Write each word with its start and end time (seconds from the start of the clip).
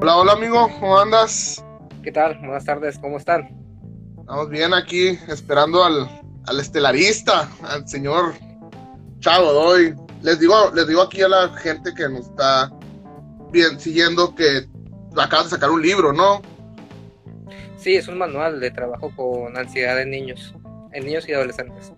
Hola, 0.00 0.16
hola 0.16 0.32
amigo, 0.34 0.70
¿cómo 0.78 0.96
andas? 0.96 1.64
¿Qué 2.04 2.12
tal? 2.12 2.38
Buenas 2.38 2.64
tardes, 2.64 3.00
¿cómo 3.00 3.16
están? 3.16 3.48
Estamos 4.20 4.48
bien 4.48 4.72
aquí, 4.72 5.18
esperando 5.26 5.82
al, 5.82 6.08
al 6.46 6.60
estelarista, 6.60 7.48
al 7.64 7.88
señor 7.88 8.34
Chavo 9.18 9.52
Doy. 9.52 9.96
Les 10.22 10.38
digo, 10.38 10.70
les 10.72 10.86
digo 10.86 11.02
aquí 11.02 11.20
a 11.22 11.28
la 11.28 11.48
gente 11.48 11.92
que 11.94 12.08
nos 12.08 12.28
está 12.28 12.70
bien 13.50 13.80
siguiendo 13.80 14.36
que 14.36 14.68
acabas 15.16 15.46
de 15.46 15.50
sacar 15.50 15.70
un 15.72 15.82
libro, 15.82 16.12
¿no? 16.12 16.42
Sí, 17.76 17.96
es 17.96 18.06
un 18.06 18.18
manual 18.18 18.60
de 18.60 18.70
trabajo 18.70 19.10
con 19.16 19.58
ansiedad 19.58 20.00
en 20.00 20.10
niños, 20.10 20.54
en 20.92 21.06
niños 21.06 21.28
y 21.28 21.32
adolescentes. 21.32 21.92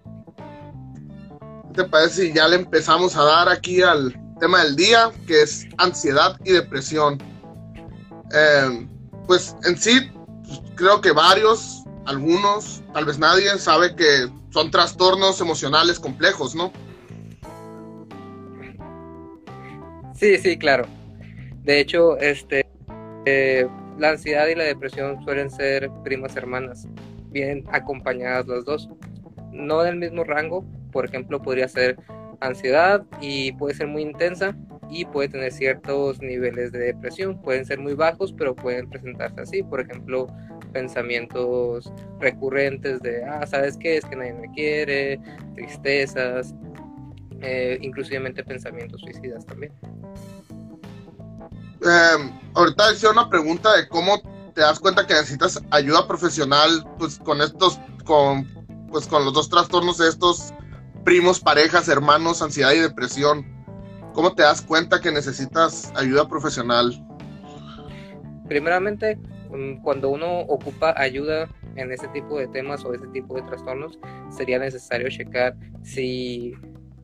¿Qué 1.69 1.83
te 1.83 1.85
parece 1.85 2.29
si 2.29 2.33
ya 2.33 2.49
le 2.49 2.57
empezamos 2.57 3.15
a 3.15 3.25
dar 3.25 3.51
aquí 3.51 3.83
al 3.83 4.19
tema 4.41 4.65
del 4.65 4.75
día, 4.75 5.11
que 5.27 5.43
es 5.43 5.67
ansiedad 5.77 6.41
y 6.47 6.53
depresión? 6.53 7.30
Eh, 8.33 8.87
pues 9.27 9.57
en 9.65 9.77
sí, 9.77 10.11
creo 10.75 11.01
que 11.01 11.13
varios, 11.13 11.85
algunos, 12.07 12.83
tal 12.93 13.05
vez 13.05 13.19
nadie, 13.19 13.51
sabe 13.59 13.95
que 13.95 14.29
son 14.51 14.71
trastornos 14.71 15.41
emocionales 15.41 16.01
complejos, 16.01 16.55
¿no? 16.55 16.73
Sí, 20.15 20.37
sí, 20.39 20.59
claro. 20.59 20.87
De 21.63 21.81
hecho, 21.81 22.19
este, 22.19 22.67
eh, 23.27 23.67
la 23.99 24.11
ansiedad 24.11 24.47
y 24.49 24.55
la 24.55 24.65
depresión 24.65 25.23
suelen 25.25 25.51
ser 25.51 25.91
primas 26.05 26.37
hermanas, 26.37 26.87
bien 27.31 27.65
acompañadas 27.73 28.47
las 28.47 28.65
dos. 28.65 28.89
No 29.53 29.83
del 29.83 29.97
mismo 29.97 30.25
rango, 30.25 30.65
por 30.93 31.05
ejemplo, 31.05 31.41
podría 31.41 31.69
ser 31.69 31.97
ansiedad 32.41 33.05
y 33.21 33.53
puede 33.53 33.75
ser 33.75 33.87
muy 33.87 34.03
intensa 34.03 34.57
y 34.91 35.05
puede 35.05 35.29
tener 35.29 35.53
ciertos 35.53 36.21
niveles 36.21 36.73
de 36.73 36.79
depresión. 36.81 37.41
Pueden 37.41 37.65
ser 37.65 37.79
muy 37.79 37.95
bajos, 37.95 38.33
pero 38.37 38.55
pueden 38.55 38.91
presentarse 38.91 39.41
así. 39.41 39.63
Por 39.63 39.81
ejemplo, 39.81 40.27
pensamientos 40.73 41.93
recurrentes 42.19 43.01
de, 43.01 43.25
ah, 43.25 43.47
¿sabes 43.47 43.77
qué? 43.79 43.99
Es 43.99 44.05
que 44.05 44.17
nadie 44.17 44.35
me 44.35 44.51
quiere, 44.53 45.21
tristezas, 45.55 46.55
eh, 47.41 47.79
inclusivamente 47.81 48.45
pensamientos 48.45 49.01
suicidas 49.01 49.47
también. 49.47 49.73
Eh, 51.83 52.33
ahorita 52.55 52.91
decía 52.91 53.11
una 53.11 53.31
pregunta 53.31 53.75
de 53.77 53.89
cómo 53.89 54.21
te 54.55 54.61
das 54.61 54.79
cuenta 54.79 55.07
que 55.07 55.15
necesitas 55.15 55.63
ayuda 55.71 56.07
profesional, 56.07 56.85
pues 56.99 57.19
con 57.19 57.41
estos, 57.41 57.81
con, 58.05 58.47
pues 58.91 59.07
con 59.07 59.25
los 59.25 59.33
dos 59.33 59.49
trastornos 59.49 59.99
de 59.99 60.09
estos 60.09 60.53
primos, 61.05 61.41
parejas, 61.41 61.89
hermanos, 61.89 62.43
ansiedad 62.43 62.73
y 62.73 62.81
depresión. 62.81 63.60
¿Cómo 64.13 64.35
te 64.35 64.43
das 64.43 64.61
cuenta 64.61 65.01
que 65.01 65.13
necesitas 65.13 65.93
ayuda 65.95 66.29
profesional? 66.29 66.93
Primeramente, 68.49 69.17
mm, 69.51 69.83
cuando 69.83 70.11
uno 70.11 70.41
ocupa 70.41 70.95
ayuda 70.97 71.49
en 71.77 71.93
ese 71.93 72.09
tipo 72.09 72.39
de 72.39 72.49
temas 72.49 72.85
o 72.85 72.93
ese 72.93 73.07
tipo 73.09 73.37
de 73.37 73.43
trastornos, 73.43 73.99
sería 74.31 74.59
necesario 74.59 75.09
checar 75.09 75.57
si 75.83 76.55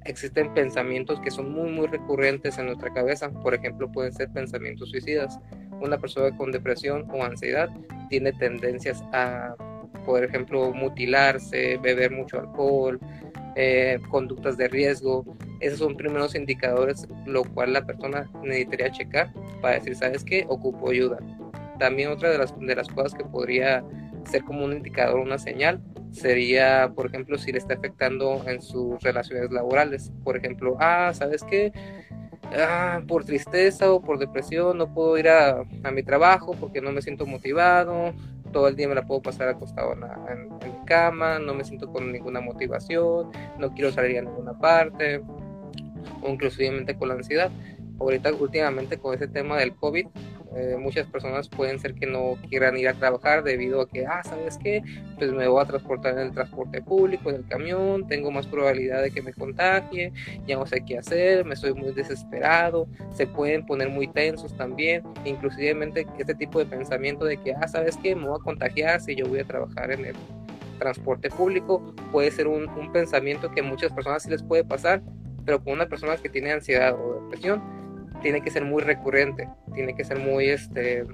existen 0.05 0.53
pensamientos 0.55 1.21
que 1.21 1.31
son 1.31 1.53
muy 1.53 1.71
muy 1.71 1.87
recurrentes 1.87 2.59
en 2.59 2.67
nuestra 2.67 2.93
cabeza. 2.93 3.31
Por 3.31 3.55
ejemplo, 3.55 3.91
pueden 3.91 4.13
ser 4.13 4.29
pensamientos 4.31 4.91
suicidas. 4.91 5.39
Una 5.81 5.99
persona 5.99 6.37
con 6.37 6.51
depresión 6.51 7.09
o 7.11 7.23
ansiedad 7.23 7.69
tiene 8.09 8.33
tendencias 8.33 9.03
a, 9.13 9.55
por 10.05 10.25
ejemplo, 10.25 10.73
mutilarse, 10.73 11.79
beber 11.79 12.11
mucho 12.11 12.39
alcohol, 12.41 12.99
eh, 13.57 13.99
conductas 14.11 14.57
de 14.57 14.69
riesgo. 14.69 15.25
Esos 15.61 15.79
son 15.79 15.97
primeros 15.97 16.35
indicadores, 16.35 17.09
lo 17.25 17.43
cual 17.43 17.73
la 17.73 17.87
persona 17.87 18.31
necesitaría 18.43 18.93
checar 18.93 19.33
para 19.63 19.77
decir, 19.77 19.97
¿sabes 19.97 20.23
qué? 20.23 20.45
Ocupo 20.49 20.91
ayuda. 20.91 21.19
También 21.79 22.11
otra 22.11 22.31
de 22.31 22.39
las, 22.39 22.55
de 22.59 22.75
las 22.75 22.89
cosas 22.89 23.15
que 23.15 23.25
podría 23.25 23.83
ser 24.31 24.45
como 24.45 24.65
un 24.65 24.75
indicador, 24.75 25.21
una 25.21 25.39
señal, 25.39 25.81
sería, 26.13 26.93
por 26.95 27.07
ejemplo, 27.07 27.39
si 27.39 27.53
le 27.53 27.59
está 27.59 27.75
afectando 27.75 28.43
en 28.47 28.61
sus 28.61 29.03
relaciones 29.03 29.51
laborales. 29.51 30.13
Por 30.23 30.37
ejemplo, 30.37 30.77
ah, 30.79 31.13
¿sabes 31.15 31.43
qué? 31.43 31.73
Ah, 32.55 33.01
por 33.09 33.25
tristeza 33.25 33.91
o 33.91 34.01
por 34.03 34.19
depresión 34.19 34.79
no 34.79 34.93
puedo 34.93 35.19
ir 35.19 35.29
a, 35.29 35.65
a 35.83 35.91
mi 35.91 36.03
trabajo 36.03 36.55
porque 36.59 36.81
no 36.81 36.93
me 36.93 37.03
siento 37.03 37.27
motivado, 37.27 38.15
todo 38.57 38.69
el 38.69 38.75
día 38.75 38.89
me 38.89 38.95
la 38.95 39.07
puedo 39.07 39.21
pasar 39.21 39.51
acostado 39.51 39.93
en, 39.93 40.49
mi 40.49 40.87
cama, 40.87 41.39
no 41.39 41.53
me 41.53 41.63
siento 41.63 41.93
con 41.93 42.11
ninguna 42.11 42.41
motivación, 42.41 43.31
no 43.59 43.75
quiero 43.75 43.93
salir 43.93 44.19
a 44.19 44.23
ninguna 44.23 44.59
parte, 44.59 45.21
o 46.23 46.31
inclusivamente 46.31 46.97
con 46.97 47.09
la 47.09 47.17
ansiedad. 47.17 47.51
Ahorita 48.01 48.33
últimamente 48.33 48.97
con 48.97 49.15
ese 49.15 49.29
tema 49.29 49.59
del 49.59 49.75
COVID, 49.75 50.07
eh, 50.57 50.77
muchas 50.79 51.07
personas 51.07 51.49
pueden 51.49 51.79
ser 51.79 51.95
que 51.95 52.07
no 52.07 52.39
quieran 52.49 52.79
ir 52.79 52.89
a 52.89 52.95
trabajar 52.95 53.45
debido 53.45 53.83
a 53.83 53.89
que, 53.89 54.07
ah, 54.07 54.23
¿sabes 54.25 54.57
qué? 54.57 54.83
Pues 55.19 55.31
me 55.33 55.47
voy 55.47 55.63
a 55.63 55.67
transportar 55.67 56.15
en 56.15 56.21
el 56.21 56.33
transporte 56.33 56.81
público, 56.81 57.29
en 57.29 57.37
el 57.37 57.47
camión, 57.47 58.07
tengo 58.07 58.31
más 58.31 58.47
probabilidad 58.47 59.03
de 59.03 59.11
que 59.11 59.21
me 59.21 59.35
contagie, 59.35 60.13
ya 60.47 60.57
no 60.57 60.67
sé 60.67 60.83
qué 60.87 60.99
hacer, 60.99 61.45
me 61.45 61.55
estoy 61.55 61.75
muy 61.75 61.93
desesperado, 61.93 62.89
se 63.13 63.27
pueden 63.27 63.67
poner 63.67 63.91
muy 63.91 64.09
tensos 64.09 64.57
también, 64.57 65.03
inclusivemente 65.27 66.07
este 66.19 66.35
tipo 66.35 66.59
de 66.59 66.67
pensamiento 66.67 67.27
de 67.27 67.37
que, 67.37 67.53
ah, 67.53 67.69
¿sabes 67.69 67.99
qué? 68.03 68.17
Me 68.17 68.27
voy 68.27 68.39
a 68.41 68.43
contagiar 68.43 69.01
si 69.01 69.15
yo 69.15 69.27
voy 69.27 69.41
a 69.41 69.45
trabajar 69.45 69.91
en 69.93 70.07
el 70.07 70.17
transporte 70.79 71.29
público, 71.31 71.95
puede 72.13 72.31
ser 72.31 72.47
un, 72.47 72.67
pensamiento 72.93 73.51
que 73.51 73.63
muchas 73.63 73.93
personas 73.93 74.23
sí 74.23 74.31
les 74.31 74.43
puede 74.43 74.65
pasar, 74.65 75.03
pero 75.45 75.63
con 75.63 75.75
una 75.75 75.87
persona 75.87 76.17
que 76.17 76.29
tiene 76.29 76.53
ansiedad 76.53 76.95
o 76.95 77.21
depresión, 77.23 77.63
tiene 78.23 78.43
que 78.43 78.51
ser 78.51 78.65
muy 78.65 78.83
recurrente, 78.83 79.49
tiene 79.75 79.95
que 79.95 80.05
ser 80.05 80.19
muy, 80.19 80.49
este, 80.49 81.05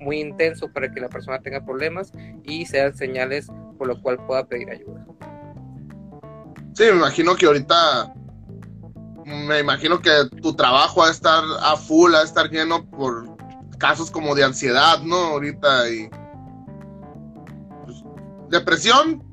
muy 0.00 0.20
intenso 0.20 0.72
para 0.72 0.90
que 0.90 1.00
la 1.00 1.08
persona 1.08 1.40
tenga 1.40 1.64
problemas 1.64 2.12
y 2.44 2.66
sean 2.66 2.96
señales 2.96 3.48
por 3.76 3.88
lo 3.88 4.00
cual 4.00 4.18
pueda 4.26 4.46
pedir 4.46 4.70
ayuda. 4.70 5.06
Sí, 6.74 6.84
me 6.84 6.96
imagino 6.96 7.34
que 7.34 7.46
ahorita, 7.46 8.14
me 9.24 9.60
imagino 9.60 10.00
que 10.00 10.10
tu 10.42 10.54
trabajo 10.54 11.00
va 11.00 11.08
a 11.08 11.10
estar 11.10 11.42
a 11.62 11.76
full, 11.76 12.14
a 12.14 12.22
estar 12.22 12.50
lleno 12.50 12.88
por 12.88 13.36
casos 13.78 14.10
como 14.10 14.34
de 14.34 14.44
ansiedad, 14.44 15.00
¿no? 15.02 15.16
Ahorita 15.16 15.88
y 15.88 16.08
pues, 17.84 18.04
depresión, 18.50 19.24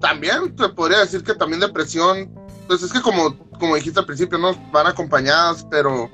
también, 0.00 0.54
te 0.56 0.68
podría 0.70 0.98
decir 0.98 1.22
que 1.22 1.34
también 1.34 1.60
depresión, 1.60 2.32
pues 2.66 2.82
es 2.82 2.92
que 2.92 3.00
como, 3.00 3.36
como 3.58 3.76
dijiste 3.76 4.00
al 4.00 4.06
principio, 4.06 4.38
¿no? 4.38 4.52
Van 4.72 4.86
acompañadas, 4.86 5.66
pero 5.70 6.10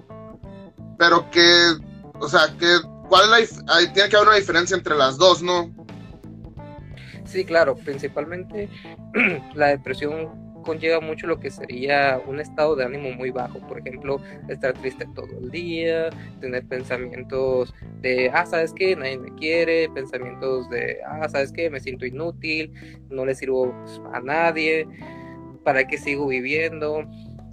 pero 0.99 1.31
que, 1.31 1.73
o 2.15 2.29
sea, 2.29 2.55
que, 2.59 2.67
¿cuál 3.09 3.41
es 3.41 3.63
la, 3.65 3.93
tiene 3.93 4.09
que 4.09 4.17
haber 4.17 4.29
una 4.29 4.37
diferencia 4.37 4.77
entre 4.77 4.97
las 4.97 5.17
dos, 5.17 5.43
¿no? 5.43 5.73
Sí, 7.25 7.45
claro, 7.45 7.77
principalmente 7.77 8.69
la 9.55 9.69
depresión 9.69 10.49
conlleva 10.63 11.01
mucho 11.01 11.27
lo 11.27 11.41
que 11.41 11.51
sería 11.51 12.21
un 12.27 12.41
estado 12.41 12.77
de 12.77 12.85
ánimo 12.85 13.11
muy 13.13 13.31
bajo, 13.31 13.59
por 13.67 13.79
ejemplo, 13.79 14.21
estar 14.49 14.75
triste 14.75 15.07
todo 15.15 15.39
el 15.41 15.51
día, 15.51 16.11
tener 16.41 16.67
pensamientos 16.67 17.73
de, 18.03 18.31
ah, 18.35 18.45
¿sabes 18.45 18.75
qué? 18.75 18.95
Nadie 18.95 19.19
me 19.19 19.35
quiere, 19.37 19.89
pensamientos 19.89 20.69
de, 20.69 20.99
ah, 21.07 21.27
¿sabes 21.29 21.53
qué? 21.53 21.71
Me 21.71 21.81
siento 21.81 22.05
inútil, 22.05 22.73
no 23.09 23.25
le 23.25 23.35
sirvo 23.35 23.75
a 24.13 24.21
nadie, 24.21 24.87
¿para 25.65 25.87
qué 25.87 25.97
sigo 25.97 26.27
viviendo? 26.27 27.07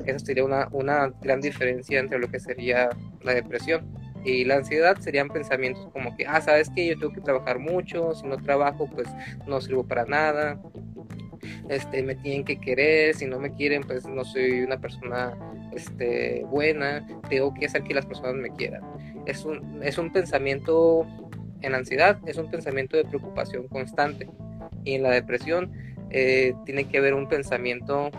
Esa 0.06 0.20
sería 0.20 0.44
una, 0.44 0.68
una 0.72 1.14
gran 1.22 1.42
diferencia 1.42 2.00
entre 2.00 2.20
lo 2.20 2.30
que 2.30 2.40
sería 2.40 2.90
la 3.24 3.34
depresión. 3.34 3.86
Y 4.24 4.44
la 4.44 4.56
ansiedad 4.56 4.98
serían 5.00 5.30
pensamientos 5.30 5.88
como 5.94 6.16
que, 6.18 6.26
ah, 6.26 6.42
sabes 6.42 6.70
que 6.72 6.88
yo 6.88 6.98
tengo 6.98 7.14
que 7.14 7.22
trabajar 7.22 7.60
mucho, 7.60 8.16
si 8.16 8.26
no 8.26 8.38
trabajo, 8.38 8.90
pues 8.90 9.08
no 9.46 9.62
sirvo 9.62 9.88
para 9.88 10.06
nada, 10.06 10.60
este, 11.70 12.04
me 12.04 12.16
tienen 12.16 12.44
que 12.44 12.60
querer, 12.60 13.16
si 13.16 13.26
no 13.26 13.40
me 13.40 13.54
quieren, 13.54 13.84
pues 13.84 14.06
no 14.06 14.24
soy 14.24 14.62
una 14.62 14.80
persona 14.80 15.38
este, 15.74 16.44
buena, 16.50 17.06
tengo 17.30 17.54
que 17.54 17.66
hacer 17.66 17.84
que 17.84 17.94
las 17.94 18.06
personas 18.06 18.36
me 18.36 18.50
quieran. 18.52 18.82
Es 19.26 19.46
un, 19.46 19.82
es 19.84 19.98
un 19.98 20.12
pensamiento 20.12 21.06
en 21.62 21.76
ansiedad, 21.76 22.18
es 22.26 22.38
un 22.38 22.50
pensamiento 22.50 22.98
de 22.98 23.06
preocupación 23.06 23.68
constante. 23.68 24.28
Y 24.84 24.94
en 24.96 25.04
la 25.04 25.12
depresión 25.12 25.72
eh, 26.12 26.54
tiene 26.66 26.86
que 26.86 26.98
haber 26.98 27.14
un 27.14 27.28
pensamiento 27.28 28.12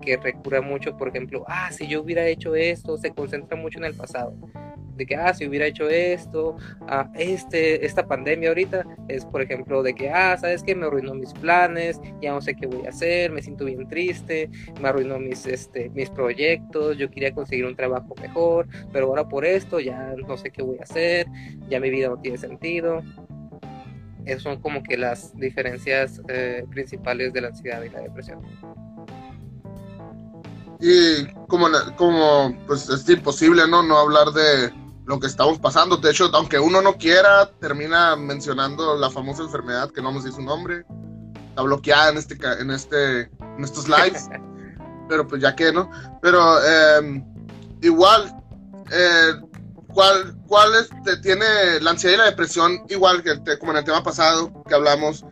que 0.00 0.16
recurra 0.16 0.60
mucho, 0.60 0.96
por 0.96 1.08
ejemplo, 1.08 1.44
ah, 1.48 1.70
si 1.70 1.86
yo 1.86 2.02
hubiera 2.02 2.26
hecho 2.26 2.54
esto, 2.54 2.96
se 2.96 3.10
concentra 3.10 3.56
mucho 3.56 3.78
en 3.78 3.84
el 3.84 3.94
pasado. 3.94 4.34
De 4.96 5.06
que, 5.06 5.16
ah, 5.16 5.32
si 5.32 5.46
hubiera 5.46 5.66
hecho 5.66 5.88
esto, 5.88 6.56
ah, 6.88 7.10
este, 7.14 7.86
esta 7.86 8.06
pandemia 8.06 8.50
ahorita 8.50 8.84
es, 9.08 9.24
por 9.24 9.40
ejemplo, 9.40 9.82
de 9.82 9.94
que, 9.94 10.10
ah, 10.10 10.36
sabes 10.38 10.62
que 10.62 10.74
me 10.74 10.86
arruinó 10.86 11.14
mis 11.14 11.32
planes, 11.32 12.00
ya 12.20 12.32
no 12.32 12.40
sé 12.40 12.54
qué 12.54 12.66
voy 12.66 12.86
a 12.86 12.90
hacer, 12.90 13.30
me 13.30 13.40
siento 13.40 13.64
bien 13.64 13.88
triste, 13.88 14.50
me 14.80 14.88
arruinó 14.88 15.18
mis, 15.18 15.46
este, 15.46 15.88
mis 15.90 16.10
proyectos, 16.10 16.98
yo 16.98 17.10
quería 17.10 17.32
conseguir 17.32 17.64
un 17.64 17.76
trabajo 17.76 18.14
mejor, 18.20 18.68
pero 18.92 19.06
ahora 19.06 19.28
por 19.28 19.44
esto 19.44 19.80
ya 19.80 20.14
no 20.16 20.36
sé 20.36 20.50
qué 20.50 20.62
voy 20.62 20.78
a 20.78 20.82
hacer, 20.82 21.26
ya 21.68 21.80
mi 21.80 21.90
vida 21.90 22.08
no 22.08 22.18
tiene 22.18 22.36
sentido. 22.36 23.02
Esas 24.26 24.42
son 24.42 24.60
como 24.60 24.82
que 24.82 24.98
las 24.98 25.34
diferencias 25.36 26.20
eh, 26.28 26.64
principales 26.70 27.32
de 27.32 27.40
la 27.40 27.48
ansiedad 27.48 27.82
y 27.82 27.88
la 27.88 28.00
depresión 28.00 28.40
y 30.80 31.26
como, 31.48 31.68
como 31.96 32.56
pues 32.66 32.88
es 32.88 33.08
imposible, 33.08 33.66
¿no? 33.68 33.82
No 33.82 33.98
hablar 33.98 34.32
de 34.32 34.72
lo 35.06 35.18
que 35.18 35.26
estamos 35.26 35.58
pasando. 35.58 35.96
De 35.96 36.10
hecho, 36.10 36.30
aunque 36.32 36.58
uno 36.58 36.80
no 36.80 36.96
quiera, 36.96 37.50
termina 37.60 38.16
mencionando 38.16 38.96
la 38.96 39.10
famosa 39.10 39.42
enfermedad 39.42 39.90
que 39.90 40.02
no 40.02 40.12
nos 40.12 40.24
dice 40.24 40.36
su 40.36 40.42
nombre. 40.42 40.84
Está 41.50 41.62
bloqueada 41.62 42.10
en 42.10 42.18
este 42.18 42.38
en 42.60 42.70
este 42.70 43.20
en 43.20 43.64
estos 43.64 43.88
lives. 43.88 44.28
pero 45.10 45.26
pues 45.26 45.42
ya 45.42 45.54
que 45.54 45.72
no. 45.72 45.90
Pero 46.22 46.40
em, 46.64 47.22
igual, 47.82 48.32
eh, 48.90 49.32
¿cuál, 49.92 50.36
¿cuál 50.46 50.70
es, 50.76 50.88
tiene 51.20 51.80
la 51.82 51.90
ansiedad 51.90 52.14
y 52.14 52.18
la 52.18 52.24
depresión? 52.26 52.80
Igual 52.88 53.22
que 53.22 53.58
como 53.58 53.72
en 53.72 53.78
el 53.78 53.84
tema 53.84 54.02
pasado 54.02 54.62
que 54.66 54.74
hablamos, 54.74 55.24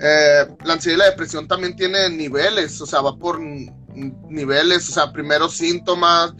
eh, 0.00 0.46
la 0.64 0.74
ansiedad 0.74 0.96
y 0.96 0.98
la 1.00 1.10
depresión 1.10 1.46
también 1.48 1.76
tiene 1.76 2.08
niveles, 2.08 2.80
o 2.80 2.86
sea, 2.86 3.02
va 3.02 3.16
por 3.16 3.40
niveles, 3.94 4.88
o 4.88 4.92
sea, 4.92 5.12
primero 5.12 5.48
síntomas, 5.48 6.34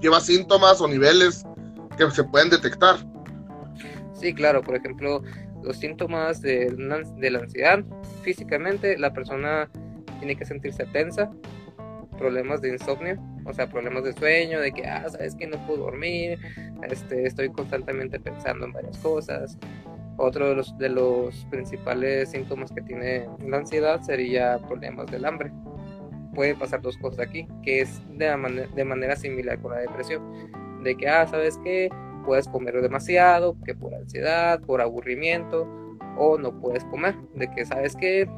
lleva 0.00 0.20
síntomas 0.20 0.80
o 0.80 0.88
niveles 0.88 1.44
que 1.96 2.10
se 2.10 2.24
pueden 2.24 2.50
detectar. 2.50 2.96
Sí, 4.14 4.34
claro, 4.34 4.62
por 4.62 4.76
ejemplo, 4.76 5.22
los 5.62 5.76
síntomas 5.76 6.40
de, 6.40 6.74
la 7.18 7.38
ansiedad, 7.38 7.84
físicamente 8.22 8.98
la 8.98 9.12
persona 9.12 9.68
tiene 10.18 10.36
que 10.36 10.44
sentirse 10.44 10.84
tensa, 10.86 11.30
problemas 12.18 12.62
de 12.62 12.70
insomnio, 12.70 13.20
o 13.44 13.52
sea, 13.52 13.68
problemas 13.68 14.04
de 14.04 14.12
sueño, 14.14 14.60
de 14.60 14.72
que, 14.72 14.86
ah, 14.86 15.06
sabes 15.08 15.34
que 15.34 15.46
no 15.46 15.64
puedo 15.66 15.84
dormir, 15.84 16.38
este, 16.88 17.26
estoy 17.26 17.50
constantemente 17.50 18.18
pensando 18.18 18.66
en 18.66 18.72
varias 18.72 18.96
cosas. 18.98 19.58
Otro 20.18 20.48
de 20.48 20.54
los, 20.54 20.78
de 20.78 20.88
los 20.88 21.44
principales 21.50 22.30
síntomas 22.30 22.72
que 22.72 22.80
tiene 22.80 23.28
la 23.46 23.58
ansiedad 23.58 24.00
sería 24.00 24.58
problemas 24.66 25.06
del 25.10 25.26
hambre. 25.26 25.52
Puede 26.36 26.54
pasar 26.54 26.80
dos 26.82 26.96
cosas 26.98 27.26
aquí, 27.26 27.48
que 27.64 27.80
es 27.80 28.00
de, 28.10 28.26
de 28.76 28.84
manera 28.84 29.16
similar 29.16 29.58
con 29.58 29.72
la 29.72 29.78
depresión, 29.78 30.22
de 30.84 30.96
que, 30.96 31.08
ah, 31.08 31.26
sabes 31.26 31.58
que 31.64 31.90
puedes 32.24 32.46
comer 32.46 32.80
demasiado, 32.80 33.56
que 33.64 33.74
por 33.74 33.94
ansiedad, 33.94 34.60
por 34.60 34.80
aburrimiento, 34.80 35.66
o 36.16 36.38
no 36.38 36.60
puedes 36.60 36.84
comer, 36.84 37.16
de 37.34 37.50
que 37.50 37.64
sabes 37.64 37.96
que 37.96 38.28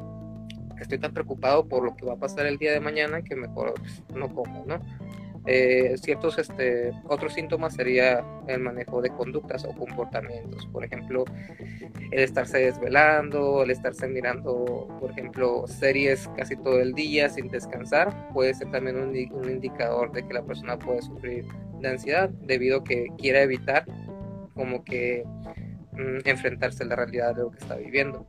estoy 0.79 0.97
tan 0.97 1.13
preocupado 1.13 1.67
por 1.67 1.83
lo 1.83 1.95
que 1.95 2.05
va 2.05 2.13
a 2.13 2.17
pasar 2.17 2.45
el 2.45 2.57
día 2.57 2.71
de 2.71 2.79
mañana 2.79 3.21
que 3.21 3.35
mejor 3.35 3.73
no 4.15 4.33
como, 4.33 4.65
¿no? 4.65 4.79
Eh, 5.51 5.97
ciertos 5.97 6.37
este, 6.37 6.91
otros 7.07 7.33
síntomas 7.33 7.73
sería 7.73 8.23
el 8.45 8.59
manejo 8.59 9.01
de 9.01 9.09
conductas 9.09 9.65
o 9.65 9.71
comportamientos, 9.71 10.67
por 10.67 10.85
ejemplo, 10.85 11.25
el 12.11 12.19
estarse 12.19 12.59
desvelando, 12.59 13.63
el 13.63 13.71
estarse 13.71 14.07
mirando, 14.07 14.87
por 14.99 15.09
ejemplo, 15.09 15.65
series 15.65 16.29
casi 16.37 16.55
todo 16.55 16.79
el 16.79 16.93
día 16.93 17.29
sin 17.29 17.47
descansar, 17.47 18.31
puede 18.31 18.53
ser 18.53 18.69
también 18.69 18.97
un, 18.97 19.09
un 19.09 19.49
indicador 19.49 20.11
de 20.11 20.21
que 20.27 20.35
la 20.35 20.43
persona 20.43 20.77
puede 20.77 21.01
sufrir 21.01 21.45
de 21.79 21.89
ansiedad 21.89 22.29
debido 22.29 22.81
a 22.81 22.83
que 22.83 23.07
quiera 23.17 23.41
evitar 23.41 23.85
como 24.53 24.83
que 24.83 25.23
mm, 25.93 26.29
enfrentarse 26.29 26.83
a 26.83 26.85
la 26.85 26.95
realidad 26.95 27.33
de 27.35 27.41
lo 27.41 27.49
que 27.49 27.57
está 27.57 27.75
viviendo. 27.75 28.23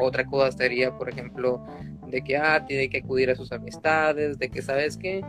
Otra 0.00 0.26
cosa 0.26 0.50
sería, 0.50 0.90
por 0.98 1.08
ejemplo, 1.08 1.64
de 2.10 2.22
que 2.22 2.36
ah, 2.36 2.64
tiene 2.66 2.88
que 2.88 2.98
acudir 2.98 3.30
a 3.30 3.36
sus 3.36 3.52
amistades, 3.52 4.38
de 4.38 4.48
que 4.48 4.62
sabes 4.62 4.96
que 4.96 5.22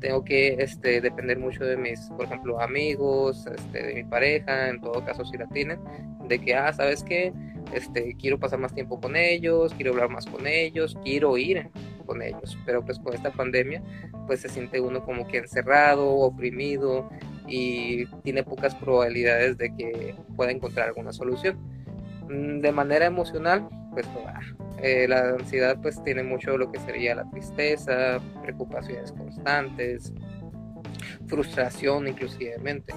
tengo 0.00 0.24
que 0.24 0.56
este, 0.58 1.00
depender 1.00 1.38
mucho 1.38 1.64
de 1.64 1.76
mis, 1.76 2.00
por 2.16 2.26
ejemplo, 2.26 2.60
amigos, 2.60 3.46
este, 3.46 3.82
de 3.82 3.94
mi 3.94 4.04
pareja, 4.04 4.68
en 4.68 4.80
todo 4.80 5.04
caso 5.04 5.24
si 5.24 5.36
la 5.38 5.46
tienen, 5.48 5.80
de 6.28 6.38
que 6.38 6.54
ah, 6.54 6.72
sabes 6.72 7.02
que 7.02 7.32
este, 7.72 8.14
quiero 8.18 8.38
pasar 8.38 8.58
más 8.58 8.74
tiempo 8.74 9.00
con 9.00 9.16
ellos, 9.16 9.72
quiero 9.74 9.92
hablar 9.92 10.10
más 10.10 10.26
con 10.26 10.46
ellos, 10.46 10.96
quiero 11.04 11.36
ir 11.38 11.68
con 12.06 12.22
ellos, 12.22 12.58
pero 12.66 12.84
pues 12.84 12.98
con 12.98 13.14
esta 13.14 13.30
pandemia 13.30 13.82
pues 14.26 14.40
se 14.40 14.48
siente 14.48 14.80
uno 14.80 15.04
como 15.04 15.26
que 15.26 15.38
encerrado, 15.38 16.08
oprimido 16.08 17.08
y 17.46 18.06
tiene 18.22 18.42
pocas 18.42 18.74
probabilidades 18.74 19.58
de 19.58 19.74
que 19.74 20.14
pueda 20.36 20.50
encontrar 20.50 20.88
alguna 20.88 21.12
solución. 21.12 21.58
Mm, 22.28 22.60
de 22.60 22.72
manera 22.72 23.06
emocional, 23.06 23.68
pues 23.92 24.06
eh, 24.84 25.08
la 25.08 25.30
ansiedad 25.30 25.78
pues 25.80 26.04
tiene 26.04 26.22
mucho 26.22 26.58
lo 26.58 26.70
que 26.70 26.78
sería 26.78 27.14
la 27.14 27.24
tristeza, 27.30 28.20
preocupaciones 28.42 29.12
constantes, 29.12 30.12
frustración 31.26 32.06
inclusivemente. 32.06 32.92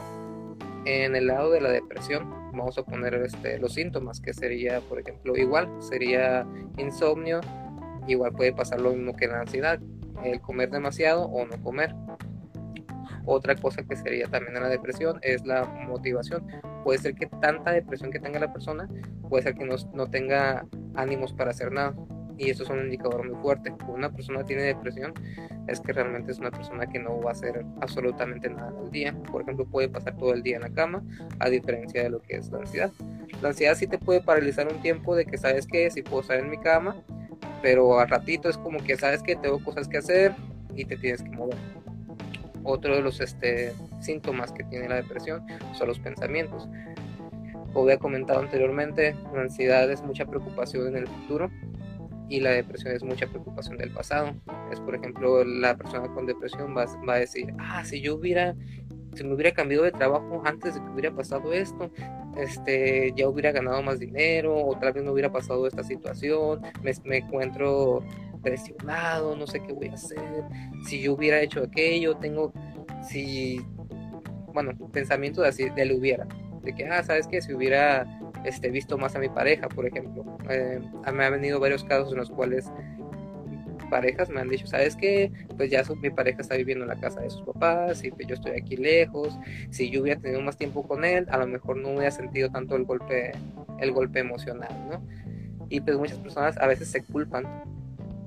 En 0.83 1.15
el 1.15 1.27
lado 1.27 1.49
de 1.49 1.61
la 1.61 1.69
depresión 1.69 2.29
vamos 2.51 2.77
a 2.77 2.83
poner 2.83 3.13
este, 3.13 3.57
los 3.57 3.75
síntomas 3.75 4.19
que 4.19 4.33
sería 4.33 4.81
por 4.81 4.99
ejemplo 4.99 5.37
igual, 5.37 5.69
sería 5.79 6.45
insomnio, 6.75 7.39
igual 8.05 8.33
puede 8.33 8.51
pasar 8.51 8.81
lo 8.81 8.91
mismo 8.91 9.15
que 9.15 9.27
la 9.27 9.39
ansiedad, 9.39 9.79
el 10.25 10.41
comer 10.41 10.69
demasiado 10.69 11.23
o 11.27 11.45
no 11.45 11.55
comer. 11.63 11.95
Otra 13.29 13.55
cosa 13.55 13.83
que 13.83 13.97
sería 13.97 14.25
también 14.27 14.53
la 14.53 14.69
depresión 14.69 15.19
es 15.21 15.45
la 15.45 15.65
motivación. 15.65 16.47
Puede 16.85 16.99
ser 16.99 17.13
que 17.13 17.27
tanta 17.27 17.73
depresión 17.73 18.09
que 18.09 18.19
tenga 18.19 18.39
la 18.39 18.53
persona, 18.53 18.87
puede 19.29 19.43
ser 19.43 19.55
que 19.55 19.65
no, 19.65 19.75
no 19.93 20.09
tenga 20.09 20.65
ánimos 20.95 21.33
para 21.33 21.51
hacer 21.51 21.73
nada. 21.73 21.93
Y 22.37 22.49
eso 22.49 22.63
es 22.63 22.69
un 22.69 22.79
indicador 22.79 23.29
muy 23.29 23.35
fuerte. 23.41 23.71
Cuando 23.71 23.95
una 23.95 24.13
persona 24.13 24.45
tiene 24.45 24.61
depresión, 24.61 25.13
es 25.67 25.81
que 25.81 25.91
realmente 25.91 26.31
es 26.31 26.39
una 26.39 26.51
persona 26.51 26.87
que 26.87 26.99
no 26.99 27.19
va 27.19 27.31
a 27.31 27.33
hacer 27.33 27.65
absolutamente 27.81 28.49
nada 28.49 28.69
en 28.69 28.85
el 28.85 28.91
día. 28.91 29.13
Por 29.29 29.41
ejemplo, 29.41 29.65
puede 29.65 29.89
pasar 29.89 30.15
todo 30.15 30.33
el 30.33 30.41
día 30.41 30.55
en 30.55 30.61
la 30.61 30.69
cama, 30.69 31.03
a 31.39 31.49
diferencia 31.49 32.03
de 32.03 32.09
lo 32.09 32.21
que 32.21 32.37
es 32.37 32.49
la 32.49 32.59
ansiedad. 32.59 32.91
La 33.41 33.49
ansiedad 33.49 33.75
sí 33.75 33.87
te 33.87 33.97
puede 33.97 34.21
paralizar 34.21 34.71
un 34.71 34.81
tiempo 34.81 35.17
de 35.17 35.25
que 35.25 35.37
sabes 35.37 35.67
que 35.67 35.91
si 35.91 36.01
puedo 36.01 36.21
estar 36.21 36.39
en 36.39 36.49
mi 36.49 36.59
cama, 36.59 36.95
pero 37.61 37.99
al 37.99 38.07
ratito 38.07 38.47
es 38.47 38.57
como 38.57 38.81
que 38.81 38.95
sabes 38.95 39.21
que 39.21 39.35
tengo 39.35 39.61
cosas 39.61 39.89
que 39.89 39.97
hacer 39.97 40.33
y 40.75 40.85
te 40.85 40.95
tienes 40.95 41.21
que 41.21 41.31
mover 41.31 41.57
otro 42.67 42.95
de 42.95 43.01
los 43.01 43.19
este, 43.19 43.73
síntomas 43.99 44.51
que 44.51 44.63
tiene 44.65 44.89
la 44.89 44.95
depresión 44.95 45.45
son 45.73 45.87
los 45.87 45.99
pensamientos. 45.99 46.67
Como 47.73 47.83
había 47.83 47.97
comentado 47.97 48.39
anteriormente, 48.39 49.15
la 49.33 49.41
ansiedad 49.41 49.89
es 49.91 50.03
mucha 50.03 50.25
preocupación 50.25 50.87
en 50.87 50.97
el 50.97 51.07
futuro 51.07 51.49
y 52.29 52.41
la 52.41 52.51
depresión 52.51 52.93
es 52.93 53.03
mucha 53.03 53.27
preocupación 53.27 53.77
del 53.77 53.91
pasado. 53.91 54.35
Es, 54.71 54.79
por 54.79 54.95
ejemplo, 54.95 55.43
la 55.43 55.77
persona 55.77 56.07
con 56.13 56.25
depresión 56.25 56.75
va, 56.75 56.85
va 57.07 57.13
a 57.13 57.19
decir, 57.19 57.53
ah, 57.59 57.83
si 57.85 58.01
yo 58.01 58.15
hubiera 58.15 58.55
si 59.17 59.23
me 59.23 59.33
hubiera 59.33 59.51
cambiado 59.51 59.83
de 59.83 59.91
trabajo 59.91 60.41
antes 60.45 60.75
de 60.75 60.79
que 60.79 60.89
hubiera 60.91 61.11
pasado 61.11 61.51
esto, 61.51 61.91
este, 62.37 63.13
ya 63.15 63.27
hubiera 63.27 63.51
ganado 63.51 63.81
más 63.81 63.99
dinero, 63.99 64.55
o 64.55 64.77
tal 64.77 64.93
vez 64.93 65.03
no 65.03 65.11
hubiera 65.11 65.31
pasado 65.31 65.65
esta 65.65 65.83
situación, 65.83 66.61
me, 66.83 66.91
me 67.03 67.17
encuentro 67.17 68.03
presionado, 68.47 69.35
no 69.35 69.45
sé 69.45 69.61
qué 69.61 69.73
voy 69.73 69.89
a 69.89 69.93
hacer, 69.93 70.43
si 70.85 71.01
yo 71.01 71.13
hubiera 71.13 71.41
hecho 71.41 71.63
aquello, 71.63 72.15
tengo, 72.15 72.53
si, 73.07 73.59
bueno, 74.53 74.71
pensamientos 74.91 75.45
así, 75.45 75.69
de 75.69 75.85
lo 75.85 75.97
hubiera, 75.97 76.25
de 76.63 76.73
que, 76.73 76.85
ah, 76.87 77.03
sabes 77.03 77.27
que 77.27 77.41
si 77.41 77.53
hubiera 77.53 78.05
este, 78.45 78.69
visto 78.69 78.97
más 78.97 79.15
a 79.15 79.19
mi 79.19 79.27
pareja, 79.27 79.67
por 79.67 79.85
ejemplo, 79.85 80.37
eh, 80.49 80.79
me 81.13 81.25
han 81.25 81.33
venido 81.33 81.59
varios 81.59 81.83
casos 81.83 82.11
en 82.13 82.19
los 82.19 82.29
cuales 82.29 82.71
parejas 83.89 84.29
me 84.29 84.41
han 84.41 84.49
dicho, 84.49 84.67
¿sabes 84.67 84.95
qué? 84.95 85.31
Pues 85.55 85.69
ya 85.69 85.83
mi 86.01 86.09
pareja 86.09 86.41
está 86.41 86.55
viviendo 86.55 86.83
en 86.83 86.89
la 86.89 86.99
casa 86.99 87.21
de 87.21 87.29
sus 87.29 87.41
papás 87.43 88.03
y 88.03 88.11
pues 88.11 88.27
yo 88.27 88.35
estoy 88.35 88.51
aquí 88.51 88.75
lejos. 88.75 89.37
Si 89.69 89.89
yo 89.89 90.01
hubiera 90.01 90.19
tenido 90.19 90.41
más 90.41 90.57
tiempo 90.57 90.85
con 90.85 91.05
él, 91.05 91.25
a 91.29 91.37
lo 91.37 91.47
mejor 91.47 91.77
no 91.77 91.89
hubiera 91.89 92.11
sentido 92.11 92.49
tanto 92.49 92.75
el 92.75 92.83
golpe, 92.83 93.31
el 93.79 93.91
golpe 93.91 94.19
emocional, 94.19 94.73
¿no? 94.89 95.01
Y 95.69 95.79
pues 95.81 95.97
muchas 95.97 96.17
personas 96.17 96.57
a 96.57 96.67
veces 96.67 96.89
se 96.89 97.03
culpan 97.03 97.45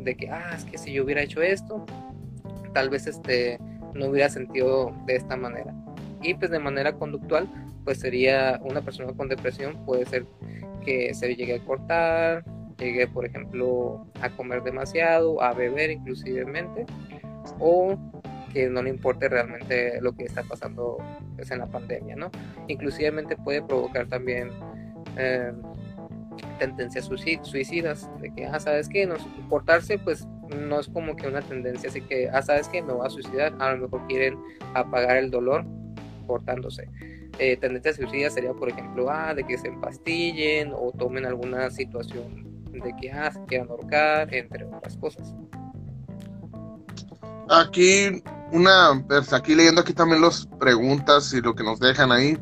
de 0.04 0.16
que, 0.16 0.30
ah, 0.30 0.52
es 0.56 0.64
que 0.64 0.78
si 0.78 0.92
yo 0.92 1.04
hubiera 1.04 1.22
hecho 1.22 1.42
esto, 1.42 1.84
tal 2.72 2.90
vez 2.90 3.06
este, 3.06 3.58
no 3.94 4.06
hubiera 4.06 4.28
sentido 4.28 4.94
de 5.06 5.16
esta 5.16 5.36
manera. 5.36 5.74
Y 6.22 6.34
pues 6.34 6.50
de 6.50 6.58
manera 6.58 6.92
conductual, 6.92 7.48
pues 7.84 8.00
sería 8.00 8.60
una 8.62 8.82
persona 8.82 9.12
con 9.12 9.28
depresión, 9.28 9.84
puede 9.84 10.06
ser 10.06 10.26
que 10.84 11.14
se 11.14 11.34
llegue 11.34 11.56
a 11.56 11.64
cortar, 11.64 12.44
llegue, 12.78 13.06
por 13.06 13.26
ejemplo, 13.26 14.06
a 14.20 14.30
comer 14.30 14.62
demasiado, 14.62 15.42
a 15.42 15.52
beber 15.52 15.90
inclusivemente, 15.90 16.86
o 17.58 17.98
que 18.52 18.68
no 18.68 18.82
le 18.82 18.90
importe 18.90 19.28
realmente 19.28 20.00
lo 20.00 20.12
que 20.12 20.24
está 20.24 20.42
pasando 20.42 20.98
pues, 21.36 21.50
en 21.50 21.60
la 21.60 21.66
pandemia, 21.66 22.16
¿no? 22.16 22.30
Inclusivemente 22.68 23.36
puede 23.36 23.62
provocar 23.62 24.08
también 24.08 24.50
eh, 25.16 25.52
tendencias 26.58 27.06
suicidas, 27.42 28.08
de 28.20 28.32
que, 28.34 28.46
ah, 28.46 28.60
¿sabes 28.60 28.88
qué? 28.88 29.06
No, 29.06 29.14
pues 30.04 30.26
no 30.56 30.80
es 30.80 30.88
como 30.88 31.16
que 31.16 31.28
una 31.28 31.42
tendencia, 31.42 31.88
así 31.88 32.00
que, 32.00 32.28
ah, 32.30 32.42
¿sabes 32.42 32.68
qué? 32.68 32.82
Me 32.82 32.92
va 32.92 33.06
a 33.06 33.10
suicidar, 33.10 33.54
a 33.58 33.72
lo 33.72 33.82
mejor 33.84 34.06
quieren 34.06 34.38
apagar 34.74 35.16
el 35.16 35.30
dolor 35.30 35.64
portándose. 36.26 36.88
Eh, 37.38 37.56
tendencias 37.56 37.96
suicidas 37.96 38.34
sería, 38.34 38.52
por 38.52 38.68
ejemplo, 38.68 39.10
ah, 39.10 39.34
de 39.34 39.44
que 39.44 39.56
se 39.56 39.68
empastillen 39.68 40.72
o 40.74 40.92
tomen 40.98 41.24
alguna 41.24 41.70
situación 41.70 42.50
de 42.72 42.94
que 43.00 43.10
ah, 43.10 43.30
se 43.32 43.40
quieran 43.46 43.68
ahorcar, 43.68 44.32
entre 44.34 44.64
otras 44.64 44.96
cosas. 44.96 45.34
Aquí, 47.48 48.22
una, 48.52 49.04
pues 49.08 49.32
aquí 49.32 49.54
leyendo 49.54 49.80
aquí 49.80 49.92
también 49.92 50.22
las 50.22 50.46
preguntas 50.58 51.32
y 51.32 51.40
lo 51.40 51.54
que 51.54 51.64
nos 51.64 51.80
dejan 51.80 52.12
ahí. 52.12 52.38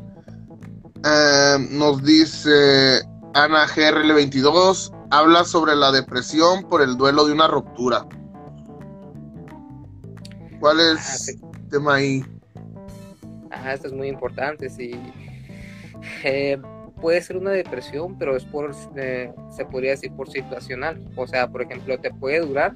Eh, 1.05 1.67
nos 1.71 2.03
dice 2.03 3.01
Ana 3.33 3.67
GRL22, 3.67 4.91
habla 5.11 5.43
sobre 5.45 5.75
la 5.75 5.91
depresión 5.91 6.63
por 6.67 6.81
el 6.81 6.97
duelo 6.97 7.25
de 7.25 7.33
una 7.33 7.47
ruptura. 7.47 8.05
¿Cuál 10.59 10.79
es 10.79 11.29
ah, 11.29 11.31
el 11.61 11.69
tema 11.69 11.95
ahí? 11.95 12.25
Ajá, 13.51 13.73
esto 13.73 13.87
es 13.87 13.93
muy 13.93 14.07
importante. 14.07 14.69
Si 14.69 14.91
Eh, 16.23 16.57
puede 17.01 17.21
ser 17.21 17.37
una 17.37 17.51
depresión, 17.51 18.17
pero 18.17 18.35
es 18.35 18.45
por, 18.45 18.71
eh, 18.95 19.33
se 19.55 19.65
podría 19.65 19.91
decir 19.91 20.11
por 20.13 20.29
situacional. 20.29 21.01
O 21.15 21.27
sea, 21.27 21.47
por 21.49 21.61
ejemplo, 21.61 21.97
te 21.99 22.11
puede 22.11 22.39
durar 22.39 22.75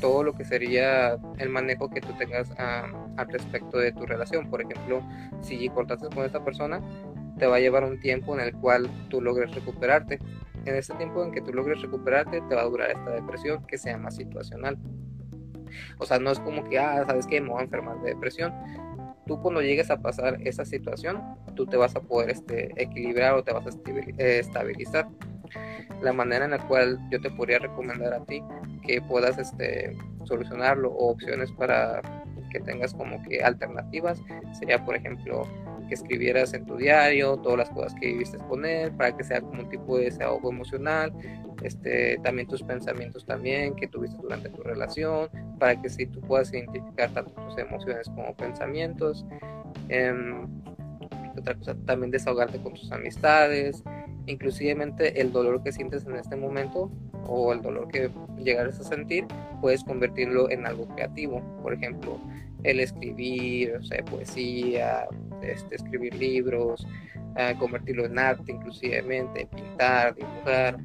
todo 0.00 0.22
lo 0.22 0.34
que 0.34 0.44
sería 0.44 1.16
el 1.38 1.48
manejo 1.48 1.88
que 1.88 2.00
tú 2.00 2.12
tengas 2.18 2.50
al 2.58 3.28
respecto 3.28 3.78
de 3.78 3.92
tu 3.92 4.04
relación. 4.04 4.50
Por 4.50 4.62
ejemplo, 4.62 5.02
si 5.40 5.68
cortaste 5.70 6.08
con 6.14 6.24
esta 6.24 6.44
persona, 6.44 6.80
te 7.38 7.46
va 7.46 7.56
a 7.56 7.60
llevar 7.60 7.84
un 7.84 8.00
tiempo 8.00 8.34
en 8.34 8.40
el 8.40 8.52
cual 8.52 8.90
tú 9.08 9.20
logres 9.20 9.54
recuperarte. 9.54 10.18
En 10.64 10.74
ese 10.74 10.92
tiempo 10.94 11.24
en 11.24 11.32
que 11.32 11.40
tú 11.40 11.52
logres 11.52 11.80
recuperarte, 11.80 12.42
te 12.42 12.54
va 12.54 12.62
a 12.62 12.66
durar 12.66 12.90
esta 12.90 13.10
depresión 13.10 13.64
que 13.66 13.78
se 13.78 13.90
llama 13.90 14.10
situacional. 14.10 14.76
O 15.98 16.06
sea, 16.06 16.18
no 16.18 16.30
es 16.30 16.40
como 16.40 16.64
que, 16.64 16.78
ah, 16.78 17.04
sabes 17.06 17.26
que 17.26 17.40
me 17.40 17.48
voy 17.48 17.60
a 17.60 17.64
enfermar 17.64 18.00
de 18.00 18.10
depresión. 18.10 18.52
Tú 19.26 19.40
cuando 19.40 19.62
llegues 19.62 19.90
a 19.90 19.98
pasar 19.98 20.38
esa 20.42 20.64
situación, 20.64 21.22
tú 21.54 21.66
te 21.66 21.76
vas 21.76 21.94
a 21.96 22.00
poder 22.00 22.30
este, 22.30 22.72
equilibrar 22.82 23.34
o 23.34 23.44
te 23.44 23.52
vas 23.52 23.66
a 23.66 23.70
estabilizar 24.18 25.08
la 26.02 26.12
manera 26.12 26.44
en 26.44 26.52
la 26.52 26.58
cual 26.58 26.98
yo 27.10 27.20
te 27.20 27.30
podría 27.30 27.58
recomendar 27.58 28.12
a 28.12 28.24
ti 28.24 28.42
que 28.86 29.00
puedas 29.02 29.38
este, 29.38 29.96
solucionarlo 30.24 30.90
o 30.90 31.10
opciones 31.10 31.50
para 31.52 32.00
que 32.50 32.60
tengas 32.60 32.94
como 32.94 33.22
que 33.22 33.42
alternativas 33.42 34.22
sería 34.58 34.82
por 34.84 34.96
ejemplo 34.96 35.46
que 35.88 35.94
escribieras 35.94 36.54
en 36.54 36.66
tu 36.66 36.76
diario 36.76 37.36
todas 37.38 37.58
las 37.58 37.70
cosas 37.70 37.94
que 37.94 38.08
viviste 38.08 38.38
con 38.38 38.64
él 38.64 38.92
para 38.92 39.16
que 39.16 39.24
sea 39.24 39.40
como 39.40 39.62
un 39.62 39.68
tipo 39.68 39.98
de 39.98 40.04
desahogo 40.04 40.50
emocional 40.50 41.12
este 41.62 42.18
también 42.22 42.46
tus 42.46 42.62
pensamientos 42.62 43.24
también 43.26 43.74
que 43.74 43.88
tuviste 43.88 44.16
durante 44.22 44.48
tu 44.50 44.62
relación 44.62 45.28
para 45.58 45.80
que 45.80 45.88
si 45.88 46.06
tú 46.06 46.20
puedas 46.20 46.52
identificar 46.52 47.10
tanto 47.10 47.32
tus 47.32 47.58
emociones 47.58 48.06
como 48.08 48.34
pensamientos 48.36 49.26
em, 49.88 50.46
otra 51.36 51.54
cosa 51.54 51.74
también 51.86 52.10
desahogarte 52.10 52.58
con 52.58 52.74
tus 52.74 52.92
amistades 52.92 53.82
inclusivemente 54.26 55.20
el 55.20 55.32
dolor 55.32 55.62
que 55.62 55.72
sientes 55.72 56.06
en 56.06 56.16
este 56.16 56.36
momento 56.36 56.90
o 57.26 57.52
el 57.52 57.62
dolor 57.62 57.88
que 57.88 58.10
llegares 58.38 58.80
a 58.80 58.84
sentir, 58.84 59.26
puedes 59.60 59.84
convertirlo 59.84 60.50
en 60.50 60.66
algo 60.66 60.88
creativo. 60.88 61.42
Por 61.62 61.74
ejemplo, 61.74 62.18
el 62.64 62.80
escribir, 62.80 63.76
o 63.76 63.82
sea, 63.82 64.04
poesía, 64.04 65.06
este, 65.42 65.76
escribir 65.76 66.14
libros, 66.14 66.86
convertirlo 67.58 68.04
en 68.04 68.18
arte 68.18 68.52
inclusivemente, 68.52 69.46
pintar, 69.46 70.14
dibujar. 70.14 70.78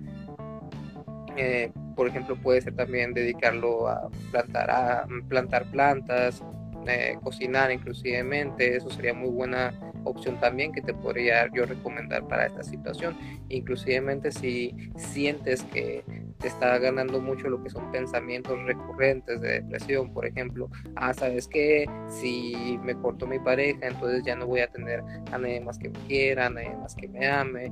Eh, 1.36 1.72
por 1.96 2.08
ejemplo, 2.08 2.36
puede 2.36 2.62
ser 2.62 2.76
también 2.76 3.14
dedicarlo 3.14 3.88
a 3.88 4.10
plantar, 4.32 4.72
a 4.72 5.08
plantar 5.28 5.66
plantas, 5.72 6.44
eh, 6.88 7.18
cocinar 7.24 7.72
inclusivemente, 7.72 8.76
eso 8.76 8.90
sería 8.90 9.14
muy 9.14 9.30
buena 9.30 9.74
opción 10.04 10.40
también 10.40 10.74
que 10.74 10.82
te 10.82 10.94
podría 10.94 11.50
yo 11.54 11.66
recomendar 11.66 12.28
para 12.28 12.48
esta 12.48 12.64
situación. 12.64 13.16
Inclusivemente 13.50 14.32
si 14.32 14.76
sientes 14.98 15.64
que 15.64 16.04
está 16.44 16.78
ganando 16.78 17.22
mucho 17.22 17.50
lo 17.50 17.64
que 17.64 17.70
son 17.70 17.92
pensamientos 17.92 18.58
recurrentes 18.64 19.40
de 19.42 19.62
depresión, 19.62 20.14
por 20.14 20.26
ejemplo, 20.26 20.70
ah, 20.96 21.14
sabes 21.14 21.48
que 21.48 21.86
si 22.08 22.80
me 22.84 22.96
corto 22.96 23.28
mi 23.28 23.40
pareja, 23.40 23.88
entonces 23.88 24.24
ya 24.24 24.36
no 24.36 24.48
voy 24.48 24.62
a 24.62 24.68
tener 24.68 25.04
a 25.32 25.38
nadie 25.38 25.62
más 25.62 25.78
que 25.78 25.90
me 25.90 26.00
quiera, 26.08 26.48
a 26.48 26.50
nadie 26.50 26.76
más 26.76 26.96
que 26.96 27.08
me 27.08 27.28
ame, 27.28 27.72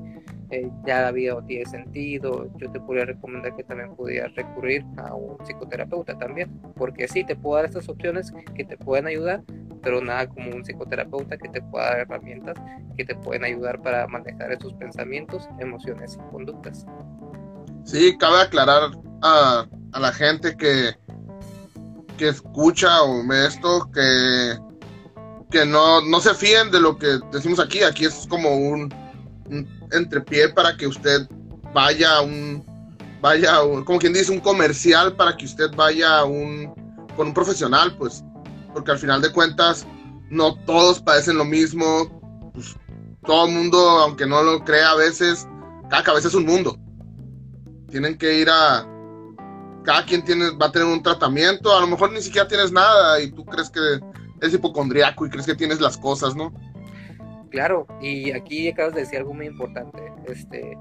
eh, 0.51 0.69
ya 0.85 1.01
la 1.01 1.11
vida 1.11 1.33
no 1.33 1.45
tiene 1.45 1.65
sentido, 1.65 2.51
yo 2.57 2.71
te 2.71 2.79
podría 2.79 3.05
recomendar 3.05 3.55
que 3.55 3.63
también 3.63 3.95
pudieras 3.95 4.33
recurrir 4.35 4.85
a 4.97 5.13
un 5.13 5.37
psicoterapeuta 5.45 6.17
también, 6.17 6.49
porque 6.75 7.07
sí, 7.07 7.23
te 7.23 7.35
puedo 7.35 7.57
dar 7.57 7.65
estas 7.65 7.87
opciones 7.87 8.33
que 8.55 8.65
te 8.65 8.77
pueden 8.77 9.07
ayudar, 9.07 9.43
pero 9.81 10.01
nada 10.01 10.27
como 10.27 10.51
un 10.51 10.63
psicoterapeuta 10.63 11.37
que 11.37 11.49
te 11.49 11.61
pueda 11.61 11.85
dar 11.85 11.99
herramientas 12.01 12.57
que 12.95 13.05
te 13.05 13.15
pueden 13.15 13.43
ayudar 13.43 13.81
para 13.81 14.07
manejar 14.07 14.51
esos 14.51 14.73
pensamientos, 14.73 15.49
emociones 15.59 16.17
y 16.17 16.31
conductas. 16.31 16.85
Sí, 17.85 18.17
cabe 18.17 18.41
aclarar 18.41 18.91
a, 19.21 19.65
la 19.99 20.13
gente 20.13 20.55
que, 20.55 20.95
que 22.17 22.29
escucha 22.29 23.03
o 23.03 23.27
ve 23.27 23.47
esto 23.47 23.89
que, 23.91 24.57
que 25.49 25.65
no, 25.65 26.01
no 26.01 26.19
se 26.19 26.33
fíen 26.33 26.71
de 26.71 26.79
lo 26.79 26.97
que 26.97 27.19
decimos 27.31 27.59
aquí. 27.59 27.83
Aquí 27.83 28.05
es 28.05 28.25
como 28.29 28.55
un, 28.55 28.93
entrepié 29.91 30.49
para 30.49 30.77
que 30.77 30.87
usted 30.87 31.27
vaya 31.73 32.17
a 32.17 32.21
un, 32.21 32.63
vaya, 33.21 33.59
como 33.85 33.99
quien 33.99 34.13
dice, 34.13 34.31
un 34.31 34.39
comercial 34.39 35.15
para 35.15 35.35
que 35.35 35.45
usted 35.45 35.71
vaya 35.75 36.23
un, 36.23 36.73
con 37.15 37.27
un 37.27 37.33
profesional, 37.33 37.95
pues 37.97 38.23
porque 38.73 38.91
al 38.91 38.99
final 38.99 39.21
de 39.21 39.31
cuentas 39.31 39.85
no 40.29 40.55
todos 40.65 41.01
padecen 41.01 41.37
lo 41.37 41.45
mismo. 41.45 42.51
Pues, 42.53 42.75
todo 43.23 43.45
el 43.45 43.53
mundo, 43.53 43.77
aunque 43.77 44.25
no 44.25 44.41
lo 44.41 44.63
crea 44.63 44.91
a 44.91 44.95
veces, 44.95 45.47
cada 45.89 46.03
cabeza 46.03 46.27
es 46.27 46.33
un 46.33 46.45
mundo. 46.45 46.75
Tienen 47.91 48.17
que 48.17 48.39
ir 48.39 48.49
a... 48.49 48.87
Cada 49.83 50.05
quien 50.05 50.23
tiene, 50.23 50.51
va 50.51 50.67
a 50.67 50.71
tener 50.71 50.87
un 50.87 51.01
tratamiento, 51.01 51.75
a 51.75 51.81
lo 51.81 51.87
mejor 51.87 52.11
ni 52.11 52.21
siquiera 52.21 52.47
tienes 52.47 52.71
nada 52.71 53.19
y 53.19 53.31
tú 53.31 53.43
crees 53.45 53.69
que 53.69 53.79
es 54.41 54.53
hipocondriaco 54.53 55.25
y 55.25 55.29
crees 55.29 55.45
que 55.45 55.55
tienes 55.55 55.81
las 55.81 55.97
cosas, 55.97 56.35
¿no? 56.35 56.53
Claro, 57.49 57.85
y 57.99 58.31
aquí 58.31 58.69
acabas 58.69 58.93
de 58.93 59.01
decir 59.01 59.19
algo 59.19 59.33
muy 59.33 59.45
importante, 59.45 59.99
este, 60.27 60.77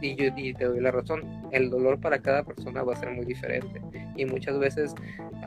y 0.00 0.14
yo 0.14 0.26
y 0.36 0.54
te 0.54 0.66
doy 0.66 0.80
la 0.80 0.92
razón, 0.92 1.48
el 1.50 1.68
dolor 1.68 2.00
para 2.00 2.20
cada 2.20 2.44
persona 2.44 2.84
va 2.84 2.92
a 2.92 2.96
ser 2.96 3.10
muy 3.10 3.24
diferente, 3.24 3.82
y 4.14 4.24
muchas 4.24 4.56
veces 4.60 4.94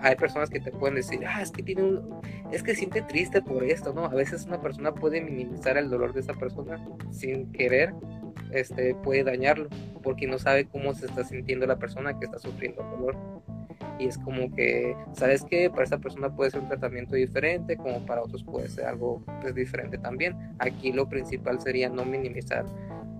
hay 0.01 0.17
personas 0.17 0.49
que 0.49 0.59
te 0.59 0.71
pueden 0.71 0.95
decir, 0.95 1.21
ah, 1.25 1.41
es 1.41 1.51
que 1.51 1.63
tiene 1.63 1.83
un, 1.83 2.19
es 2.51 2.61
que 2.61 2.75
siente 2.75 3.01
triste 3.03 3.41
por 3.41 3.63
esto, 3.63 3.93
¿no? 3.93 4.03
A 4.03 4.13
veces 4.13 4.45
una 4.47 4.61
persona 4.61 4.93
puede 4.93 5.21
minimizar 5.21 5.77
el 5.77 5.89
dolor 5.89 6.11
de 6.11 6.19
esa 6.19 6.33
persona 6.33 6.77
sin 7.09 7.51
querer, 7.53 7.93
este, 8.51 8.95
puede 8.95 9.23
dañarlo, 9.23 9.69
porque 10.03 10.27
no 10.27 10.39
sabe 10.39 10.67
cómo 10.67 10.93
se 10.93 11.05
está 11.05 11.23
sintiendo 11.23 11.65
la 11.67 11.77
persona 11.77 12.17
que 12.17 12.25
está 12.25 12.39
sufriendo 12.39 12.81
el 12.83 12.89
dolor 12.89 13.15
y 13.99 14.07
es 14.07 14.17
como 14.17 14.53
que, 14.55 14.95
¿sabes 15.13 15.43
qué? 15.43 15.69
Para 15.69 15.83
esta 15.83 15.97
persona 15.97 16.33
puede 16.33 16.51
ser 16.51 16.61
un 16.61 16.69
tratamiento 16.69 17.15
diferente, 17.15 17.75
como 17.75 18.05
para 18.05 18.23
otros 18.23 18.43
puede 18.43 18.69
ser 18.69 18.85
algo 18.85 19.21
pues, 19.41 19.53
diferente 19.53 19.97
también. 19.97 20.55
Aquí 20.59 20.93
lo 20.93 21.09
principal 21.09 21.59
sería 21.59 21.89
no 21.89 22.05
minimizar 22.05 22.65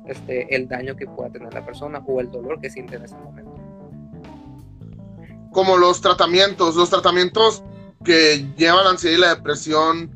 este, 0.07 0.55
el 0.55 0.69
daño 0.69 0.95
que 0.95 1.05
pueda 1.05 1.29
tener 1.29 1.53
la 1.53 1.65
persona 1.65 2.01
o 2.07 2.21
el 2.21 2.31
dolor 2.31 2.61
que 2.61 2.69
siente 2.69 2.95
en 2.95 3.03
ese 3.03 3.15
momento. 3.17 3.53
Como 5.51 5.77
los 5.77 5.99
tratamientos, 5.99 6.77
los 6.77 6.89
tratamientos 6.89 7.61
que 8.05 8.45
llevan 8.55 8.85
la 8.85 8.91
ansiedad 8.91 9.17
y 9.17 9.19
la 9.19 9.35
depresión, 9.35 10.09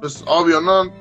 pues 0.00 0.22
obvio, 0.26 0.60
¿no? 0.60 0.92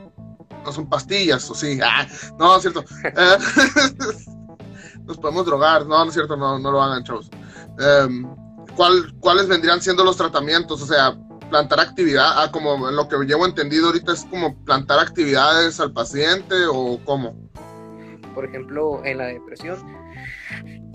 No 0.67 0.73
son 0.73 0.89
pastillas, 0.89 1.49
o 1.49 1.55
sí. 1.55 1.79
Ah, 1.81 2.05
no, 2.37 2.57
es 2.57 2.61
cierto. 2.61 2.83
Nos 5.05 5.17
podemos 5.17 5.45
drogar, 5.45 5.85
no, 5.85 6.03
no 6.03 6.09
es 6.09 6.13
cierto, 6.13 6.35
no, 6.35 6.59
no 6.59 6.71
lo 6.73 6.81
hagan, 6.81 7.05
chavos. 7.05 7.29
Um, 7.79 8.35
¿cuáles 9.21 9.47
vendrían 9.47 9.81
siendo 9.81 10.03
los 10.03 10.17
tratamientos? 10.17 10.81
O 10.81 10.85
sea, 10.85 11.17
plantar 11.49 11.79
actividad, 11.79 12.33
ah, 12.35 12.51
como 12.51 12.91
lo 12.91 13.07
que 13.07 13.15
llevo 13.19 13.45
entendido 13.45 13.87
ahorita 13.87 14.11
es 14.11 14.25
como 14.25 14.61
plantar 14.65 14.99
actividades 14.99 15.79
al 15.79 15.93
paciente 15.93 16.55
o 16.69 16.99
cómo? 17.05 17.33
Por 18.35 18.43
ejemplo, 18.43 19.05
en 19.05 19.19
la 19.19 19.27
depresión, 19.27 19.77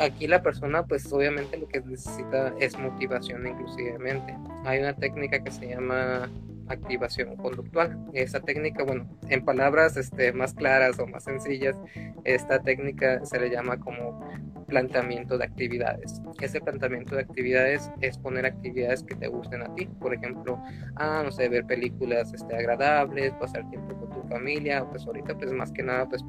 aquí 0.01 0.27
la 0.27 0.43
persona 0.43 0.85
pues 0.85 1.11
obviamente 1.11 1.57
lo 1.57 1.67
que 1.67 1.81
necesita 1.81 2.53
es 2.61 2.79
motivación 2.79 3.47
inclusivemente. 3.47 4.37
Hay 4.67 4.81
una 4.81 4.95
técnica 4.95 5.43
que 5.43 5.51
se 5.51 5.69
llama 5.69 6.29
activación 6.69 7.37
conductual. 7.37 7.99
Esta 8.13 8.41
técnica, 8.41 8.85
bueno, 8.85 9.09
en 9.29 9.45
palabras 9.45 9.97
este, 9.97 10.33
más 10.33 10.55
claras 10.55 10.99
o 10.99 11.07
más 11.07 11.25
sencillas, 11.25 11.77
esta 12.25 12.61
técnica 12.61 13.25
se 13.25 13.41
le 13.41 13.51
llama 13.51 13.79
como 13.79 14.21
planteamiento 14.67 15.37
de 15.37 15.45
actividades. 15.45 16.23
Ese 16.41 16.61
planteamiento 16.61 17.15
de 17.15 17.23
actividades 17.23 17.91
es 18.01 18.17
poner 18.19 18.47
actividades 18.47 19.03
que 19.03 19.15
te 19.15 19.29
gusten 19.29 19.63
a 19.63 19.75
ti. 19.75 19.87
Por 20.01 20.15
ejemplo, 20.15 20.59
ah, 20.97 21.23
no 21.25 21.31
sé, 21.31 21.49
ver 21.49 21.67
películas 21.67 22.33
este, 22.33 22.57
agradables, 22.57 23.33
pasar 23.35 23.69
tiempo 23.69 23.95
con 23.95 24.11
tu 24.11 24.29
familia, 24.29 24.85
pues 24.89 25.07
ahorita 25.07 25.37
pues 25.37 25.53
más 25.53 25.73
que 25.73 25.83
nada 25.83 26.09
pues 26.09 26.25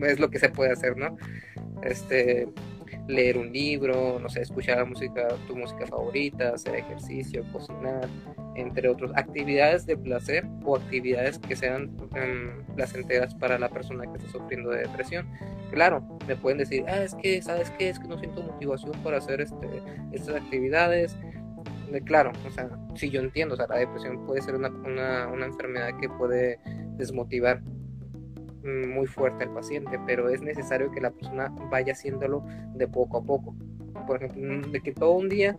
es 0.00 0.20
lo 0.20 0.30
que 0.30 0.38
se 0.38 0.48
puede 0.48 0.72
hacer, 0.72 0.96
¿no? 0.96 1.16
Este, 1.82 2.48
leer 3.08 3.38
un 3.38 3.52
libro, 3.52 4.20
no 4.20 4.28
sé, 4.28 4.42
escuchar 4.42 4.86
música, 4.86 5.28
tu 5.46 5.56
música 5.56 5.86
favorita, 5.86 6.50
hacer 6.50 6.76
ejercicio, 6.76 7.42
cocinar, 7.52 8.06
entre 8.54 8.88
otros, 8.88 9.10
actividades 9.16 9.86
de 9.86 9.96
placer 9.96 10.46
o 10.64 10.76
actividades 10.76 11.38
que 11.38 11.56
sean 11.56 11.96
em, 12.14 12.62
placenteras 12.76 13.34
para 13.34 13.58
la 13.58 13.70
persona 13.70 14.04
que 14.04 14.18
está 14.18 14.30
sufriendo 14.30 14.70
de 14.70 14.82
depresión. 14.82 15.26
Claro, 15.72 16.06
me 16.26 16.36
pueden 16.36 16.58
decir, 16.58 16.84
ah, 16.86 17.02
es 17.02 17.14
que, 17.14 17.40
¿sabes 17.40 17.70
qué? 17.78 17.88
Es 17.88 17.98
que 17.98 18.08
no 18.08 18.18
siento 18.18 18.42
motivación 18.42 18.92
para 19.02 19.18
hacer 19.18 19.40
este, 19.40 19.66
estas 20.12 20.36
actividades. 20.36 21.16
claro, 22.04 22.32
o 22.46 22.50
sea, 22.50 22.68
si 22.94 23.08
yo 23.08 23.20
entiendo, 23.20 23.54
o 23.54 23.56
sea, 23.56 23.66
la 23.68 23.78
depresión 23.78 24.26
puede 24.26 24.42
ser 24.42 24.54
una, 24.54 24.68
una 25.28 25.46
enfermedad 25.46 25.98
que 25.98 26.10
puede 26.10 26.60
desmotivar 26.98 27.62
muy 28.62 29.06
fuerte 29.06 29.44
al 29.44 29.52
paciente, 29.52 29.98
pero 30.06 30.28
es 30.28 30.42
necesario 30.42 30.90
que 30.90 31.00
la 31.00 31.10
persona 31.10 31.52
vaya 31.70 31.92
haciéndolo 31.92 32.44
de 32.74 32.88
poco 32.88 33.18
a 33.18 33.22
poco. 33.22 33.54
Por 34.06 34.22
ejemplo, 34.22 34.70
de 34.70 34.80
que 34.80 34.92
todo 34.92 35.12
un 35.12 35.28
día, 35.28 35.56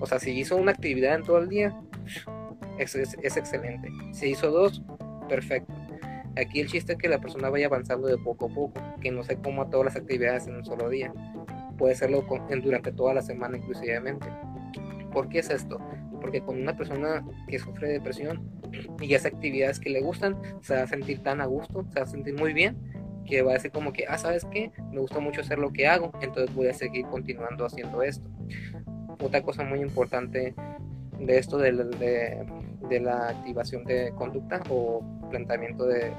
o 0.00 0.06
sea, 0.06 0.18
si 0.18 0.30
hizo 0.30 0.56
una 0.56 0.72
actividad 0.72 1.14
en 1.14 1.22
todo 1.22 1.38
el 1.38 1.48
día, 1.48 1.78
es, 2.78 2.94
es, 2.94 3.36
excelente. 3.36 3.90
Si 4.12 4.30
hizo 4.30 4.50
dos, 4.50 4.82
perfecto. 5.28 5.72
Aquí 6.36 6.60
el 6.60 6.68
chiste 6.68 6.92
es 6.92 6.98
que 6.98 7.08
la 7.08 7.20
persona 7.20 7.50
vaya 7.50 7.66
avanzando 7.66 8.06
de 8.06 8.16
poco 8.18 8.46
a 8.46 8.48
poco, 8.48 8.80
que 9.00 9.10
no 9.10 9.24
se 9.24 9.36
coma 9.36 9.68
todas 9.70 9.86
las 9.86 9.96
actividades 9.96 10.46
en 10.46 10.56
un 10.56 10.64
solo 10.64 10.88
día. 10.88 11.12
Puede 11.76 11.94
hacerlo 11.94 12.24
durante 12.62 12.92
toda 12.92 13.14
la 13.14 13.22
semana 13.22 13.56
inclusivamente. 13.56 14.26
¿Por 15.12 15.28
qué 15.28 15.40
es 15.40 15.50
esto? 15.50 15.80
Porque 16.20 16.40
con 16.40 16.60
una 16.60 16.76
persona 16.76 17.24
que 17.46 17.58
sufre 17.58 17.88
depresión 17.88 18.50
y 19.00 19.14
hace 19.14 19.28
actividades 19.28 19.80
que 19.80 19.90
le 19.90 20.00
gustan, 20.00 20.36
se 20.62 20.74
va 20.74 20.82
a 20.82 20.86
sentir 20.86 21.22
tan 21.22 21.40
a 21.40 21.46
gusto, 21.46 21.84
se 21.90 22.00
va 22.00 22.04
a 22.04 22.06
sentir 22.06 22.34
muy 22.34 22.52
bien, 22.52 22.76
que 23.24 23.42
va 23.42 23.52
a 23.52 23.54
decir 23.54 23.70
como 23.70 23.92
que, 23.92 24.06
ah, 24.08 24.18
¿sabes 24.18 24.46
qué? 24.50 24.72
Me 24.90 25.00
gusta 25.00 25.20
mucho 25.20 25.40
hacer 25.40 25.58
lo 25.58 25.72
que 25.72 25.86
hago, 25.86 26.12
entonces 26.20 26.54
voy 26.54 26.68
a 26.68 26.74
seguir 26.74 27.06
continuando 27.06 27.66
haciendo 27.66 28.02
esto. 28.02 28.28
Otra 29.20 29.42
cosa 29.42 29.64
muy 29.64 29.80
importante 29.80 30.54
de 31.18 31.38
esto 31.38 31.58
de, 31.58 31.72
de, 32.88 33.00
la 33.00 33.28
activación 33.30 33.84
de 33.84 34.12
conducta 34.16 34.62
o 34.70 35.02
planteamiento 35.30 35.84
de, 35.86 36.12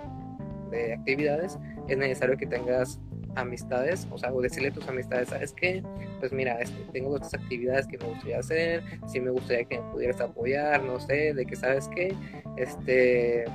de 0.71 0.93
actividades, 0.93 1.57
es 1.87 1.97
necesario 1.97 2.37
que 2.37 2.45
tengas 2.45 2.99
amistades, 3.39 4.07
o 4.11 4.17
sea, 4.17 4.33
o 4.33 4.41
decirle 4.41 4.69
a 4.69 4.73
tus 4.73 4.87
amistades, 4.87 5.29
¿sabes 5.29 5.53
qué? 5.53 5.83
Pues 6.19 6.31
mira, 6.31 6.59
este, 6.61 6.77
tengo 6.91 7.15
estas 7.15 7.33
actividades 7.33 7.87
que 7.87 7.97
me 7.97 8.05
gustaría 8.05 8.39
hacer, 8.39 8.83
si 9.07 9.19
me 9.19 9.31
gustaría 9.31 9.65
que 9.65 9.79
me 9.79 9.91
pudieras 9.91 10.21
apoyar, 10.21 10.83
no 10.83 10.99
sé, 10.99 11.33
de 11.33 11.45
que, 11.45 11.55
¿sabes 11.55 11.89
qué? 11.95 12.13
Este, 12.57 13.45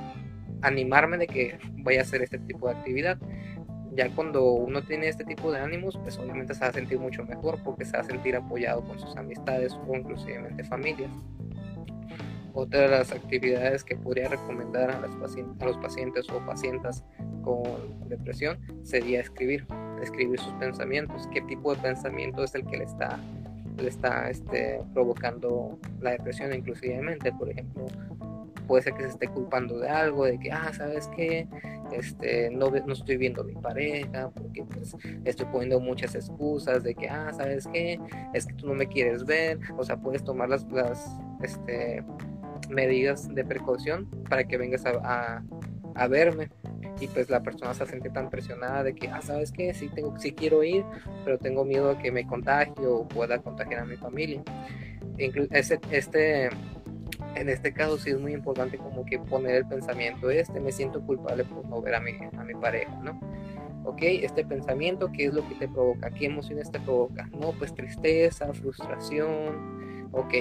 animarme 0.61 1.17
de 1.17 1.27
que 1.27 1.57
vaya 1.77 1.99
a 1.99 2.03
hacer 2.03 2.21
este 2.21 2.39
tipo 2.39 2.67
de 2.67 2.75
actividad. 2.75 3.17
Ya 3.93 4.09
cuando 4.09 4.51
uno 4.51 4.81
tiene 4.83 5.07
este 5.07 5.23
tipo 5.23 5.51
de 5.51 5.59
ánimos, 5.59 5.97
pues 5.97 6.17
obviamente 6.17 6.53
se 6.53 6.59
va 6.59 6.67
a 6.67 6.73
sentir 6.73 6.99
mucho 6.99 7.23
mejor 7.23 7.63
porque 7.63 7.85
se 7.85 7.93
va 7.93 7.99
a 7.99 8.03
sentir 8.03 8.35
apoyado 8.35 8.83
con 8.83 8.99
sus 8.99 9.15
amistades 9.15 9.73
o 9.87 9.95
inclusive 9.95 10.63
familias. 10.65 11.11
Otra 12.55 12.81
de 12.83 12.87
las 12.87 13.11
actividades 13.11 13.83
que 13.83 13.97
podría 13.97 14.29
recomendar 14.29 14.89
a, 14.89 14.97
a 14.97 15.65
los 15.65 15.77
pacientes 15.77 16.29
o 16.29 16.45
pacientes 16.45 17.03
con 17.43 17.63
depresión 18.07 18.57
sería 18.83 19.19
escribir, 19.19 19.67
escribir 20.01 20.39
sus 20.39 20.53
pensamientos, 20.53 21.27
qué 21.33 21.41
tipo 21.41 21.75
de 21.75 21.81
pensamiento 21.81 22.45
es 22.45 22.55
el 22.55 22.65
que 22.65 22.77
le 22.77 22.85
está, 22.85 23.19
le 23.77 23.89
está 23.89 24.29
este, 24.29 24.81
provocando 24.93 25.77
la 25.99 26.11
depresión 26.11 26.53
inclusivemente, 26.53 27.33
por 27.33 27.49
ejemplo, 27.49 27.87
puede 28.67 28.83
ser 28.83 28.93
que 28.93 29.03
se 29.03 29.09
esté 29.09 29.27
culpando 29.27 29.77
de 29.79 29.89
algo, 29.89 30.25
de 30.25 30.39
que, 30.39 30.51
ah, 30.51 30.71
¿sabes 30.73 31.09
qué? 31.15 31.47
Este, 31.91 32.49
no, 32.51 32.71
no 32.71 32.93
estoy 32.93 33.17
viendo 33.17 33.41
a 33.41 33.45
mi 33.45 33.55
pareja, 33.55 34.31
porque 34.33 34.63
pues 34.63 34.95
estoy 35.23 35.45
poniendo 35.47 35.79
muchas 35.79 36.15
excusas 36.15 36.83
de 36.83 36.95
que, 36.95 37.09
ah, 37.09 37.31
¿sabes 37.33 37.67
qué? 37.71 37.99
Es 38.33 38.45
que 38.45 38.53
tú 38.53 38.67
no 38.67 38.73
me 38.73 38.87
quieres 38.87 39.25
ver, 39.25 39.59
o 39.77 39.83
sea, 39.83 39.97
puedes 39.97 40.23
tomar 40.23 40.49
las, 40.49 40.65
las 40.71 41.19
este, 41.43 42.03
medidas 42.69 43.27
de 43.33 43.43
precaución 43.45 44.09
para 44.29 44.43
que 44.45 44.57
vengas 44.57 44.85
a, 44.85 45.43
a 45.95 46.07
verme 46.07 46.49
y 46.99 47.07
pues 47.07 47.29
la 47.29 47.41
persona 47.41 47.73
se 47.73 47.85
siente 47.85 48.09
tan 48.09 48.29
presionada 48.29 48.83
de 48.83 48.95
que, 48.95 49.07
ah, 49.09 49.21
¿sabes 49.21 49.51
qué? 49.51 49.73
Sí, 49.73 49.89
tengo, 49.89 50.17
sí 50.19 50.33
quiero 50.33 50.63
ir, 50.63 50.85
pero 51.23 51.37
tengo 51.37 51.65
miedo 51.65 51.91
a 51.91 51.97
que 51.97 52.11
me 52.11 52.25
contagie 52.25 52.85
o 52.85 53.07
pueda 53.07 53.39
contagiar 53.39 53.81
a 53.81 53.85
mi 53.85 53.97
familia. 53.97 54.41
Este, 55.17 55.79
este, 55.91 56.49
en 57.35 57.49
este 57.49 57.73
caso 57.73 57.97
sí 57.97 58.11
es 58.11 58.19
muy 58.19 58.33
importante 58.33 58.77
como 58.77 59.05
que 59.05 59.19
poner 59.19 59.55
el 59.55 59.65
pensamiento 59.65 60.29
este, 60.29 60.59
me 60.59 60.71
siento 60.71 61.01
culpable 61.01 61.43
por 61.45 61.65
no 61.67 61.81
ver 61.81 61.95
a 61.95 61.99
mi, 61.99 62.11
a 62.37 62.43
mi 62.43 62.53
pareja, 62.53 62.93
¿no? 63.01 63.19
Ok, 63.85 64.01
este 64.01 64.43
pensamiento, 64.43 65.11
¿qué 65.11 65.25
es 65.25 65.33
lo 65.33 65.47
que 65.47 65.55
te 65.55 65.67
provoca? 65.67 66.09
¿Qué 66.09 66.25
emociones 66.25 66.71
te 66.71 66.79
provoca? 66.79 67.29
No, 67.39 67.51
pues 67.51 67.73
tristeza, 67.73 68.51
frustración. 68.53 69.74
Ok, 70.15 70.33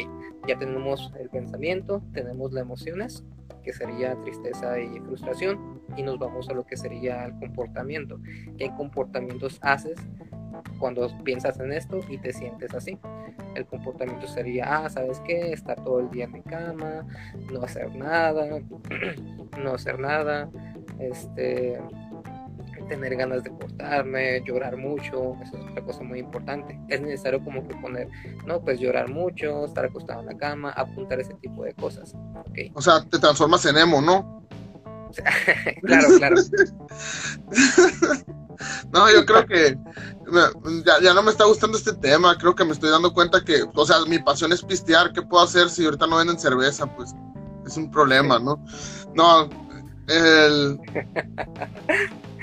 ya 0.47 0.57
tenemos 0.57 1.12
el 1.19 1.28
pensamiento, 1.31 2.00
tenemos 2.12 2.52
las 2.52 2.62
emociones, 2.62 3.25
que 3.64 3.73
sería 3.73 4.14
tristeza 4.23 4.78
y 4.78 5.00
frustración, 5.00 5.81
y 5.97 6.02
nos 6.02 6.19
vamos 6.19 6.49
a 6.49 6.54
lo 6.54 6.64
que 6.64 6.76
sería 6.76 7.25
el 7.25 7.35
comportamiento. 7.40 8.20
¿Qué 8.57 8.70
comportamientos 8.77 9.59
haces 9.62 9.99
cuando 10.79 11.09
piensas 11.25 11.59
en 11.59 11.72
esto 11.72 11.99
y 12.09 12.18
te 12.18 12.33
sientes 12.33 12.72
así? 12.72 12.99
El 13.57 13.66
comportamiento 13.66 14.29
sería, 14.29 14.85
ah, 14.85 14.88
¿sabes 14.88 15.20
qué? 15.27 15.53
Estar 15.53 15.83
todo 15.83 15.99
el 15.99 16.11
día 16.11 16.27
en 16.27 16.33
mi 16.33 16.42
cama, 16.42 17.05
no 17.53 17.62
hacer 17.62 17.94
nada, 17.96 18.61
no 19.62 19.70
hacer 19.72 19.99
nada, 19.99 20.49
este 21.01 21.81
tener 22.88 23.16
ganas 23.16 23.42
de 23.44 23.51
cortarme, 23.51 24.42
llorar 24.44 24.77
mucho, 24.77 25.35
eso 25.42 25.57
es 25.57 25.64
otra 25.70 25.85
cosa 25.85 26.03
muy 26.03 26.18
importante. 26.18 26.79
Es 26.88 27.01
necesario 27.01 27.42
como 27.42 27.66
que 27.66 27.75
poner, 27.77 28.09
no, 28.47 28.61
pues 28.61 28.79
llorar 28.81 29.09
mucho, 29.09 29.64
estar 29.64 29.85
acostado 29.85 30.20
en 30.20 30.27
la 30.27 30.37
cama, 30.37 30.70
apuntar 30.70 31.20
ese 31.20 31.35
tipo 31.35 31.64
de 31.64 31.75
cosas. 31.75 32.14
¿okay? 32.49 32.70
O 32.75 32.83
sea, 32.83 33.03
te 33.05 33.18
transformas 33.18 33.64
en 33.66 33.79
emo, 33.79 34.01
¿no? 34.01 34.47
claro, 35.83 36.09
claro. 36.18 36.37
no, 38.92 39.12
yo 39.12 39.25
creo 39.25 39.47
que 39.47 39.79
ya, 40.85 41.01
ya, 41.03 41.14
no 41.14 41.23
me 41.23 41.31
está 41.31 41.44
gustando 41.44 41.79
este 41.79 41.92
tema, 41.92 42.37
creo 42.38 42.55
que 42.55 42.64
me 42.64 42.73
estoy 42.73 42.90
dando 42.90 43.12
cuenta 43.12 43.44
que, 43.44 43.64
o 43.75 43.87
sea, 43.87 44.05
mi 44.07 44.18
pasión 44.18 44.53
es 44.53 44.62
pistear, 44.62 45.12
¿qué 45.12 45.23
puedo 45.23 45.44
hacer 45.44 45.68
si 45.68 45.85
ahorita 45.85 46.07
no 46.07 46.16
venden 46.16 46.38
cerveza? 46.38 46.87
Pues 46.87 47.14
es 47.66 47.77
un 47.77 47.90
problema, 47.90 48.38
¿no? 48.38 48.64
No, 49.14 49.49
el... 50.09 50.79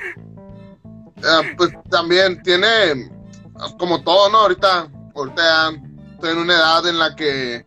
Eh, 1.23 1.53
pues 1.55 1.71
también 1.89 2.41
tiene, 2.43 3.09
como 3.77 4.01
todo, 4.03 4.29
¿no? 4.29 4.39
Ahorita, 4.39 4.89
ahorita 5.15 5.69
estoy 6.13 6.31
en 6.31 6.37
una 6.39 6.55
edad 6.55 6.87
en 6.87 6.97
la 6.97 7.15
que, 7.15 7.63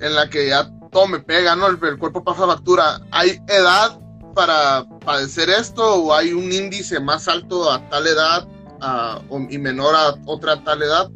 en 0.00 0.14
la 0.14 0.28
que 0.30 0.48
ya 0.48 0.70
todo 0.90 1.08
me 1.08 1.18
pega, 1.18 1.56
¿no? 1.56 1.66
El, 1.66 1.98
cuerpo 1.98 2.22
pasa 2.22 2.46
factura. 2.46 3.00
¿Hay 3.10 3.40
edad 3.48 3.98
para 4.34 4.84
padecer 5.04 5.50
esto 5.50 6.04
o 6.04 6.14
hay 6.14 6.32
un 6.32 6.52
índice 6.52 7.00
más 7.00 7.26
alto 7.26 7.70
a 7.70 7.88
tal 7.88 8.06
edad 8.06 8.46
y 9.50 9.58
menor 9.58 9.94
a 9.96 10.14
otra 10.26 10.62
tal 10.62 10.82
edad? 10.82 11.10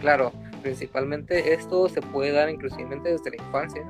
Claro, 0.00 0.32
principalmente 0.62 1.52
esto 1.52 1.88
se 1.88 2.00
puede 2.00 2.32
dar 2.32 2.48
inclusive 2.48 2.98
desde 3.02 3.30
la 3.30 3.44
infancia. 3.44 3.82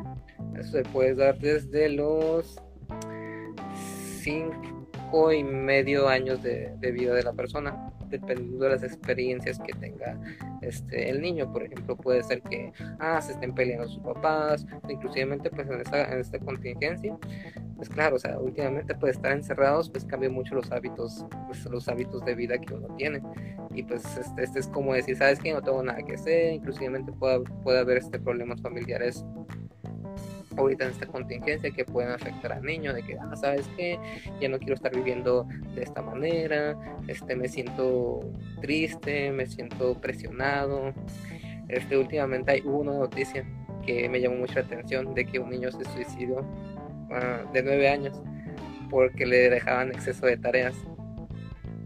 Eso 0.59 0.73
se 0.73 0.83
puede 0.85 1.15
dar 1.15 1.39
desde 1.39 1.89
los 1.91 2.57
5 4.23 4.74
y 5.33 5.45
medio 5.45 6.09
años 6.09 6.43
de, 6.43 6.75
vida 6.93 7.15
de 7.15 7.23
la 7.23 7.33
persona, 7.33 7.93
dependiendo 8.09 8.65
de 8.65 8.71
las 8.71 8.83
experiencias 8.83 9.59
que 9.59 9.73
tenga 9.75 10.19
este, 10.61 11.11
el 11.11 11.21
niño. 11.21 11.53
Por 11.53 11.65
ejemplo, 11.65 11.97
puede 11.97 12.23
ser 12.23 12.43
que 12.43 12.73
ah, 12.99 13.21
se 13.21 13.33
estén 13.33 13.55
peleando 13.55 13.89
sus 13.89 14.03
papás, 14.03 14.67
inclusive 14.89 15.39
pues 15.51 15.69
en 15.69 15.81
esta, 15.81 16.13
en 16.13 16.21
esta 16.21 16.39
contingencia, 16.39 17.17
pues 17.77 17.89
claro, 17.89 18.17
o 18.17 18.19
sea, 18.19 18.39
últimamente 18.39 18.95
pues 18.95 19.17
estar 19.17 19.33
encerrados 19.33 19.91
pues 19.91 20.05
cambia 20.05 20.31
mucho 20.31 20.55
los 20.55 20.71
hábitos, 20.73 21.27
pues, 21.47 21.65
los 21.67 21.89
hábitos 21.89 22.25
de 22.25 22.35
vida 22.35 22.59
que 22.59 22.75
uno 22.75 22.89
tiene. 22.97 23.23
Y 23.75 23.83
pues 23.83 24.05
este, 24.17 24.43
este 24.43 24.59
es 24.61 24.69
como 24.69 24.95
decir, 24.95 25.17
sabes 25.17 25.39
que 25.39 25.53
no 25.53 25.63
tengo 25.63 25.83
nada 25.83 26.03
que 26.03 26.15
hacer, 26.15 26.55
inclusive 26.55 27.05
puede, 27.19 27.41
puede 27.63 27.79
haber 27.79 27.99
este 27.99 28.19
problemas 28.19 28.61
familiares 28.61 29.25
ahorita 30.57 30.85
en 30.85 30.91
esta 30.91 31.07
contingencia 31.07 31.71
que 31.71 31.85
pueden 31.85 32.11
afectar 32.11 32.53
al 32.53 32.63
niño, 32.63 32.93
de 32.93 33.03
que, 33.03 33.17
ah, 33.19 33.37
¿sabes 33.37 33.69
qué? 33.77 33.99
Ya 34.41 34.49
no 34.49 34.59
quiero 34.59 34.75
estar 34.75 34.95
viviendo 34.95 35.47
de 35.75 35.83
esta 35.83 36.03
manera, 36.03 36.77
este, 37.09 37.37
me 37.37 37.49
siento 37.49 38.21
triste, 38.61 39.31
me 39.33 39.47
siento 39.47 40.01
presionado. 40.01 40.93
Este, 41.69 41.97
últimamente 41.97 42.53
hay 42.53 42.61
una 42.65 42.93
noticia 42.93 43.45
que 43.87 44.09
me 44.09 44.21
llamó 44.21 44.37
mucho 44.37 44.55
la 44.55 44.61
atención 44.63 45.15
de 45.15 45.25
que 45.25 45.39
un 45.39 45.51
niño 45.51 45.71
se 45.71 45.85
suicidó 45.85 46.45
ah, 47.11 47.43
de 47.53 47.63
nueve 47.63 47.89
años 47.89 48.21
porque 48.91 49.27
le 49.27 49.51
dejaban 49.51 49.89
exceso 49.89 50.27
de 50.27 50.37
tareas. 50.37 50.75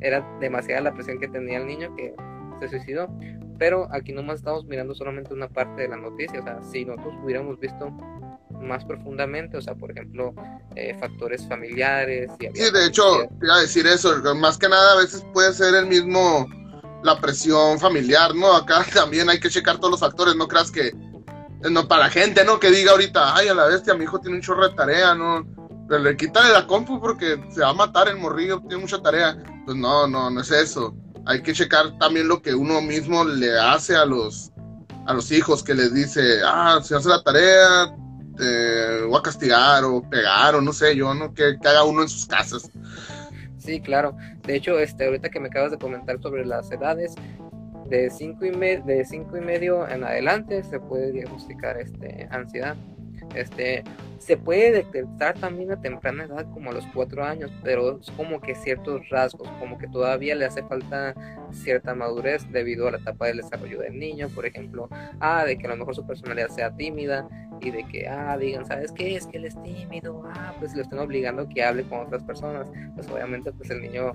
Era 0.01 0.25
demasiada 0.41 0.83
la 0.83 0.95
presión 0.95 1.19
que 1.19 1.29
tenía 1.29 1.59
el 1.59 1.67
niño 1.67 1.95
que 1.97 2.15
se 2.61 2.69
suicidó. 2.69 3.09
Pero 3.59 3.89
aquí 3.91 4.13
nomás 4.13 4.37
estamos 4.37 4.65
mirando 4.67 4.95
solamente 4.95 5.35
una 5.35 5.49
parte 5.49 5.83
de 5.83 5.89
la 5.89 5.97
noticia. 5.97 6.41
O 6.41 6.43
sea, 6.43 6.63
si 6.63 6.85
nosotros 6.85 7.15
hubiéramos 7.25 7.59
visto 7.59 7.91
más 8.61 8.85
profundamente, 8.85 9.57
o 9.57 9.61
sea, 9.61 9.75
por 9.75 9.91
ejemplo, 9.91 10.35
eh, 10.77 10.97
factores 10.99 11.47
familiares. 11.47 12.31
Y 12.41 12.47
sí, 12.47 12.71
de 12.71 12.87
hecho, 12.87 13.27
te 13.41 13.47
iba 13.47 13.57
a 13.57 13.61
decir 13.61 13.87
eso, 13.87 14.15
más 14.35 14.59
que 14.59 14.69
nada 14.69 14.93
a 14.93 14.97
veces 14.97 15.25
puede 15.33 15.53
ser 15.53 15.75
el 15.75 15.87
mismo, 15.87 16.49
la 17.03 17.21
presión 17.21 17.79
familiar, 17.79 18.35
¿no? 18.35 18.55
Acá 18.55 18.85
también 18.95 19.29
hay 19.31 19.41
que 19.41 19.51
checar 19.51 19.79
todos 19.79 19.93
los 19.93 20.01
factores, 20.01 20.37
no 20.37 20.49
creas 20.49 20.71
que, 20.71 20.93
no, 21.71 21.89
para 21.89 22.09
gente, 22.11 22.45
¿no? 22.45 22.61
Que 22.61 22.71
diga 22.71 22.93
ahorita, 22.93 23.35
ay, 23.35 23.49
a 23.49 23.55
la 23.55 23.67
bestia, 23.67 23.95
mi 23.95 24.05
hijo 24.05 24.21
tiene 24.21 24.37
un 24.37 24.43
chorro 24.43 24.69
de 24.69 24.75
tarea, 24.75 25.15
¿no? 25.15 25.47
Pero 25.89 26.03
le 26.03 26.17
quítale 26.17 26.53
la 26.53 26.67
compu 26.67 27.01
porque 27.01 27.43
se 27.51 27.63
va 27.63 27.71
a 27.71 27.75
matar 27.75 28.09
el 28.09 28.19
morrillo, 28.19 28.61
tiene 28.61 28.83
mucha 28.83 29.01
tarea. 29.01 29.37
Pues 29.65 29.77
no, 29.77 30.07
no, 30.07 30.31
no 30.31 30.41
es 30.41 30.51
eso. 30.51 30.95
Hay 31.25 31.43
que 31.43 31.55
checar 31.55 31.99
también 31.99 32.29
lo 32.29 32.43
que 32.43 32.55
uno 32.55 32.81
mismo 32.83 33.25
le 33.25 33.59
hace 33.59 33.97
a 33.97 34.05
los, 34.05 34.53
a 35.07 35.15
los 35.15 35.33
hijos, 35.33 35.63
que 35.63 35.75
les 35.75 35.93
dice, 35.95 36.41
ah, 36.45 36.79
si 36.83 36.95
hace 36.95 37.09
la 37.09 37.23
tarea, 37.23 37.95
este, 38.39 39.03
o 39.03 39.17
a 39.17 39.23
castigar 39.23 39.85
o 39.85 40.03
pegar 40.03 40.55
o 40.55 40.61
no 40.61 40.73
sé 40.73 40.95
yo, 40.95 41.13
¿no? 41.15 41.35
Que, 41.35 41.57
haga 41.65 41.85
uno 41.85 42.03
en 42.03 42.09
sus 42.09 42.27
casas. 42.27 42.71
Sí, 43.59 43.81
claro. 43.81 44.17
De 44.47 44.57
hecho, 44.57 44.79
este, 44.79 45.07
ahorita 45.07 45.29
que 45.29 45.41
me 45.41 45.49
acabas 45.49 45.73
de 45.73 45.79
comentar 45.79 46.21
sobre 46.21 46.47
las 46.47 46.71
edades, 46.71 47.15
de 47.87 48.11
5 48.11 48.45
y, 48.45 48.51
de 48.51 49.05
cinco 49.07 49.39
y 49.39 49.41
medio 49.41 49.89
en 49.89 50.05
adelante 50.05 50.63
se 50.63 50.79
puede 50.79 51.11
diagnosticar 51.11 51.79
este, 51.79 52.29
ansiedad. 52.31 52.77
Este, 53.35 53.83
se 54.29 54.37
puede 54.37 54.71
detectar 54.71 55.39
también 55.39 55.73
a 55.73 55.81
temprana 55.81 56.25
edad, 56.25 56.45
como 56.53 56.69
a 56.71 56.75
los 56.75 56.87
cuatro 56.89 57.25
años, 57.25 57.51
pero 57.65 57.99
es 57.99 58.11
como 58.11 58.43
que 58.43 58.55
ciertos 58.55 59.09
rasgos, 59.09 59.49
como 59.59 59.79
que 59.79 59.89
todavía 59.89 60.35
le 60.35 60.45
hace 60.45 60.63
falta 60.65 61.15
cierta 61.51 61.95
madurez 61.95 62.47
debido 62.53 62.87
a 62.87 62.91
la 62.91 62.99
etapa 62.99 63.29
del 63.29 63.39
desarrollo 63.39 63.81
del 63.81 63.99
niño, 63.99 64.29
por 64.29 64.45
ejemplo, 64.45 64.91
ah, 65.21 65.47
de 65.47 65.57
que 65.57 65.67
a 65.67 65.71
lo 65.71 65.77
mejor 65.79 65.95
su 65.95 66.07
personalidad 66.07 66.51
sea 66.51 66.77
tímida 66.77 67.27
y 67.63 67.71
de 67.71 67.85
que, 67.85 68.07
ah, 68.07 68.37
digan, 68.37 68.67
¿sabes 68.67 68.93
qué? 68.93 69.17
Es 69.17 69.27
que 69.27 69.39
él 69.39 69.47
es 69.47 69.61
tímido, 69.63 70.23
ah, 70.27 70.55
pues 70.59 70.77
lo 70.77 70.83
están 70.83 70.99
obligando 70.99 71.45
a 71.45 71.49
que 71.49 71.65
hable 71.65 71.85
con 71.85 72.01
otras 72.01 72.23
personas, 72.23 72.69
pues 72.97 73.09
obviamente 73.09 73.51
pues 73.53 73.71
el 73.71 73.81
niño 73.81 74.13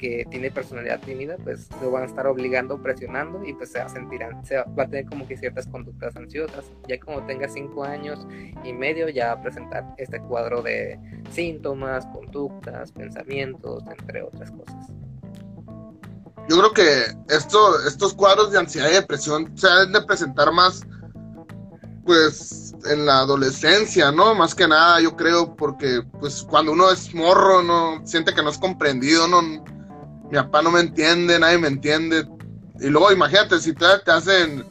que 0.00 0.26
tiene 0.30 0.50
personalidad 0.50 0.98
tímida, 1.00 1.36
pues 1.44 1.68
lo 1.82 1.90
van 1.90 2.04
a 2.04 2.06
estar 2.06 2.26
obligando, 2.26 2.82
presionando 2.82 3.44
y 3.44 3.52
pues 3.52 3.70
se 3.70 3.80
va 3.80 3.84
a 3.84 3.88
sentir, 3.90 4.20
se 4.42 4.56
va 4.56 4.84
a 4.84 4.86
tener 4.86 5.04
como 5.04 5.28
que 5.28 5.36
ciertas 5.36 5.66
conductas 5.66 6.16
ansiosas. 6.16 6.72
Ya 6.88 6.98
como 6.98 7.22
tenga 7.26 7.48
cinco 7.48 7.84
años 7.84 8.26
y 8.64 8.72
medio, 8.72 9.10
ya 9.10 9.39
presentar 9.40 9.94
este 9.98 10.20
cuadro 10.20 10.62
de 10.62 10.98
síntomas, 11.30 12.06
conductas, 12.06 12.92
pensamientos, 12.92 13.82
entre 13.98 14.22
otras 14.22 14.50
cosas. 14.50 14.92
Yo 16.48 16.58
creo 16.58 16.72
que 16.72 17.34
esto, 17.34 17.86
estos 17.86 18.14
cuadros 18.14 18.50
de 18.50 18.58
ansiedad 18.58 18.90
y 18.90 18.94
depresión 18.94 19.56
se 19.56 19.68
deben 19.68 19.92
de 19.92 20.02
presentar 20.02 20.52
más, 20.52 20.82
pues, 22.04 22.74
en 22.86 23.06
la 23.06 23.20
adolescencia, 23.20 24.10
¿no? 24.10 24.34
Más 24.34 24.54
que 24.54 24.66
nada, 24.66 25.00
yo 25.00 25.16
creo, 25.16 25.54
porque, 25.54 26.02
pues, 26.18 26.42
cuando 26.42 26.72
uno 26.72 26.90
es 26.90 27.14
morro, 27.14 27.62
no 27.62 28.04
siente 28.04 28.34
que 28.34 28.42
no 28.42 28.50
es 28.50 28.58
comprendido, 28.58 29.28
no 29.28 29.42
mi 30.30 30.36
papá 30.36 30.62
no 30.62 30.70
me 30.70 30.80
entiende, 30.80 31.38
nadie 31.38 31.58
me 31.58 31.68
entiende. 31.68 32.26
Y 32.78 32.86
luego 32.86 33.12
imagínate, 33.12 33.58
si 33.58 33.74
te, 33.74 33.84
hacen 33.84 34.64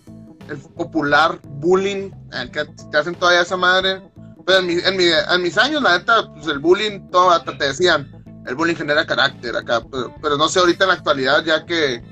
el 0.49 0.57
popular 0.75 1.39
bullying, 1.43 2.11
eh, 2.33 2.49
que 2.51 2.65
te 2.89 2.97
hacen 2.97 3.15
todavía 3.15 3.41
esa 3.41 3.57
madre. 3.57 4.01
Pero 4.49 4.65
pues 4.65 4.83
en, 4.83 4.99
en, 4.99 5.41
mis 5.43 5.57
años, 5.59 5.79
la 5.83 5.99
neta, 5.99 6.27
pues 6.33 6.47
el 6.47 6.57
bullying, 6.57 7.11
todo, 7.11 7.29
hasta 7.29 7.55
te 7.55 7.65
decían, 7.65 8.11
el 8.47 8.55
bullying 8.55 8.73
genera 8.73 9.05
carácter 9.05 9.55
acá. 9.55 9.83
Pero, 10.19 10.37
no 10.37 10.49
sé 10.49 10.57
ahorita 10.57 10.85
en 10.85 10.87
la 10.87 10.95
actualidad, 10.95 11.43
ya 11.43 11.67
que, 11.67 12.03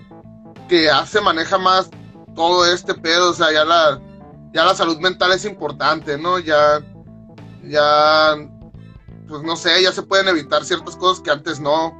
que 0.69 0.83
ya 0.83 1.03
se 1.07 1.19
maneja 1.19 1.57
más 1.57 1.89
todo 2.35 2.63
este 2.71 2.93
pedo, 2.93 3.31
o 3.31 3.33
sea, 3.33 3.51
ya 3.51 3.65
la, 3.65 3.99
ya 4.53 4.65
la 4.65 4.75
salud 4.75 4.99
mental 4.99 5.31
es 5.31 5.45
importante, 5.45 6.15
¿no? 6.19 6.37
Ya, 6.37 6.79
ya, 7.63 8.35
pues 9.27 9.41
no 9.41 9.55
sé, 9.55 9.81
ya 9.81 9.91
se 9.91 10.03
pueden 10.03 10.27
evitar 10.27 10.63
ciertas 10.63 10.95
cosas 10.95 11.23
que 11.23 11.31
antes 11.31 11.59
no 11.59 11.99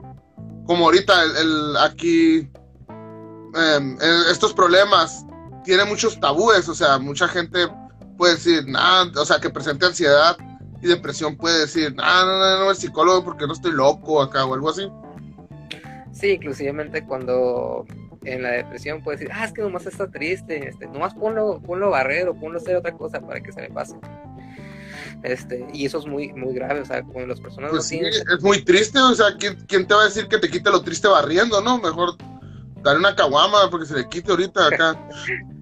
como 0.68 0.86
ahorita 0.86 1.24
el, 1.24 1.78
aquí 1.78 2.48
em, 3.56 3.98
estos 4.30 4.54
problemas 4.54 5.26
tienen 5.64 5.88
muchos 5.88 6.20
tabúes, 6.20 6.70
o 6.70 6.76
sea, 6.76 7.00
mucha 7.00 7.28
gente 7.28 7.68
puede 8.18 8.36
decir, 8.36 8.68
nada, 8.68 9.12
o 9.20 9.26
sea, 9.26 9.40
que 9.40 9.50
presente 9.50 9.86
ansiedad 9.86 10.38
y 10.82 10.88
depresión 10.88 11.38
puede 11.38 11.62
decir, 11.62 11.94
no, 11.96 12.04
no, 12.04 12.38
no, 12.38 12.60
no, 12.66 12.72
el 12.72 12.76
psicólogo 12.76 13.24
porque 13.24 13.48
no 13.48 13.54
estoy 13.54 13.72
loco 13.72 14.22
acá 14.22 14.46
o 14.46 14.54
algo 14.54 14.70
así. 14.70 14.90
Sí, 16.12 16.32
inclusivamente 16.32 17.06
cuando 17.06 17.86
en 18.24 18.44
la 18.44 18.50
depresión 18.50 19.04
puede 19.04 19.18
decir, 19.18 19.32
ah, 19.34 19.46
es 19.46 19.54
que 19.54 19.62
nomás 19.62 19.86
está 19.86 20.10
triste, 20.10 20.68
este, 20.68 20.88
nomás 20.88 21.14
ponlo, 21.14 21.62
ponlo 21.62 21.92
barrero, 21.92 22.36
ponlo 22.36 22.58
hacer 22.58 22.76
otra 22.76 22.92
cosa 22.92 23.22
para 23.22 23.42
que 23.42 23.52
se 23.52 23.62
le 23.62 23.70
pase. 23.70 23.96
Este, 25.24 25.66
y 25.74 25.86
eso 25.86 26.00
es 26.00 26.06
muy, 26.06 26.32
muy 26.34 26.54
grave, 26.54 26.82
o 26.82 26.86
sea, 26.86 27.02
cuando 27.04 27.28
las 27.28 27.40
personas 27.40 27.72
pues 27.72 27.86
sí, 27.86 28.00
es 28.00 28.44
muy 28.44 28.64
triste, 28.64 29.00
o 29.00 29.16
sea, 29.16 29.36
¿quién, 29.38 29.56
¿quién, 29.68 29.88
te 29.88 29.94
va 29.94 30.02
a 30.02 30.06
decir 30.06 30.28
que 30.28 30.38
te 30.38 30.50
quite 30.50 30.70
lo 30.70 30.82
triste 30.82 31.08
barriendo, 31.08 31.62
no? 31.62 31.80
Mejor 31.80 32.16
darle 32.84 33.00
una 33.00 33.16
caguama 33.16 33.70
porque 33.70 33.86
se 33.86 33.96
le 33.96 34.08
quite 34.08 34.32
ahorita 34.32 34.68
acá. 34.68 35.00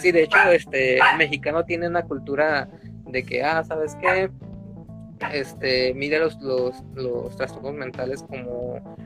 sí, 0.00 0.12
de 0.12 0.22
hecho, 0.24 0.38
este, 0.50 0.96
el 0.98 1.18
mexicano 1.18 1.64
tiene 1.64 1.88
una 1.88 2.02
cultura 2.02 2.68
de 3.06 3.24
que, 3.24 3.42
ah, 3.42 3.62
¿sabes 3.64 3.96
qué? 4.00 4.30
Este, 5.32 5.94
mide 5.94 6.18
los, 6.18 6.40
los, 6.40 6.82
los 6.94 7.36
trastornos 7.36 7.74
mentales 7.74 8.22
como 8.22 8.96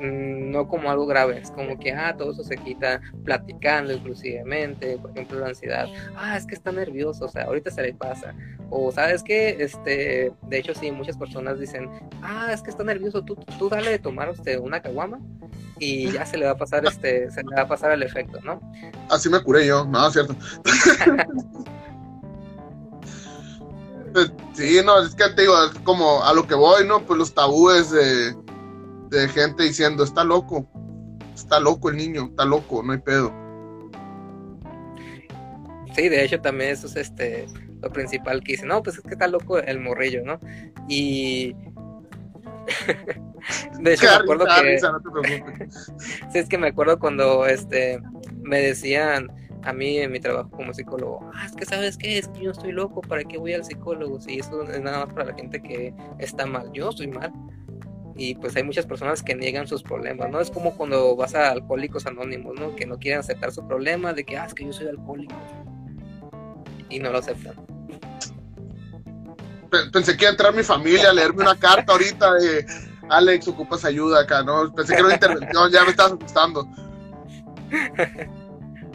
no 0.00 0.68
como 0.68 0.90
algo 0.90 1.06
grave, 1.06 1.38
es 1.38 1.50
como 1.50 1.78
que, 1.78 1.92
ah, 1.92 2.14
todo 2.16 2.32
eso 2.32 2.44
se 2.44 2.56
quita 2.56 3.00
platicando 3.24 3.92
inclusivemente, 3.92 4.98
por 4.98 5.10
ejemplo, 5.10 5.40
la 5.40 5.48
ansiedad, 5.48 5.86
ah, 6.16 6.36
es 6.36 6.46
que 6.46 6.54
está 6.54 6.72
nervioso, 6.72 7.24
o 7.24 7.28
sea, 7.28 7.44
ahorita 7.44 7.70
se 7.70 7.82
le 7.82 7.94
pasa, 7.94 8.34
o 8.70 8.92
sabes 8.92 9.22
que, 9.22 9.56
este, 9.60 10.32
de 10.42 10.58
hecho, 10.58 10.74
sí, 10.74 10.90
muchas 10.90 11.16
personas 11.16 11.58
dicen, 11.58 11.88
ah, 12.22 12.50
es 12.52 12.62
que 12.62 12.70
está 12.70 12.84
nervioso, 12.84 13.24
tú, 13.24 13.36
tú 13.58 13.68
dale 13.68 13.90
de 13.90 13.98
tomar 13.98 14.30
usted 14.30 14.58
una 14.58 14.80
caguama 14.80 15.18
y 15.78 16.10
ya 16.10 16.26
se 16.26 16.38
le 16.38 16.46
va 16.46 16.52
a 16.52 16.58
pasar, 16.58 16.84
este, 16.86 17.30
se 17.30 17.42
le 17.42 17.56
va 17.56 17.62
a 17.62 17.68
pasar 17.68 17.92
el 17.92 18.02
efecto, 18.02 18.38
¿no? 18.42 18.60
Así 19.10 19.28
me 19.28 19.42
curé 19.42 19.66
yo, 19.66 19.84
no, 19.84 20.10
cierto. 20.10 20.34
Pues, 20.62 20.98
sí, 24.54 24.80
no, 24.84 25.02
es 25.02 25.14
que 25.14 25.28
te 25.30 25.42
digo, 25.42 25.54
es 25.64 25.78
como 25.80 26.22
a 26.22 26.32
lo 26.32 26.46
que 26.46 26.54
voy, 26.54 26.86
¿no? 26.86 27.04
Pues 27.04 27.18
los 27.18 27.34
tabúes 27.34 27.90
de 27.90 28.36
de 29.10 29.28
gente 29.28 29.62
diciendo, 29.62 30.04
está 30.04 30.24
loco, 30.24 30.68
está 31.34 31.60
loco 31.60 31.90
el 31.90 31.96
niño, 31.96 32.26
está 32.30 32.44
loco, 32.44 32.82
no 32.82 32.92
hay 32.92 32.98
pedo. 32.98 33.32
Sí, 35.94 36.08
de 36.08 36.24
hecho 36.24 36.40
también 36.40 36.70
eso 36.70 36.86
es 36.86 36.96
este 36.96 37.46
lo 37.80 37.90
principal 37.90 38.42
que 38.42 38.52
dice, 38.52 38.66
no, 38.66 38.82
pues 38.82 38.96
es 38.96 39.02
que 39.02 39.10
está 39.10 39.28
loco 39.28 39.58
el 39.58 39.80
morrillo, 39.80 40.22
¿no? 40.24 40.40
Y 40.88 41.54
de 43.80 43.94
hecho 43.94 44.06
me 44.06 44.14
acuerdo 44.14 44.46
que 44.46 44.78
sí, 46.30 46.38
es 46.38 46.48
que 46.48 46.58
me 46.58 46.68
acuerdo 46.68 46.98
cuando 46.98 47.46
este 47.46 48.00
me 48.42 48.60
decían 48.60 49.28
a 49.62 49.72
mí 49.72 49.98
en 49.98 50.12
mi 50.12 50.20
trabajo 50.20 50.50
como 50.50 50.72
psicólogo, 50.72 51.30
ah, 51.34 51.46
es 51.46 51.52
que 51.52 51.64
sabes 51.64 51.96
qué, 51.96 52.18
es 52.18 52.28
que 52.28 52.42
yo 52.42 52.50
estoy 52.52 52.72
loco, 52.72 53.00
¿para 53.00 53.24
qué 53.24 53.38
voy 53.38 53.54
al 53.54 53.64
psicólogo? 53.64 54.20
Si 54.20 54.38
eso 54.38 54.62
es 54.62 54.80
nada 54.80 55.04
más 55.04 55.14
para 55.14 55.26
la 55.26 55.34
gente 55.34 55.60
que 55.60 55.94
está 56.18 56.46
mal, 56.46 56.70
yo 56.72 56.90
estoy 56.90 57.08
mal 57.08 57.32
y 58.18 58.34
pues 58.34 58.54
hay 58.56 58.64
muchas 58.64 58.84
personas 58.84 59.22
que 59.22 59.36
niegan 59.36 59.68
sus 59.68 59.84
problemas, 59.84 60.28
¿no? 60.28 60.40
Es 60.40 60.50
como 60.50 60.76
cuando 60.76 61.14
vas 61.14 61.36
a 61.36 61.50
Alcohólicos 61.50 62.04
Anónimos, 62.04 62.58
¿no? 62.58 62.74
Que 62.74 62.84
no 62.84 62.98
quieren 62.98 63.20
aceptar 63.20 63.52
su 63.52 63.66
problema 63.66 64.12
de 64.12 64.24
que, 64.24 64.36
ah, 64.36 64.44
es 64.44 64.54
que 64.54 64.66
yo 64.66 64.72
soy 64.72 64.88
alcohólico. 64.88 65.36
Y 66.90 66.98
no 66.98 67.10
lo 67.10 67.18
aceptan. 67.18 67.54
Pensé 69.92 70.16
que 70.16 70.24
iba 70.24 70.30
a 70.30 70.32
entrar 70.32 70.52
mi 70.52 70.64
familia 70.64 71.10
a 71.10 71.12
leerme 71.12 71.42
una 71.42 71.54
carta 71.54 71.92
ahorita 71.92 72.34
de 72.34 72.66
Alex, 73.08 73.46
ocupas 73.46 73.84
ayuda 73.84 74.22
acá, 74.22 74.42
¿no? 74.42 74.74
Pensé 74.74 74.94
que 74.94 74.98
era 74.98 75.06
una 75.06 75.14
intervención, 75.14 75.70
ya 75.70 75.84
me 75.84 75.90
estabas 75.90 76.12
asustando. 76.14 76.66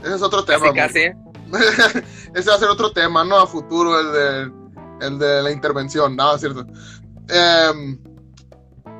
Ese 0.03 0.15
es 0.15 0.21
otro 0.21 0.43
tema. 0.43 0.73
Casi, 0.73 0.99
¿eh? 0.99 1.15
Ese 2.35 2.49
va 2.49 2.55
a 2.57 2.59
ser 2.59 2.67
otro 2.67 2.91
tema, 2.91 3.23
¿no? 3.23 3.39
A 3.39 3.47
futuro, 3.47 4.01
el 4.01 4.11
de, 4.11 5.07
el 5.07 5.17
de 5.17 5.43
la 5.43 5.51
intervención, 5.51 6.13
¿no? 6.17 6.37
¿Cierto? 6.37 6.65
Eh, 7.29 7.97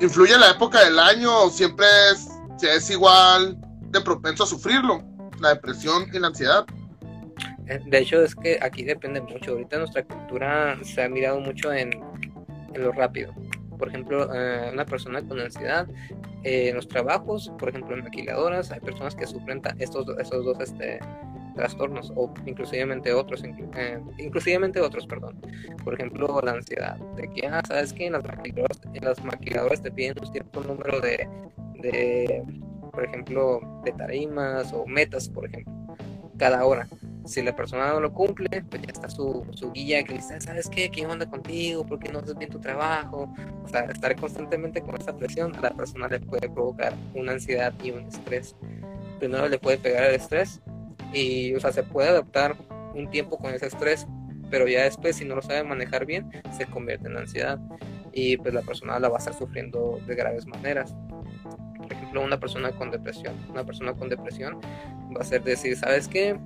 influye 0.00 0.36
la 0.38 0.50
época 0.50 0.84
del 0.84 0.98
año, 0.98 1.48
siempre 1.50 1.86
es, 2.12 2.28
es 2.62 2.90
igual 2.90 3.56
de 3.90 4.00
propenso 4.00 4.44
a 4.44 4.46
sufrirlo, 4.46 5.02
la 5.40 5.50
depresión 5.50 6.08
y 6.12 6.18
la 6.18 6.28
ansiedad. 6.28 6.66
Eh, 7.66 7.80
de 7.86 7.98
hecho, 7.98 8.22
es 8.22 8.34
que 8.34 8.58
aquí 8.60 8.84
depende 8.84 9.20
mucho. 9.20 9.52
Ahorita 9.52 9.78
nuestra 9.78 10.04
cultura 10.04 10.78
se 10.82 11.02
ha 11.02 11.08
mirado 11.08 11.40
mucho 11.40 11.72
en, 11.72 11.90
lo 12.74 12.92
rápido. 12.92 13.32
Por 13.78 13.88
ejemplo, 13.88 14.28
eh, 14.34 14.70
una 14.72 14.84
persona 14.84 15.22
con 15.22 15.40
ansiedad, 15.40 15.86
eh, 16.42 16.68
en 16.68 16.76
los 16.76 16.88
trabajos, 16.88 17.52
por 17.58 17.68
ejemplo, 17.68 17.96
en 17.96 18.04
maquiladoras, 18.04 18.70
hay 18.70 18.80
personas 18.80 19.14
que 19.14 19.26
sufren 19.26 19.62
estos, 19.78 20.06
estos 20.18 20.44
dos 20.44 20.60
este, 20.60 21.00
trastornos 21.54 22.12
o 22.16 22.32
inclusivamente 22.46 23.12
otros, 23.12 23.44
eh, 23.44 24.00
inclusivamente 24.18 24.80
otros, 24.80 25.06
perdón. 25.06 25.40
Por 25.82 25.94
ejemplo, 25.94 26.40
la 26.42 26.52
ansiedad, 26.52 26.96
de 27.16 27.28
que, 27.30 27.46
ah, 27.46 27.62
sabes 27.66 27.92
que 27.92 28.06
en 28.06 28.12
las 28.12 28.24
maquiladoras, 29.24 29.78
en 29.78 29.82
te 29.82 29.90
piden 29.90 30.14
un 30.20 30.26
cierto 30.26 30.60
número 30.62 31.00
de, 31.00 31.28
de, 31.80 32.42
por 32.92 33.04
ejemplo, 33.04 33.60
de 33.84 33.92
tarimas 33.92 34.72
o 34.72 34.86
metas, 34.86 35.28
por 35.28 35.46
ejemplo, 35.46 35.72
cada 36.38 36.64
hora. 36.64 36.88
Si 37.24 37.40
la 37.40 37.56
persona 37.56 37.88
no 37.88 38.00
lo 38.00 38.12
cumple, 38.12 38.62
pues 38.68 38.82
ya 38.82 38.92
está 38.92 39.08
su, 39.08 39.46
su 39.52 39.72
guía 39.72 40.04
que 40.04 40.14
dice, 40.14 40.38
¿sabes 40.42 40.68
qué? 40.68 40.90
¿Qué 40.90 41.06
onda 41.06 41.24
contigo? 41.24 41.86
¿Por 41.86 41.98
qué 41.98 42.12
no 42.12 42.18
haces 42.18 42.36
bien 42.36 42.50
tu 42.50 42.60
trabajo? 42.60 43.32
O 43.64 43.68
sea, 43.68 43.84
estar 43.84 44.14
constantemente 44.16 44.82
con 44.82 45.00
esa 45.00 45.16
presión 45.16 45.56
a 45.56 45.60
la 45.62 45.70
persona 45.70 46.06
le 46.08 46.20
puede 46.20 46.50
provocar 46.50 46.92
una 47.14 47.32
ansiedad 47.32 47.72
y 47.82 47.92
un 47.92 48.00
estrés. 48.00 48.54
Primero 49.20 49.48
le 49.48 49.58
puede 49.58 49.78
pegar 49.78 50.04
el 50.04 50.16
estrés 50.16 50.60
y, 51.14 51.54
o 51.54 51.60
sea, 51.60 51.72
se 51.72 51.82
puede 51.82 52.08
adaptar 52.08 52.56
un 52.94 53.08
tiempo 53.10 53.38
con 53.38 53.54
ese 53.54 53.66
estrés, 53.66 54.06
pero 54.50 54.68
ya 54.68 54.84
después, 54.84 55.16
si 55.16 55.24
no 55.24 55.34
lo 55.36 55.42
sabe 55.42 55.64
manejar 55.64 56.06
bien, 56.06 56.30
se 56.56 56.66
convierte 56.66 57.08
en 57.08 57.16
ansiedad 57.16 57.58
y 58.12 58.36
pues 58.36 58.54
la 58.54 58.62
persona 58.62 58.98
la 58.98 59.08
va 59.08 59.16
a 59.16 59.18
estar 59.18 59.34
sufriendo 59.34 60.00
de 60.06 60.14
graves 60.14 60.46
maneras. 60.46 60.94
Por 61.78 61.92
ejemplo, 61.92 62.22
una 62.22 62.38
persona 62.38 62.70
con 62.72 62.90
depresión, 62.90 63.34
una 63.50 63.64
persona 63.64 63.94
con 63.94 64.08
depresión 64.08 64.60
va 65.16 65.20
a 65.20 65.24
ser 65.24 65.42
decir, 65.42 65.76
¿sabes 65.76 66.08
qué? 66.08 66.38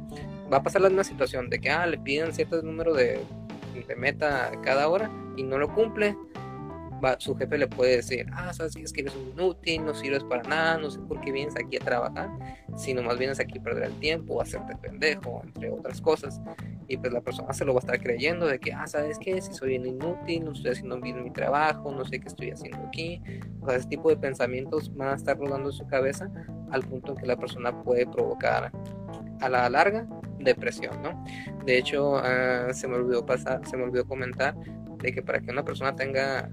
Va 0.53 0.59
a 0.59 0.63
pasar 0.63 0.83
la 0.83 0.89
misma 0.89 1.05
situación 1.05 1.51
de 1.51 1.61
que, 1.61 1.71
ah, 1.71 1.87
le 1.87 1.99
piden 1.99 2.33
cierto 2.33 2.63
número 2.63 2.95
de, 2.95 3.21
de 3.87 3.97
meta 3.97 4.51
cada 4.63 4.89
hora 4.89 5.11
y 5.37 5.43
no 5.43 5.59
lo 5.59 5.73
cumple, 5.75 6.17
su 7.19 7.37
jefe 7.37 7.59
le 7.59 7.67
puede 7.67 7.97
decir, 7.97 8.27
ah, 8.33 8.53
sabes 8.53 8.77
es 8.77 8.93
que 8.93 9.03
eres 9.03 9.15
un 9.15 9.29
inútil, 9.31 9.85
no 9.85 9.95
sirves 9.95 10.25
para 10.25 10.43
nada, 10.43 10.79
no 10.79 10.91
sé 10.91 11.01
por 11.01 11.21
qué 11.21 11.33
vienes 11.33 11.57
aquí 11.57 11.77
a 11.77 11.81
trabajar, 11.81 12.31
sino 12.77 13.03
más 13.03 13.19
vienes 13.19 13.41
aquí 13.41 13.59
a 13.59 13.63
perder 13.63 13.85
el 13.85 13.99
tiempo, 13.99 14.41
a 14.41 14.45
hacerte 14.45 14.77
pendejo, 14.77 15.43
entre 15.45 15.71
otras 15.71 16.01
cosas. 16.01 16.41
Y 16.87 16.97
pues 16.97 17.13
la 17.13 17.21
persona 17.21 17.53
se 17.53 17.65
lo 17.65 17.75
va 17.75 17.79
a 17.79 17.81
estar 17.81 18.01
creyendo 18.01 18.47
de 18.47 18.59
que, 18.59 18.73
ah, 18.73 18.87
sabes 18.87 19.19
qué, 19.19 19.41
si 19.41 19.53
soy 19.53 19.79
un 19.79 19.87
inútil, 19.87 20.45
no 20.45 20.53
estoy 20.53 20.73
haciendo 20.73 21.01
bien 21.01 21.23
mi 21.23 21.31
trabajo, 21.31 21.93
no 21.93 22.05
sé 22.05 22.21
qué 22.21 22.29
estoy 22.29 22.51
haciendo 22.51 22.79
aquí. 22.87 23.23
O 23.61 23.69
sea, 23.69 23.77
ese 23.77 23.89
tipo 23.89 24.09
de 24.09 24.17
pensamientos 24.17 24.95
van 24.97 25.09
a 25.09 25.15
estar 25.15 25.37
rodando 25.39 25.71
en 25.71 25.77
su 25.77 25.87
cabeza 25.87 26.31
al 26.71 26.83
punto 26.83 27.13
en 27.13 27.19
que 27.19 27.27
la 27.27 27.37
persona 27.37 27.83
puede 27.83 28.07
provocar 28.07 28.73
a 29.41 29.49
la 29.49 29.69
larga 29.69 30.07
depresión, 30.39 31.03
¿no? 31.03 31.25
De 31.65 31.79
hecho, 31.79 32.17
ah, 32.17 32.69
se 32.73 32.89
me 32.89 32.97
olvidó 32.97 33.25
pasar, 33.27 33.67
se 33.67 33.77
me 33.77 33.85
olvidó 33.85 34.07
comentar 34.07 34.55
de 35.03 35.13
que 35.13 35.23
para 35.23 35.41
que 35.41 35.51
una 35.51 35.65
persona 35.65 35.95
tenga 35.95 36.51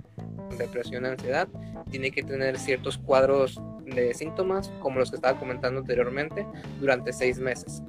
depresión, 0.58 1.06
ansiedad, 1.06 1.48
tiene 1.89 2.12
que 2.12 2.24
tener 2.24 2.58
ciertos 2.58 2.98
cuadros 2.98 3.60
de 3.86 4.13
síntomas, 4.13 4.72
como 4.80 5.00
los 5.00 5.12
que 5.12 5.18
estaba 5.18 5.39
comentando 5.39 5.80
anteriormente, 5.80 6.46
durante 6.80 7.13
seis 7.13 7.39
meses. 7.39 7.84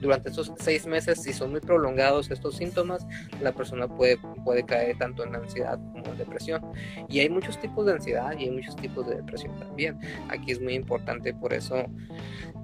Durante 0.00 0.30
esos 0.30 0.52
seis 0.58 0.86
meses, 0.86 1.22
si 1.22 1.32
son 1.32 1.50
muy 1.50 1.60
prolongados 1.60 2.30
estos 2.30 2.56
síntomas, 2.56 3.04
la 3.40 3.52
persona 3.52 3.88
puede, 3.88 4.18
puede 4.44 4.64
caer 4.64 4.96
tanto 4.96 5.24
en 5.24 5.34
ansiedad 5.34 5.76
como 5.92 6.12
en 6.12 6.18
depresión. 6.18 6.62
Y 7.08 7.18
hay 7.18 7.28
muchos 7.28 7.60
tipos 7.60 7.84
de 7.86 7.92
ansiedad 7.92 8.38
y 8.38 8.44
hay 8.44 8.50
muchos 8.50 8.76
tipos 8.76 9.08
de 9.08 9.16
depresión 9.16 9.58
también. 9.58 9.98
Aquí 10.28 10.52
es 10.52 10.60
muy 10.60 10.74
importante 10.74 11.34
por 11.34 11.52
eso 11.52 11.86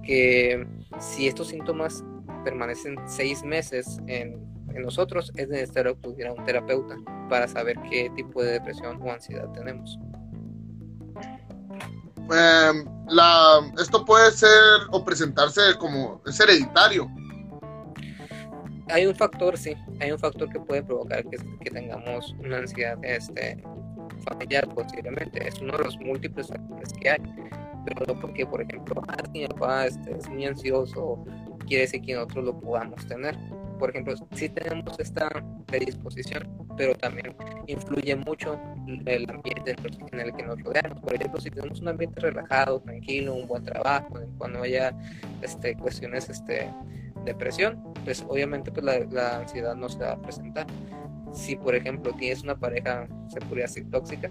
que 0.04 0.64
si 1.00 1.26
estos 1.26 1.48
síntomas 1.48 2.04
permanecen 2.44 2.96
seis 3.06 3.42
meses 3.42 4.00
en 4.06 4.53
en 4.74 4.82
nosotros 4.82 5.32
es 5.36 5.48
necesario 5.48 5.92
acudir 5.92 6.26
a 6.26 6.32
un 6.32 6.44
terapeuta 6.44 6.96
para 7.28 7.46
saber 7.48 7.76
qué 7.90 8.10
tipo 8.16 8.42
de 8.42 8.52
depresión 8.52 9.00
o 9.02 9.10
ansiedad 9.10 9.50
tenemos. 9.52 9.98
Em, 12.30 12.84
esto 13.78 14.04
puede 14.04 14.30
ser 14.30 14.50
o 14.90 15.04
presentarse 15.04 15.60
como 15.78 16.22
es 16.26 16.40
hereditario. 16.40 17.08
Hay 18.88 19.06
un 19.06 19.14
factor, 19.14 19.56
sí, 19.56 19.74
hay 20.00 20.12
un 20.12 20.18
factor 20.18 20.48
que 20.50 20.60
puede 20.60 20.82
provocar 20.82 21.24
que, 21.24 21.38
que 21.62 21.70
tengamos 21.70 22.34
una 22.38 22.58
ansiedad 22.58 22.98
este, 23.02 23.62
familiar 24.24 24.68
posiblemente. 24.74 25.46
Es 25.46 25.60
uno 25.60 25.76
de 25.76 25.84
los 25.84 25.98
múltiples 25.98 26.48
factores 26.48 26.92
que 27.00 27.10
hay. 27.10 27.22
Pero 27.86 28.14
no 28.14 28.20
porque, 28.20 28.46
por 28.46 28.62
ejemplo, 28.62 29.02
ah, 29.08 29.22
mi 29.32 29.46
papá 29.46 29.86
este, 29.86 30.16
es 30.16 30.28
muy 30.28 30.46
ansioso, 30.46 31.22
quiere 31.66 31.82
decir 31.82 32.00
que 32.02 32.14
nosotros 32.14 32.44
lo 32.44 32.60
podamos 32.60 33.06
tener 33.06 33.36
por 33.78 33.90
ejemplo, 33.90 34.14
sí 34.32 34.48
tenemos 34.48 34.98
esta 34.98 35.28
predisposición, 35.66 36.48
pero 36.76 36.94
también 36.94 37.34
influye 37.66 38.16
mucho 38.16 38.58
el 39.06 39.28
ambiente 39.30 39.74
en 40.12 40.20
el 40.20 40.34
que 40.34 40.42
nos 40.42 40.60
rodeamos. 40.62 41.00
Por 41.00 41.14
ejemplo, 41.14 41.40
si 41.40 41.50
tenemos 41.50 41.80
un 41.80 41.88
ambiente 41.88 42.20
relajado, 42.20 42.80
tranquilo, 42.80 43.34
un 43.34 43.46
buen 43.46 43.64
trabajo, 43.64 44.20
cuando 44.38 44.62
haya 44.62 44.96
este, 45.42 45.76
cuestiones 45.76 46.28
este, 46.28 46.70
de 47.24 47.34
presión, 47.34 47.82
pues 48.04 48.24
obviamente 48.28 48.70
pues 48.70 48.84
la, 48.84 49.38
ansiedad 49.38 49.74
no 49.74 49.88
se 49.88 49.98
va 49.98 50.12
a 50.12 50.22
presentar. 50.22 50.66
Si, 51.32 51.56
por 51.56 51.74
ejemplo, 51.74 52.12
tienes 52.12 52.42
una 52.42 52.56
pareja, 52.56 53.08
se 53.28 53.40
podría 53.40 53.64
decir 53.64 53.90
tóxica, 53.90 54.28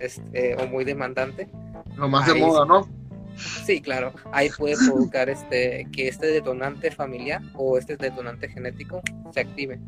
este, 0.00 0.54
o 0.56 0.66
muy 0.66 0.84
demandante. 0.84 1.48
Lo 1.96 2.08
más 2.08 2.26
de 2.26 2.34
moda, 2.34 2.64
¿no? 2.64 2.97
Sí, 3.38 3.80
claro. 3.80 4.12
Ahí 4.32 4.50
puede 4.50 4.76
provocar 4.76 5.28
este 5.28 5.86
que 5.92 6.08
este 6.08 6.26
detonante 6.26 6.90
familiar 6.90 7.42
o 7.54 7.78
este 7.78 7.96
detonante 7.96 8.48
genético 8.48 9.02
se 9.32 9.40
active. 9.40 9.78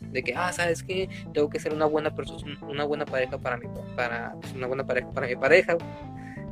De 0.00 0.22
que, 0.22 0.34
ah, 0.34 0.52
¿sabes 0.52 0.82
qué? 0.82 1.08
Tengo 1.32 1.48
que 1.48 1.60
ser 1.60 1.72
una 1.72 1.86
buena 1.86 2.14
persona, 2.14 2.58
una 2.62 2.84
buena 2.84 3.06
pareja 3.06 3.38
para 3.38 3.56
mi 3.56 3.68
para 3.96 4.34
pues, 4.40 4.52
una 4.52 4.66
buena 4.66 4.84
pareja 4.84 5.10
para 5.12 5.26
mi 5.26 5.36
pareja. 5.36 5.76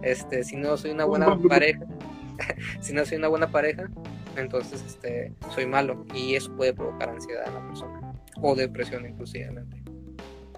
Este, 0.03 0.45
si 0.45 0.57
no 0.57 0.77
soy 0.77 0.93
una 0.93 1.05
buena 1.05 1.37
pareja, 1.49 1.85
si 2.81 2.93
no 2.93 3.05
soy 3.05 3.19
una 3.19 3.29
buena 3.29 3.51
pareja, 3.51 3.91
entonces 4.37 4.83
este 4.87 5.33
soy 5.55 5.67
malo 5.67 6.07
y 6.15 6.35
eso 6.35 6.55
puede 6.57 6.73
provocar 6.73 7.11
ansiedad 7.11 7.49
en 7.49 7.55
la 7.55 7.67
persona 7.67 8.13
o 8.41 8.55
depresión 8.55 9.05
inclusivamente. 9.07 9.83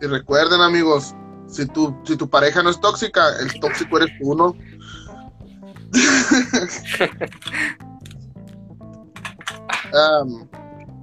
Y 0.02 0.06
recuerden, 0.06 0.60
amigos, 0.60 1.14
si 1.46 1.66
tu 1.66 1.96
si 2.04 2.16
tu 2.16 2.28
pareja 2.28 2.62
no 2.62 2.70
es 2.70 2.80
tóxica, 2.80 3.22
el 3.40 3.58
tóxico 3.60 3.98
eres 3.98 4.10
tú, 4.20 4.34
¿no? 4.34 4.54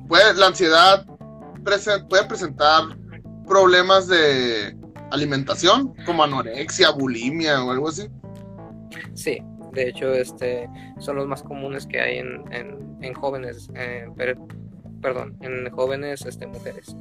Puede, 0.08 0.34
la 0.36 0.48
ansiedad 0.48 1.06
puede 2.10 2.26
presentar 2.26 2.98
problemas 3.46 4.08
de 4.08 4.76
alimentación, 5.12 5.94
como 6.06 6.24
anorexia, 6.24 6.92
bulimia 6.92 7.64
o 7.64 7.72
algo 7.72 7.90
así. 7.90 8.08
Sí, 9.14 9.40
de 9.74 9.90
hecho, 9.90 10.14
este 10.14 10.70
son 11.00 11.18
los 11.18 11.28
más 11.28 11.44
comunes 11.44 11.86
que 11.86 12.00
hay 12.00 12.18
en, 12.18 13.14
jóvenes, 13.14 13.70
eh, 13.76 14.08
perdón, 15.02 15.38
en 15.42 15.70
jóvenes 15.72 16.26
este, 16.26 16.48
mujeres. 16.48 16.96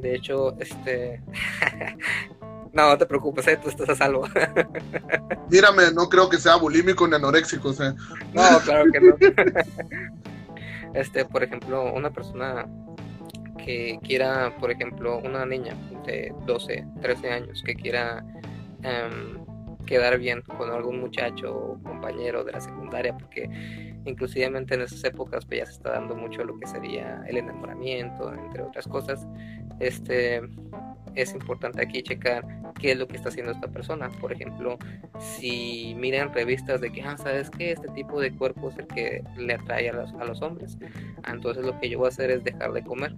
De 0.00 0.14
hecho, 0.14 0.56
este 0.60 1.22
No, 2.72 2.88
no 2.88 2.98
te 2.98 3.06
preocupes, 3.06 3.46
eh, 3.48 3.58
tú 3.62 3.68
estás 3.68 3.88
a 3.88 3.94
salvo. 3.94 4.28
Mírame, 5.50 5.90
no 5.92 6.08
creo 6.08 6.28
que 6.28 6.38
sea 6.38 6.56
bulímico 6.56 7.06
ni 7.08 7.16
anoréxico, 7.16 7.72
No, 8.32 8.60
claro 8.64 8.84
que 8.92 9.00
no. 9.00 9.16
Este, 10.92 11.24
por 11.24 11.44
ejemplo, 11.44 11.92
una 11.92 12.10
persona 12.10 12.66
que 13.64 13.98
quiera, 14.02 14.56
por 14.58 14.72
ejemplo, 14.72 15.18
una 15.18 15.46
niña 15.46 15.74
de 16.04 16.34
12, 16.46 16.84
13 17.00 17.30
años 17.30 17.62
que 17.64 17.76
quiera 17.76 18.24
em, 18.82 19.38
quedar 19.86 20.18
bien 20.18 20.42
con 20.42 20.70
algún 20.70 21.00
muchacho 21.00 21.54
o 21.54 21.82
compañero 21.82 22.42
de 22.44 22.52
la 22.52 22.60
secundaria, 22.60 23.16
porque 23.16 23.48
inclusivamente 24.04 24.74
en 24.74 24.82
esas 24.82 25.04
épocas 25.04 25.44
pues, 25.46 25.60
ya 25.60 25.66
se 25.66 25.72
está 25.72 25.90
dando 25.92 26.16
mucho 26.16 26.44
lo 26.44 26.58
que 26.58 26.66
sería 26.66 27.22
el 27.28 27.36
enamoramiento, 27.36 28.32
entre 28.32 28.62
otras 28.62 28.86
cosas. 28.88 29.26
Este, 29.78 30.42
es 31.14 31.34
importante 31.34 31.82
aquí 31.82 32.02
checar 32.02 32.44
qué 32.78 32.92
es 32.92 32.98
lo 32.98 33.06
que 33.06 33.16
está 33.16 33.28
haciendo 33.28 33.52
esta 33.52 33.68
persona. 33.68 34.10
Por 34.20 34.32
ejemplo, 34.32 34.78
si 35.18 35.94
miran 35.96 36.32
revistas 36.32 36.80
de 36.80 36.90
que, 36.90 37.02
ah, 37.02 37.16
¿sabes 37.16 37.50
qué? 37.50 37.72
Este 37.72 37.88
tipo 37.88 38.20
de 38.20 38.32
cuerpo 38.32 38.70
es 38.70 38.78
el 38.78 38.86
que 38.86 39.22
le 39.36 39.54
atrae 39.54 39.90
a 39.90 39.92
los, 39.92 40.12
a 40.14 40.24
los 40.24 40.42
hombres. 40.42 40.78
Entonces 41.30 41.64
lo 41.64 41.78
que 41.78 41.88
yo 41.88 41.98
voy 41.98 42.06
a 42.06 42.08
hacer 42.08 42.30
es 42.30 42.44
dejar 42.44 42.72
de 42.72 42.82
comer. 42.82 43.14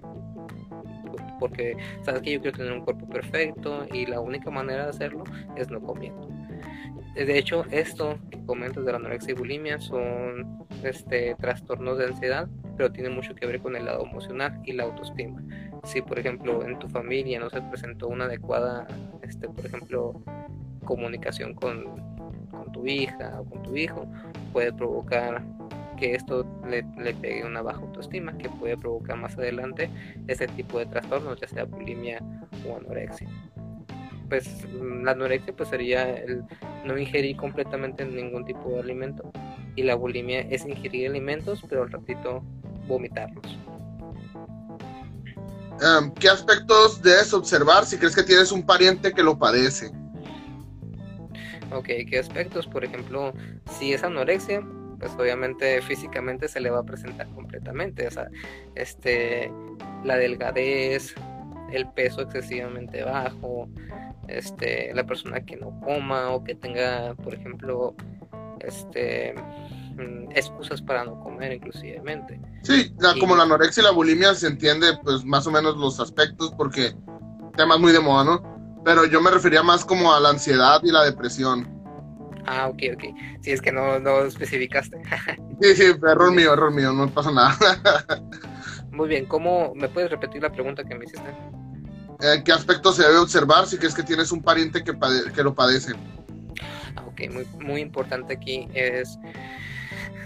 Porque, 1.38 1.76
¿sabes 2.02 2.22
que 2.22 2.32
Yo 2.32 2.40
quiero 2.40 2.56
tener 2.56 2.72
un 2.72 2.84
cuerpo 2.84 3.08
perfecto 3.08 3.86
y 3.92 4.06
la 4.06 4.20
única 4.20 4.50
manera 4.50 4.84
de 4.84 4.90
hacerlo 4.90 5.24
es 5.56 5.70
no 5.70 5.80
comiendo. 5.80 6.28
De 7.14 7.38
hecho, 7.38 7.66
esto 7.70 8.18
que 8.30 8.42
comentas 8.46 8.84
de 8.84 8.92
la 8.92 8.96
anorexia 8.96 9.32
y 9.32 9.34
bulimia 9.34 9.78
son 9.78 10.66
este, 10.82 11.34
trastornos 11.38 11.98
de 11.98 12.06
ansiedad, 12.06 12.48
pero 12.76 12.90
tiene 12.90 13.10
mucho 13.10 13.34
que 13.34 13.46
ver 13.46 13.60
con 13.60 13.76
el 13.76 13.84
lado 13.84 14.06
emocional 14.06 14.60
y 14.64 14.72
la 14.72 14.84
autoestima 14.84 15.42
si 15.84 16.00
por 16.02 16.18
ejemplo 16.18 16.64
en 16.64 16.78
tu 16.78 16.88
familia 16.88 17.40
no 17.40 17.50
se 17.50 17.60
presentó 17.62 18.08
una 18.08 18.26
adecuada, 18.26 18.86
este, 19.22 19.48
por 19.48 19.66
ejemplo, 19.66 20.22
comunicación 20.84 21.54
con, 21.54 21.84
con 22.50 22.72
tu 22.72 22.86
hija 22.86 23.40
o 23.40 23.44
con 23.44 23.62
tu 23.62 23.76
hijo, 23.76 24.06
puede 24.52 24.72
provocar 24.72 25.42
que 25.96 26.14
esto 26.14 26.44
le, 26.68 26.84
le, 26.98 27.14
pegue 27.14 27.44
una 27.44 27.62
baja 27.62 27.80
autoestima 27.80 28.36
que 28.36 28.48
puede 28.48 28.76
provocar 28.76 29.16
más 29.16 29.38
adelante 29.38 29.88
ese 30.26 30.48
tipo 30.48 30.78
de 30.78 30.86
trastornos, 30.86 31.40
ya 31.40 31.48
sea 31.48 31.64
bulimia 31.64 32.20
o 32.68 32.76
anorexia. 32.76 33.28
Pues 34.28 34.66
la 34.72 35.12
anorexia 35.12 35.54
pues 35.54 35.68
sería 35.68 36.10
el 36.14 36.42
no 36.84 36.98
ingerir 36.98 37.36
completamente 37.36 38.04
ningún 38.04 38.44
tipo 38.44 38.70
de 38.70 38.80
alimento 38.80 39.30
y 39.76 39.82
la 39.82 39.94
bulimia 39.94 40.40
es 40.40 40.66
ingerir 40.66 41.10
alimentos 41.10 41.64
pero 41.68 41.82
al 41.82 41.90
ratito 41.90 42.42
vomitarlos. 42.88 43.58
Em, 45.82 46.12
¿qué 46.12 46.28
aspectos 46.28 47.02
debes 47.02 47.34
observar 47.34 47.84
si 47.84 47.98
crees 47.98 48.14
que 48.14 48.22
tienes 48.22 48.52
un 48.52 48.62
pariente 48.62 49.12
que 49.12 49.22
lo 49.22 49.36
padece? 49.36 49.90
Ok, 51.72 51.88
¿qué 52.08 52.18
aspectos? 52.20 52.68
Por 52.68 52.84
ejemplo, 52.84 53.32
si 53.78 53.92
es 53.92 54.04
anorexia, 54.04 54.62
pues 55.00 55.10
obviamente 55.18 55.82
físicamente 55.82 56.46
se 56.46 56.60
le 56.60 56.70
va 56.70 56.80
a 56.80 56.84
presentar 56.84 57.26
completamente. 57.30 58.06
O 58.06 58.10
sea, 58.12 58.28
este, 58.76 59.50
la 60.04 60.16
delgadez, 60.16 61.14
el 61.72 61.88
peso 61.88 62.20
excesivamente 62.20 63.02
bajo, 63.02 63.68
este, 64.28 64.94
la 64.94 65.04
persona 65.04 65.44
que 65.44 65.56
no 65.56 65.80
coma 65.80 66.30
o 66.30 66.44
que 66.44 66.54
tenga, 66.54 67.16
por 67.16 67.34
ejemplo, 67.34 67.96
este, 68.60 69.34
Mm, 69.96 70.30
excusas 70.34 70.80
para 70.80 71.04
no 71.04 71.20
comer 71.20 71.52
inclusivemente. 71.52 72.40
Sí, 72.62 72.94
como 73.20 73.36
la 73.36 73.42
anorexia 73.42 73.82
y 73.82 73.84
la 73.84 73.90
bulimia 73.90 74.34
se 74.34 74.46
entiende 74.46 74.96
pues 75.02 75.24
más 75.24 75.46
o 75.46 75.50
menos 75.50 75.76
los 75.76 76.00
aspectos 76.00 76.52
porque 76.56 76.94
temas 77.56 77.78
muy 77.78 77.92
de 77.92 78.00
moda, 78.00 78.24
¿no? 78.24 78.82
Pero 78.84 79.04
yo 79.06 79.20
me 79.20 79.30
refería 79.30 79.62
más 79.62 79.84
como 79.84 80.12
a 80.12 80.20
la 80.20 80.30
ansiedad 80.30 80.80
y 80.82 80.90
la 80.90 81.04
depresión. 81.04 81.68
Ah, 82.46 82.68
ok, 82.68 82.82
ok. 82.94 83.04
Si 83.40 83.52
es 83.52 83.60
que 83.60 83.70
no, 83.70 84.00
no 84.00 84.20
especificaste. 84.20 85.00
sí, 85.60 85.76
sí, 85.76 85.84
error 85.84 86.32
mío, 86.32 86.54
error 86.54 86.72
mío, 86.72 86.92
no 86.92 87.08
pasa 87.08 87.30
nada. 87.30 87.56
muy 88.90 89.08
bien, 89.08 89.26
¿cómo 89.26 89.72
me 89.74 89.88
puedes 89.88 90.10
repetir 90.10 90.42
la 90.42 90.50
pregunta 90.50 90.82
que 90.84 90.94
me 90.94 91.04
hiciste? 91.04 91.30
eh, 92.22 92.42
¿qué 92.44 92.52
aspectos 92.52 92.96
se 92.96 93.02
debe 93.02 93.18
observar 93.18 93.66
si 93.66 93.76
crees 93.76 93.94
que 93.94 94.02
tienes 94.02 94.32
un 94.32 94.42
pariente 94.42 94.82
que, 94.82 94.92
que 95.34 95.42
lo 95.42 95.54
padece? 95.54 95.92
Ah, 96.96 97.04
ok, 97.06 97.20
muy, 97.30 97.46
muy 97.64 97.80
importante 97.80 98.34
aquí 98.34 98.68
es, 98.74 99.18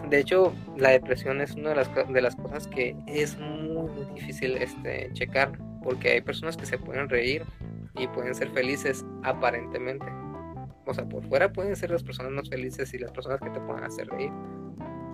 de 0.09 0.19
hecho, 0.19 0.53
la 0.77 0.91
depresión 0.91 1.41
es 1.41 1.53
una 1.53 1.71
de 1.71 1.77
las, 1.77 1.91
de 1.95 2.21
las 2.21 2.37
cosas 2.37 2.67
que 2.69 2.97
es 3.07 3.37
muy, 3.39 3.89
difícil 4.15 4.57
este, 4.57 5.11
checar, 5.13 5.59
porque 5.83 6.13
hay 6.13 6.21
personas 6.21 6.57
que 6.57 6.67
se 6.67 6.79
pueden 6.79 7.09
reír 7.09 7.45
y 7.95 8.07
pueden 8.09 8.35
ser 8.35 8.51
felices 8.51 9.05
aparentemente. 9.23 10.07
O 10.87 10.95
sea, 10.95 11.05
por 11.09 11.27
fuera 11.29 11.53
pueden 11.53 11.75
ser 11.75 11.91
las 11.91 12.03
personas 12.03 12.33
más 12.33 12.49
felices 12.49 12.93
y 12.95 12.99
las 12.99 13.11
personas 13.11 13.41
que 13.41 13.51
te 13.51 13.61
puedan 13.61 13.85
hacer 13.85 14.07
reír. 14.09 14.31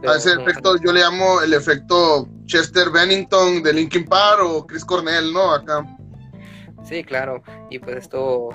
a 0.07 0.17
ese 0.17 0.33
efecto 0.33 0.77
yo 0.85 0.93
le 0.93 1.01
llamo 1.01 1.41
el 1.41 1.55
efecto 1.55 2.29
Chester 2.45 2.91
Bennington 2.91 3.63
de 3.63 3.73
Linkin 3.73 4.05
Park 4.05 4.43
o 4.43 4.67
Chris 4.67 4.85
Cornell, 4.85 5.33
¿no? 5.33 5.55
Acá. 5.55 5.87
Sí, 6.85 7.03
claro. 7.05 7.43
Y 7.71 7.79
pues 7.79 7.97
esto 7.97 8.51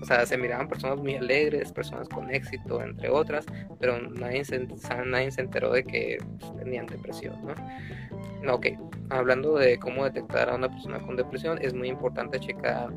o 0.00 0.04
sea, 0.04 0.24
se 0.26 0.36
miraban 0.38 0.68
personas 0.68 0.98
muy 0.98 1.14
alegres, 1.14 1.72
personas 1.72 2.08
con 2.08 2.30
éxito, 2.30 2.82
entre 2.82 3.10
otras, 3.10 3.46
pero 3.78 4.00
nadie 4.00 4.44
se, 4.44 4.66
nadie 5.06 5.30
se 5.30 5.42
enteró 5.42 5.72
de 5.72 5.84
que 5.84 6.18
pues, 6.38 6.56
tenían 6.56 6.86
depresión, 6.86 7.36
¿no? 7.44 8.52
Ok, 8.52 8.66
hablando 9.10 9.56
de 9.56 9.78
cómo 9.78 10.04
detectar 10.04 10.48
a 10.48 10.54
una 10.54 10.70
persona 10.70 11.00
con 11.00 11.16
depresión, 11.16 11.58
es 11.60 11.74
muy 11.74 11.88
importante 11.88 12.40
checar 12.40 12.90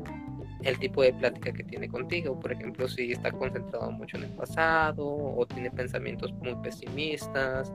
el 0.64 0.78
tipo 0.78 1.02
de 1.02 1.12
plática 1.12 1.52
que 1.52 1.62
tiene 1.62 1.88
contigo. 1.88 2.38
Por 2.40 2.52
ejemplo, 2.52 2.88
si 2.88 3.12
está 3.12 3.30
concentrado 3.30 3.90
mucho 3.90 4.16
en 4.16 4.24
el 4.24 4.30
pasado 4.30 5.06
o 5.06 5.46
tiene 5.46 5.70
pensamientos 5.70 6.32
muy 6.34 6.54
pesimistas 6.56 7.72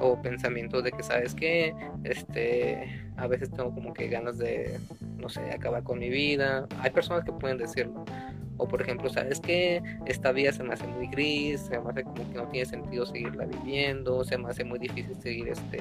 o 0.00 0.20
pensamientos 0.22 0.84
de 0.84 0.92
que, 0.92 1.02
¿sabes 1.02 1.34
qué? 1.34 1.74
Este, 2.04 3.02
a 3.16 3.26
veces 3.26 3.50
tengo 3.50 3.74
como 3.74 3.92
que 3.92 4.08
ganas 4.08 4.38
de, 4.38 4.78
no 5.18 5.28
sé, 5.28 5.40
acabar 5.50 5.82
con 5.82 5.98
mi 5.98 6.08
vida. 6.08 6.66
Hay 6.80 6.90
personas 6.90 7.24
que 7.24 7.32
pueden 7.32 7.58
decirlo. 7.58 8.04
O 8.60 8.68
por 8.68 8.82
ejemplo, 8.82 9.08
¿sabes 9.08 9.40
qué? 9.40 9.82
Esta 10.06 10.32
vida 10.32 10.52
se 10.52 10.62
me 10.62 10.74
hace 10.74 10.86
muy 10.86 11.08
gris, 11.08 11.60
se 11.62 11.78
me 11.78 11.90
hace 11.90 12.04
como 12.04 12.30
que 12.30 12.38
no 12.38 12.48
tiene 12.48 12.66
sentido 12.66 13.06
seguirla 13.06 13.46
viviendo, 13.46 14.22
se 14.24 14.38
me 14.38 14.48
hace 14.48 14.64
muy 14.64 14.78
difícil 14.78 15.16
seguir 15.20 15.48
este, 15.48 15.80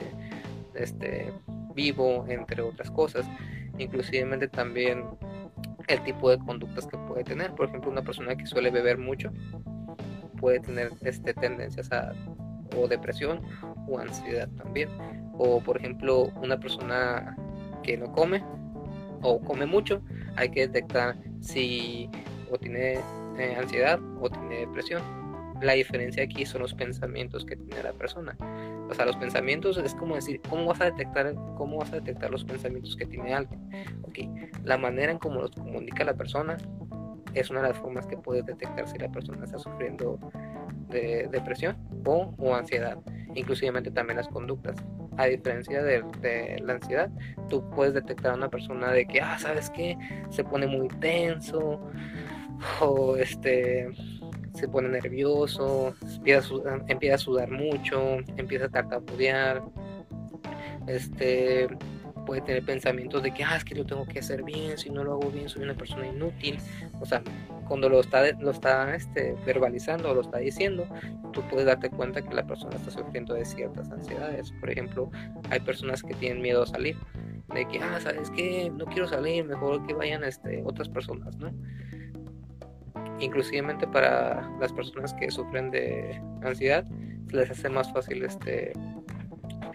este 0.75 1.33
vivo, 1.75 2.25
entre 2.27 2.61
otras 2.61 2.89
cosas. 2.91 3.25
Inclusivemente 3.77 4.47
también 4.47 5.03
el 5.87 6.03
tipo 6.03 6.29
de 6.29 6.39
conductas 6.39 6.87
que 6.87 6.97
puede 6.97 7.23
tener. 7.23 7.51
Por 7.53 7.67
ejemplo, 7.67 7.91
una 7.91 8.03
persona 8.03 8.35
que 8.35 8.45
suele 8.45 8.69
beber 8.71 8.97
mucho 8.97 9.31
puede 10.39 10.59
tener 10.59 10.91
este, 11.01 11.33
tendencias 11.33 11.91
a 11.91 12.13
o 12.77 12.87
depresión 12.87 13.41
o 13.87 13.99
ansiedad 13.99 14.49
también. 14.57 14.89
O 15.37 15.59
por 15.61 15.77
ejemplo, 15.77 16.31
una 16.41 16.59
persona 16.59 17.35
que 17.83 17.97
no 17.97 18.11
come 18.11 18.43
o 19.21 19.39
come 19.41 19.65
mucho, 19.65 20.01
hay 20.35 20.49
que 20.49 20.67
detectar 20.67 21.15
si 21.39 22.09
o 22.51 22.57
tiene 22.57 22.99
eh, 23.37 23.55
ansiedad 23.57 23.99
o 24.21 24.29
tiene 24.29 24.59
depresión. 24.59 25.01
La 25.61 25.73
diferencia 25.73 26.23
aquí 26.23 26.45
son 26.45 26.61
los 26.61 26.73
pensamientos 26.73 27.45
que 27.45 27.57
tiene 27.57 27.83
la 27.83 27.91
persona. 27.91 28.37
O 28.89 28.93
sea, 28.93 29.05
los 29.05 29.17
pensamientos 29.17 29.77
es 29.77 29.93
como 29.93 30.15
decir, 30.15 30.41
¿cómo 30.49 30.65
vas 30.65 30.79
a 30.81 30.85
detectar, 30.85 31.35
cómo 31.57 31.77
vas 31.77 31.91
a 31.91 31.97
detectar 31.97 32.31
los 32.31 32.45
pensamientos 32.45 32.95
que 32.95 33.05
tiene 33.05 33.33
alguien? 33.33 33.59
Ok, 34.03 34.19
la 34.63 34.77
manera 34.77 35.11
en 35.11 35.19
cómo 35.19 35.41
los 35.41 35.51
comunica 35.51 36.03
la 36.03 36.13
persona 36.13 36.57
es 37.33 37.49
una 37.49 37.61
de 37.61 37.69
las 37.69 37.77
formas 37.77 38.07
que 38.07 38.17
puedes 38.17 38.45
detectar 38.45 38.87
si 38.87 38.97
la 38.97 39.11
persona 39.11 39.43
está 39.43 39.59
sufriendo 39.59 40.19
de 40.89 41.27
depresión 41.31 41.77
o, 42.05 42.33
o 42.37 42.55
ansiedad. 42.55 42.97
Inclusive 43.35 43.81
también 43.91 44.17
las 44.17 44.27
conductas. 44.27 44.75
A 45.17 45.25
diferencia 45.25 45.83
de, 45.83 46.03
de, 46.21 46.59
la 46.63 46.73
ansiedad, 46.73 47.09
tú 47.49 47.69
puedes 47.71 47.93
detectar 47.93 48.31
a 48.31 48.35
una 48.35 48.49
persona 48.49 48.91
de 48.91 49.05
que, 49.05 49.21
ah, 49.21 49.37
¿sabes 49.37 49.69
qué? 49.69 49.97
Se 50.29 50.43
pone 50.43 50.65
muy 50.65 50.87
tenso 50.87 51.79
o 52.81 53.15
este 53.15 53.89
se 54.53 54.67
pone 54.67 54.89
nervioso, 54.89 55.95
empieza 56.15 57.15
a, 57.15 57.17
sudar, 57.17 57.49
mucho, 57.49 58.17
empieza 58.35 58.65
a 58.65 58.69
tartamudear, 58.69 59.61
este, 60.87 61.69
puede 62.25 62.41
tener 62.41 62.63
pensamientos 62.63 63.23
de 63.23 63.31
que, 63.31 63.43
ah, 63.43 63.55
es 63.55 63.63
que 63.63 63.75
yo 63.75 63.85
tengo 63.85 64.05
que 64.05 64.19
hacer 64.19 64.43
bien, 64.43 64.77
si 64.77 64.89
no 64.89 65.03
lo 65.03 65.13
hago 65.13 65.31
bien 65.31 65.49
soy 65.49 65.63
una 65.63 65.75
persona 65.75 66.07
inútil. 66.07 66.59
O 66.99 67.05
sea, 67.05 67.21
cuando 67.67 67.89
lo 67.89 67.99
está, 67.99 68.31
lo 68.33 68.51
está 68.51 68.95
este, 68.95 69.35
verbalizando 69.45 70.11
o 70.11 70.13
lo 70.13 70.21
está 70.21 70.39
diciendo, 70.39 70.87
tú 71.31 71.41
puedes 71.49 71.65
darte 71.65 71.89
cuenta 71.89 72.21
que 72.21 72.33
la 72.33 72.45
persona 72.45 72.75
está 72.75 72.91
sufriendo 72.91 73.33
de 73.33 73.45
ciertas 73.45 73.89
ansiedades. 73.91 74.51
Por 74.59 74.69
ejemplo, 74.69 75.09
hay 75.49 75.59
personas 75.59 76.03
que 76.03 76.13
tienen 76.15 76.41
miedo 76.41 76.63
a 76.63 76.67
salir, 76.67 76.97
de 77.53 77.67
que, 77.67 77.79
ah, 77.79 77.99
¿sabes 78.01 78.29
qué? 78.31 78.71
No 78.75 78.85
quiero 78.85 79.07
salir, 79.07 79.45
mejor 79.45 79.85
que 79.87 79.93
vayan 79.93 80.23
este, 80.23 80.61
otras 80.65 80.89
personas, 80.89 81.35
¿no? 81.37 81.51
Inclusivemente 83.19 83.87
para 83.87 84.49
las 84.59 84.71
personas 84.73 85.13
que 85.13 85.29
sufren 85.31 85.71
de 85.71 86.21
ansiedad 86.43 86.85
les 87.31 87.49
hace 87.49 87.69
más 87.69 87.91
fácil 87.91 88.23
este 88.23 88.73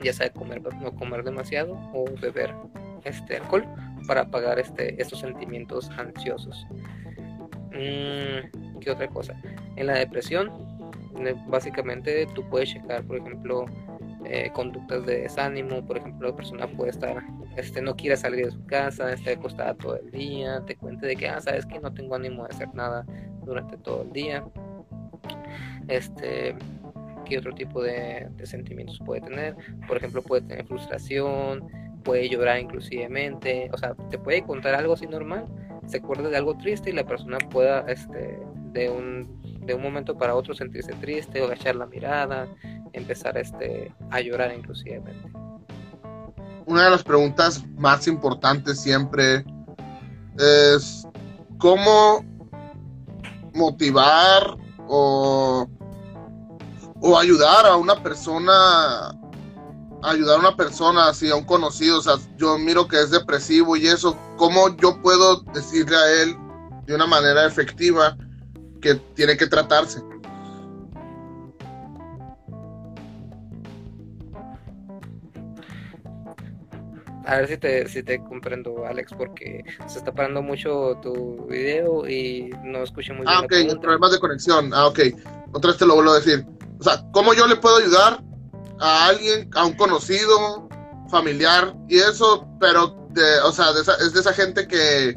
ya 0.03 0.13
sea 0.13 0.31
comer 0.31 0.63
no 0.81 0.95
comer 0.95 1.23
demasiado 1.23 1.79
o 1.93 2.05
beber 2.21 2.55
este 3.05 3.37
alcohol 3.37 3.65
para 4.07 4.23
apagar 4.23 4.59
este 4.59 5.01
estos 5.01 5.21
sentimientos 5.21 5.91
ansiosos. 5.91 6.67
Mm, 7.71 8.79
qué 8.81 8.91
otra 8.91 9.09
cosa 9.09 9.35
en 9.77 9.87
la 9.87 9.95
depresión 9.95 10.51
básicamente 11.47 12.27
tú 12.35 12.49
puedes 12.49 12.71
checar 12.71 13.05
por 13.05 13.19
ejemplo 13.19 13.67
eh, 14.27 14.51
conductas 14.55 15.05
de 15.05 15.21
desánimo, 15.21 15.85
por 15.85 15.99
ejemplo, 15.99 16.29
la 16.29 16.37
persona 16.37 16.67
puede 16.67 16.91
estar, 16.91 17.23
este, 17.57 17.83
no 17.83 17.95
quiere 17.95 18.17
salir 18.17 18.47
de 18.47 18.53
su 18.53 18.65
casa, 18.65 19.13
está 19.13 19.33
acostada 19.33 19.75
todo 19.75 19.97
el 19.97 20.11
día, 20.11 20.63
te 20.67 20.77
cuente 20.77 21.07
de 21.07 21.15
que, 21.15 21.29
ah, 21.29 21.41
sabes 21.43 21.67
que 21.67 21.79
no 21.79 21.93
tengo 21.93 22.15
ánimo 22.15 22.45
de 22.45 22.55
hacer 22.55 22.75
nada 22.75 23.05
durante 23.45 23.77
todo 23.79 24.03
el 24.03 24.13
día. 24.13 24.45
Este, 25.89 26.57
¿qué 27.25 27.39
otro 27.39 27.55
tipo 27.55 27.83
de, 27.83 28.29
sentimientos 28.45 28.99
puede 29.05 29.23
tener? 29.23 29.57
Por 29.87 29.97
ejemplo, 29.97 30.23
puede 30.23 30.43
tener 30.43 30.67
frustración, 30.67 31.67
puede 32.03 32.29
llorar 32.29 32.61
inclusivemente, 32.61 33.71
o 33.73 33.79
sea, 33.79 33.95
te 34.11 34.19
puede 34.19 34.43
contar 34.43 34.75
algo 34.75 34.95
así 34.95 35.07
normal, 35.07 35.47
se 35.87 35.99
acuerda 35.99 36.29
de 36.29 36.37
algo 36.37 36.57
triste 36.57 36.91
y 36.91 36.93
la 36.93 37.05
persona 37.05 37.39
pueda, 37.51 37.81
este, 37.89 38.39
de 38.73 38.91
un, 38.91 39.41
de 39.67 39.75
un 39.75 39.83
momento 39.83 40.17
para 40.17 40.35
otro 40.35 40.55
sentirse 40.55 40.93
triste 40.95 41.41
o 41.41 41.47
agachar 41.47 41.77
la 41.77 41.87
mirada, 41.87 42.47
empezar 42.93 43.37
este, 43.39 43.93
a 44.11 44.21
llorar 44.21 44.55
inclusivamente. 44.55 45.31
Una 46.67 46.85
de 46.85 46.91
las 46.91 47.03
preguntas 47.03 47.65
más 47.77 48.07
importantes 48.07 48.81
siempre 48.81 49.45
es 50.39 51.07
cómo 51.59 52.25
motivar 53.55 54.57
o, 54.89 55.67
o 57.01 57.19
ayudar 57.19 57.67
a 57.67 57.77
una 57.77 58.03
persona 58.03 59.19
ayudar 60.05 60.37
a 60.37 60.41
una 60.41 60.57
persona 60.57 61.09
así, 61.09 61.31
a 61.31 61.37
un 61.37 61.45
conocido, 61.45 61.99
o 61.99 62.03
sea, 62.03 62.17
yo 62.37 62.59
miro 62.59 62.87
que 62.87 63.01
es 63.01 63.11
depresivo 63.11 63.77
y 63.77 63.87
eso, 63.87 64.17
¿cómo 64.37 64.77
yo 64.77 65.01
puedo 65.01 65.41
decirle 65.55 65.97
a 65.97 66.23
él 66.23 66.37
de 66.87 66.95
una 66.95 67.07
manera 67.07 67.47
efectiva 67.47 68.17
que 68.81 68.97
tiene 69.15 69.37
que 69.37 69.47
tratarse? 69.47 70.03
A 77.27 77.37
ver 77.37 77.49
si 77.49 77.57
te, 77.57 77.89
si 77.89 78.03
te 78.03 78.23
comprendo, 78.23 78.85
Alex, 78.87 79.13
porque 79.17 79.65
se 79.87 79.99
está 79.99 80.13
parando 80.13 80.43
mucho 80.43 80.99
tu 81.03 81.47
video 81.47 82.07
y 82.09 82.51
no 82.63 82.83
escucho 82.83 83.15
muy 83.15 83.25
bien. 83.27 83.35
Ah, 83.35 83.41
ok, 83.41 83.81
problemas 83.81 84.13
de 84.13 84.19
conexión. 84.19 84.73
Ah, 84.75 84.87
ok. 84.87 85.01
Otra 85.53 85.71
vez 85.71 85.79
te 85.79 85.87
lo 85.87 85.95
vuelvo 85.95 86.13
a 86.13 86.21
decir. 86.21 86.47
O 86.79 86.85
sea, 86.85 87.03
¿cómo 87.13 87.33
yo 87.33 87.47
le 87.47 87.57
puedo 87.57 87.77
ayudar 87.77 88.23
a 88.79 89.07
alguien, 89.07 89.49
a 89.55 89.65
un 89.65 89.75
conocido, 89.75 90.69
familiar 91.11 91.75
y 91.89 91.99
eso? 91.99 92.47
Pero, 92.61 93.09
de, 93.11 93.41
o 93.41 93.53
sea, 93.53 93.67
es 94.01 94.13
de 94.13 94.21
esa 94.21 94.35
gente 94.35 94.69
que, 94.69 95.17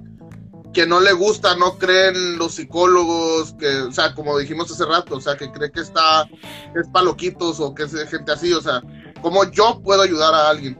que 0.74 0.86
no 0.86 1.00
le 1.02 1.12
gusta, 1.12 1.56
no 1.56 1.78
creen 1.78 2.38
los 2.38 2.54
psicólogos, 2.54 3.54
que, 3.54 3.82
o 3.82 3.91
sea, 3.91 4.13
como 4.13 4.38
dijimos 4.38 4.72
hace 4.72 4.86
rato, 4.86 5.15
o 5.15 5.20
sea, 5.22 5.36
que 5.36 5.52
cree 5.52 5.72
que 5.72 5.82
está, 5.82 6.30
que 6.74 6.80
es 6.80 6.88
paloquitos 6.89 7.60
o 7.60 7.74
que 7.74 7.84
es 7.84 8.10
gente 8.10 8.32
así, 8.32 8.54
o 8.54 8.62
sea, 8.62 8.82
¿cómo 9.22 9.43
yo 9.52 9.82
puedo 9.84 10.03
ayudar 10.03 10.34
a 10.34 10.49
alguien? 10.49 10.80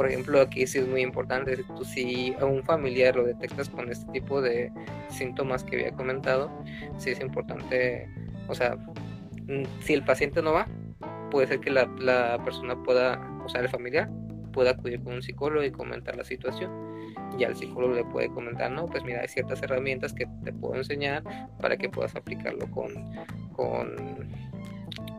Por 0.00 0.08
ejemplo, 0.08 0.40
aquí 0.40 0.66
sí 0.66 0.78
es 0.78 0.88
muy 0.88 1.02
importante, 1.02 1.62
si, 1.84 2.34
a 2.40 2.46
un 2.46 2.62
familiar 2.64 3.16
lo 3.16 3.24
detectas 3.24 3.68
con 3.68 3.90
este 3.90 4.10
tipo 4.12 4.40
de 4.40 4.72
síntomas 5.10 5.62
que 5.62 5.76
había 5.76 5.92
comentado, 5.92 6.50
sí 6.96 7.10
es 7.10 7.20
importante, 7.20 8.08
o 8.48 8.54
sea, 8.54 8.76
mm, 8.76 9.64
si 9.80 9.92
el 9.92 10.02
paciente 10.02 10.40
no 10.40 10.54
va, 10.54 10.66
puede 11.30 11.48
ser 11.48 11.60
que 11.60 11.68
la, 11.68 11.84
la 11.98 12.42
persona 12.42 12.82
pueda, 12.82 13.20
o 13.44 13.48
sea, 13.50 13.60
el 13.60 13.68
familiar 13.68 14.08
pueda 14.54 14.70
acudir 14.70 15.02
con 15.02 15.12
un 15.16 15.22
psicólogo 15.22 15.66
y 15.66 15.70
comentar 15.70 16.16
la 16.16 16.24
situación. 16.24 16.70
Ya 17.36 17.48
el 17.48 17.56
psicólogo 17.56 17.92
le 17.92 18.04
puede 18.04 18.28
comentar, 18.28 18.70
no, 18.70 18.86
pues 18.86 19.04
mira, 19.04 19.20
hay 19.20 19.28
ciertas 19.28 19.62
herramientas 19.62 20.14
que 20.14 20.26
te 20.44 20.52
puedo 20.54 20.76
enseñar 20.76 21.22
para 21.60 21.76
que 21.76 21.90
puedas 21.90 22.16
aplicarlo 22.16 22.70
con, 22.70 22.94
con 23.52 24.30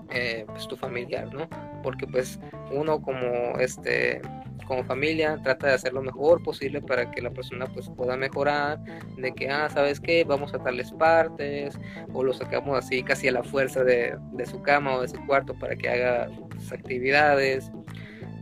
eh, 0.09 0.43
pues, 0.47 0.67
tu 0.67 0.75
familiar, 0.75 1.31
¿no? 1.31 1.47
Porque 1.83 2.07
pues 2.07 2.39
uno 2.71 2.99
como 2.99 3.59
este 3.59 4.21
como 4.65 4.83
familia 4.83 5.39
trata 5.43 5.67
de 5.67 5.73
hacer 5.73 5.93
lo 5.93 6.01
mejor 6.01 6.41
posible 6.43 6.81
para 6.81 7.09
que 7.11 7.21
la 7.21 7.29
persona 7.29 7.65
pues 7.67 7.89
pueda 7.89 8.17
mejorar, 8.17 8.79
de 9.17 9.33
que, 9.33 9.49
ah, 9.49 9.69
¿sabes 9.69 9.99
qué? 9.99 10.23
Vamos 10.23 10.53
a 10.53 10.59
tales 10.59 10.91
partes, 10.91 11.77
o 12.13 12.23
lo 12.23 12.33
sacamos 12.33 12.77
así 12.77 13.03
casi 13.03 13.27
a 13.27 13.31
la 13.31 13.43
fuerza 13.43 13.83
de, 13.83 14.17
su 14.49 14.61
cama 14.61 14.95
o 14.95 15.01
de 15.01 15.07
su 15.07 15.25
cuarto 15.25 15.53
para 15.53 15.75
que 15.75 15.89
haga 15.89 16.29
sus 16.57 16.71
actividades, 16.71 17.71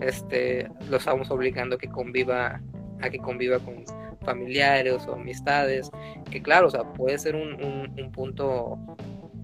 este, 0.02 0.70
lo 0.90 0.98
estamos 0.98 1.30
obligando 1.30 1.76
a 1.76 1.80
que 1.80 1.90
conviva, 1.90 2.62
a 3.02 3.10
que 3.10 3.20
conviva 3.20 3.60
con 3.60 3.84
familiares 4.22 5.06
o 5.08 5.14
amistades, 5.14 5.90
que 6.30 6.42
claro, 6.42 6.68
o 6.68 6.70
sea, 6.70 6.84
puede 6.94 7.18
ser 7.18 7.36
un, 7.36 7.54
un 7.62 8.12
punto 8.12 8.78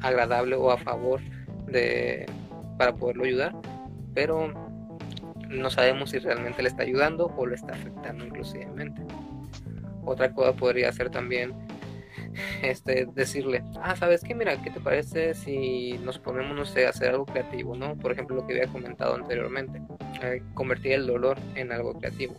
agradable 0.01 0.55
o 0.55 0.71
a 0.71 0.77
favor 0.77 1.21
de 1.67 2.25
para 2.77 2.93
poderlo 2.93 3.23
ayudar, 3.23 3.55
pero 4.13 4.53
no 5.49 5.69
sabemos 5.69 6.11
si 6.11 6.19
realmente 6.19 6.61
le 6.61 6.69
está 6.69 6.83
ayudando 6.83 7.33
o 7.37 7.45
le 7.45 7.55
está 7.55 7.73
afectando 7.73 8.25
inclusivamente. 8.25 9.01
Otra 10.03 10.31
cosa 10.33 10.53
podría 10.53 10.91
ser 10.91 11.09
también 11.09 11.53
este, 12.61 13.07
decirle, 13.13 13.63
ah, 13.81 13.95
¿sabes 13.95 14.21
qué? 14.23 14.35
Mira, 14.35 14.61
¿qué 14.61 14.69
te 14.69 14.79
parece 14.79 15.33
si 15.33 15.97
nos 16.03 16.19
ponemos, 16.19 16.55
no 16.55 16.65
sé, 16.65 16.85
a 16.85 16.89
hacer 16.89 17.09
algo 17.09 17.25
creativo, 17.25 17.75
¿no? 17.75 17.95
Por 17.97 18.11
ejemplo, 18.11 18.35
lo 18.35 18.47
que 18.47 18.53
había 18.53 18.71
comentado 18.71 19.15
anteriormente, 19.15 19.81
eh, 20.21 20.41
convertir 20.53 20.93
el 20.93 21.07
dolor 21.07 21.37
en 21.55 21.71
algo 21.71 21.93
creativo, 21.93 22.35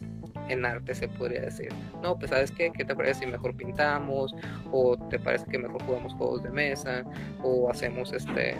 en 0.48 0.64
arte 0.64 0.94
se 0.94 1.08
podría 1.08 1.42
decir. 1.42 1.68
No, 2.02 2.18
pues 2.18 2.30
¿sabes 2.30 2.50
qué? 2.50 2.72
¿Qué 2.72 2.84
te 2.84 2.94
parece 2.94 3.20
si 3.20 3.26
mejor 3.26 3.56
pintamos? 3.56 4.34
¿O 4.70 4.96
te 4.96 5.18
parece 5.18 5.46
que 5.46 5.58
mejor 5.58 5.82
jugamos 5.82 6.14
juegos 6.14 6.42
de 6.42 6.50
mesa? 6.50 7.04
¿O 7.42 7.70
hacemos 7.70 8.12
este 8.12 8.56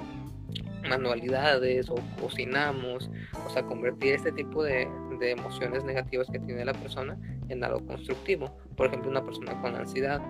manualidades 0.89 1.91
o 1.91 1.97
cocinamos, 2.21 3.11
o 3.47 3.51
sea, 3.51 3.63
convertir 3.65 4.15
este 4.15 4.33
tipo 4.33 4.63
de, 4.63 4.89
de, 5.21 5.31
emociones 5.31 5.85
negativas 5.85 6.29
que 6.31 6.39
tiene 6.39 6.65
la 6.65 6.75
persona 6.75 7.19
en 7.49 7.63
algo 7.65 7.85
constructivo. 7.87 8.57
Por 8.77 8.87
ejemplo, 8.87 9.11
una 9.11 9.25
persona 9.25 9.61
con 9.61 9.75
ansiedad, 9.75 10.21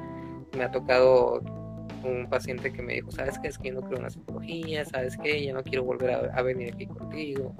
me 0.56 0.64
ha 0.64 0.70
tocado 0.70 1.40
un 2.04 2.28
paciente 2.28 2.72
que 2.72 2.82
me 2.82 2.94
dijo, 2.94 3.10
¿sabes 3.10 3.38
qué? 3.38 3.48
Es 3.48 3.58
que 3.58 3.70
yo 3.70 3.80
no 3.80 3.96
en 3.96 4.02
la 4.02 4.10
psicología, 4.10 4.84
¿sabes 4.84 5.16
qué? 5.22 5.44
Ya 5.44 5.52
no 5.52 5.62
quiero 5.62 5.84
volver 5.84 6.30
a 6.32 6.42
venir 6.42 6.72
aquí 6.74 6.86
contigo. 6.86 7.54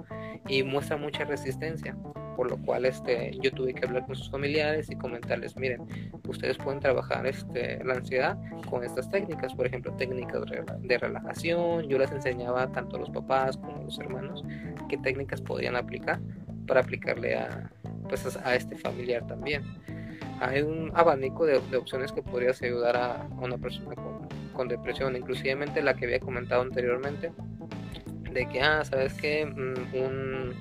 Y 0.47 0.63
muestra 0.63 0.97
mucha 0.97 1.25
resistencia 1.25 1.95
por 2.37 2.51
lo 2.51 2.57
cual 2.57 2.85
este, 2.85 3.35
yo 3.41 3.51
tuve 3.51 3.73
que 3.73 3.83
hablar 3.85 4.05
con 4.05 4.15
sus 4.15 4.29
familiares 4.29 4.91
y 4.91 4.95
comentarles, 4.95 5.57
miren, 5.57 5.81
ustedes 6.27 6.55
pueden 6.57 6.79
trabajar 6.79 7.25
este, 7.25 7.83
la 7.83 7.95
ansiedad 7.95 8.37
con 8.69 8.83
estas 8.83 9.09
técnicas, 9.09 9.55
por 9.55 9.65
ejemplo, 9.65 9.91
técnicas 9.93 10.43
de 10.81 10.97
relajación, 10.99 11.89
yo 11.89 11.97
les 11.97 12.11
enseñaba 12.11 12.71
tanto 12.71 12.97
a 12.97 12.99
los 12.99 13.09
papás 13.09 13.57
como 13.57 13.77
a 13.77 13.83
los 13.83 13.97
hermanos 13.97 14.43
qué 14.87 14.97
técnicas 14.97 15.41
podrían 15.41 15.75
aplicar 15.75 16.19
para 16.67 16.81
aplicarle 16.81 17.35
a, 17.35 17.71
pues, 18.07 18.37
a 18.37 18.55
este 18.55 18.77
familiar 18.77 19.25
también. 19.25 19.63
Hay 20.39 20.61
un 20.61 20.91
abanico 20.93 21.47
de, 21.47 21.57
opciones 21.75 22.11
que 22.11 22.21
podrías 22.21 22.61
ayudar 22.61 22.95
a, 22.97 23.27
una 23.41 23.57
persona 23.57 23.95
con, 23.95 24.27
con 24.53 24.67
depresión, 24.67 25.15
inclusivemente 25.15 25.81
la 25.81 25.95
que 25.95 26.05
había 26.05 26.19
comentado 26.19 26.61
anteriormente, 26.61 27.31
de 28.31 28.47
que, 28.47 28.61
ah, 28.61 28.85
sabes 28.85 29.15
que 29.15 29.43
mm, 29.43 29.95
un 29.95 30.53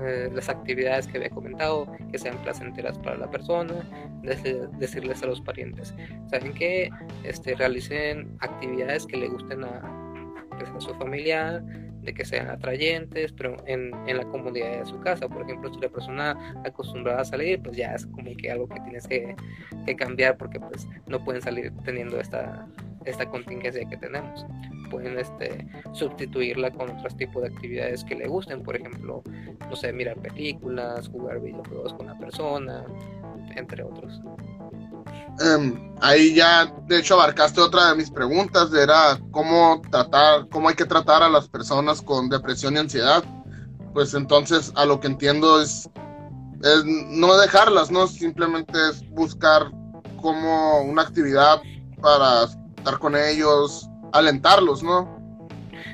eh, 0.00 0.28
las 0.32 0.48
actividades 0.48 1.06
que 1.06 1.18
había 1.18 1.30
comentado, 1.30 1.86
que 2.10 2.18
sean 2.18 2.36
placenteras 2.38 2.98
para 2.98 3.16
la 3.16 3.30
persona, 3.30 3.74
decirles 4.22 5.22
a 5.22 5.26
los 5.26 5.40
parientes, 5.40 5.94
saben 6.30 6.52
que 6.54 6.90
este, 7.22 7.54
realicen 7.54 8.36
actividades 8.40 9.06
que 9.06 9.16
le 9.16 9.28
gusten 9.28 9.64
a, 9.64 9.82
pues, 10.58 10.84
su 10.84 10.94
familiar, 10.94 11.62
de 12.04 12.12
que 12.12 12.24
sean 12.24 12.50
atrayentes, 12.50 13.32
pero 13.32 13.56
en, 13.66 13.90
en, 14.06 14.18
la 14.18 14.24
comodidad 14.24 14.78
de 14.78 14.86
su 14.86 15.00
casa. 15.00 15.26
Por 15.26 15.42
ejemplo, 15.42 15.72
si 15.72 15.80
la 15.80 15.88
persona 15.88 16.36
acostumbrada 16.64 17.22
a 17.22 17.24
salir, 17.24 17.62
pues 17.62 17.76
ya 17.78 17.94
es 17.94 18.06
como 18.06 18.36
que 18.36 18.50
algo 18.50 18.68
que 18.68 18.78
tienes 18.80 19.08
que, 19.08 19.34
que 19.86 19.96
cambiar 19.96 20.36
porque 20.36 20.60
pues 20.60 20.86
no 21.06 21.24
pueden 21.24 21.40
salir 21.40 21.72
teniendo 21.82 22.20
esta, 22.20 22.68
esta 23.04 23.28
contingencia 23.28 23.88
que 23.88 23.96
tenemos 23.96 24.44
pueden 24.90 25.18
este, 25.18 25.66
sustituirla 25.92 26.70
con 26.70 26.90
otros 26.90 27.16
tipos 27.16 27.42
de 27.42 27.48
actividades 27.48 28.04
que 28.04 28.14
le 28.14 28.28
gusten, 28.28 28.62
por 28.62 28.76
ejemplo, 28.76 29.22
no 29.68 29.76
sé, 29.76 29.92
mirar 29.92 30.16
películas, 30.18 31.08
jugar 31.08 31.40
videojuegos 31.40 31.94
con 31.94 32.06
la 32.06 32.18
persona, 32.18 32.84
entre 33.56 33.82
otros. 33.82 34.20
Em, 35.40 35.92
ahí 36.00 36.34
ya, 36.34 36.72
de 36.86 36.98
hecho, 36.98 37.14
abarcaste 37.14 37.60
otra 37.60 37.90
de 37.90 37.96
mis 37.96 38.10
preguntas, 38.10 38.72
era 38.72 39.18
cómo 39.32 39.82
tratar, 39.90 40.48
cómo 40.48 40.68
hay 40.68 40.74
que 40.74 40.84
tratar 40.84 41.22
a 41.22 41.28
las 41.28 41.48
personas 41.48 42.00
con 42.00 42.28
depresión 42.28 42.74
y 42.74 42.78
ansiedad. 42.78 43.24
Pues 43.92 44.14
entonces, 44.14 44.72
a 44.76 44.84
lo 44.84 45.00
que 45.00 45.08
entiendo 45.08 45.60
es, 45.60 45.88
es 46.62 46.84
no 46.84 47.36
dejarlas, 47.36 47.90
¿no? 47.90 48.06
Simplemente 48.06 48.72
es 48.90 49.08
buscar 49.10 49.70
como 50.20 50.82
una 50.82 51.02
actividad 51.02 51.60
para 52.00 52.46
estar 52.84 52.98
con 52.98 53.16
ellos, 53.16 53.88
alentarlos, 54.12 54.82
¿no? 54.82 55.22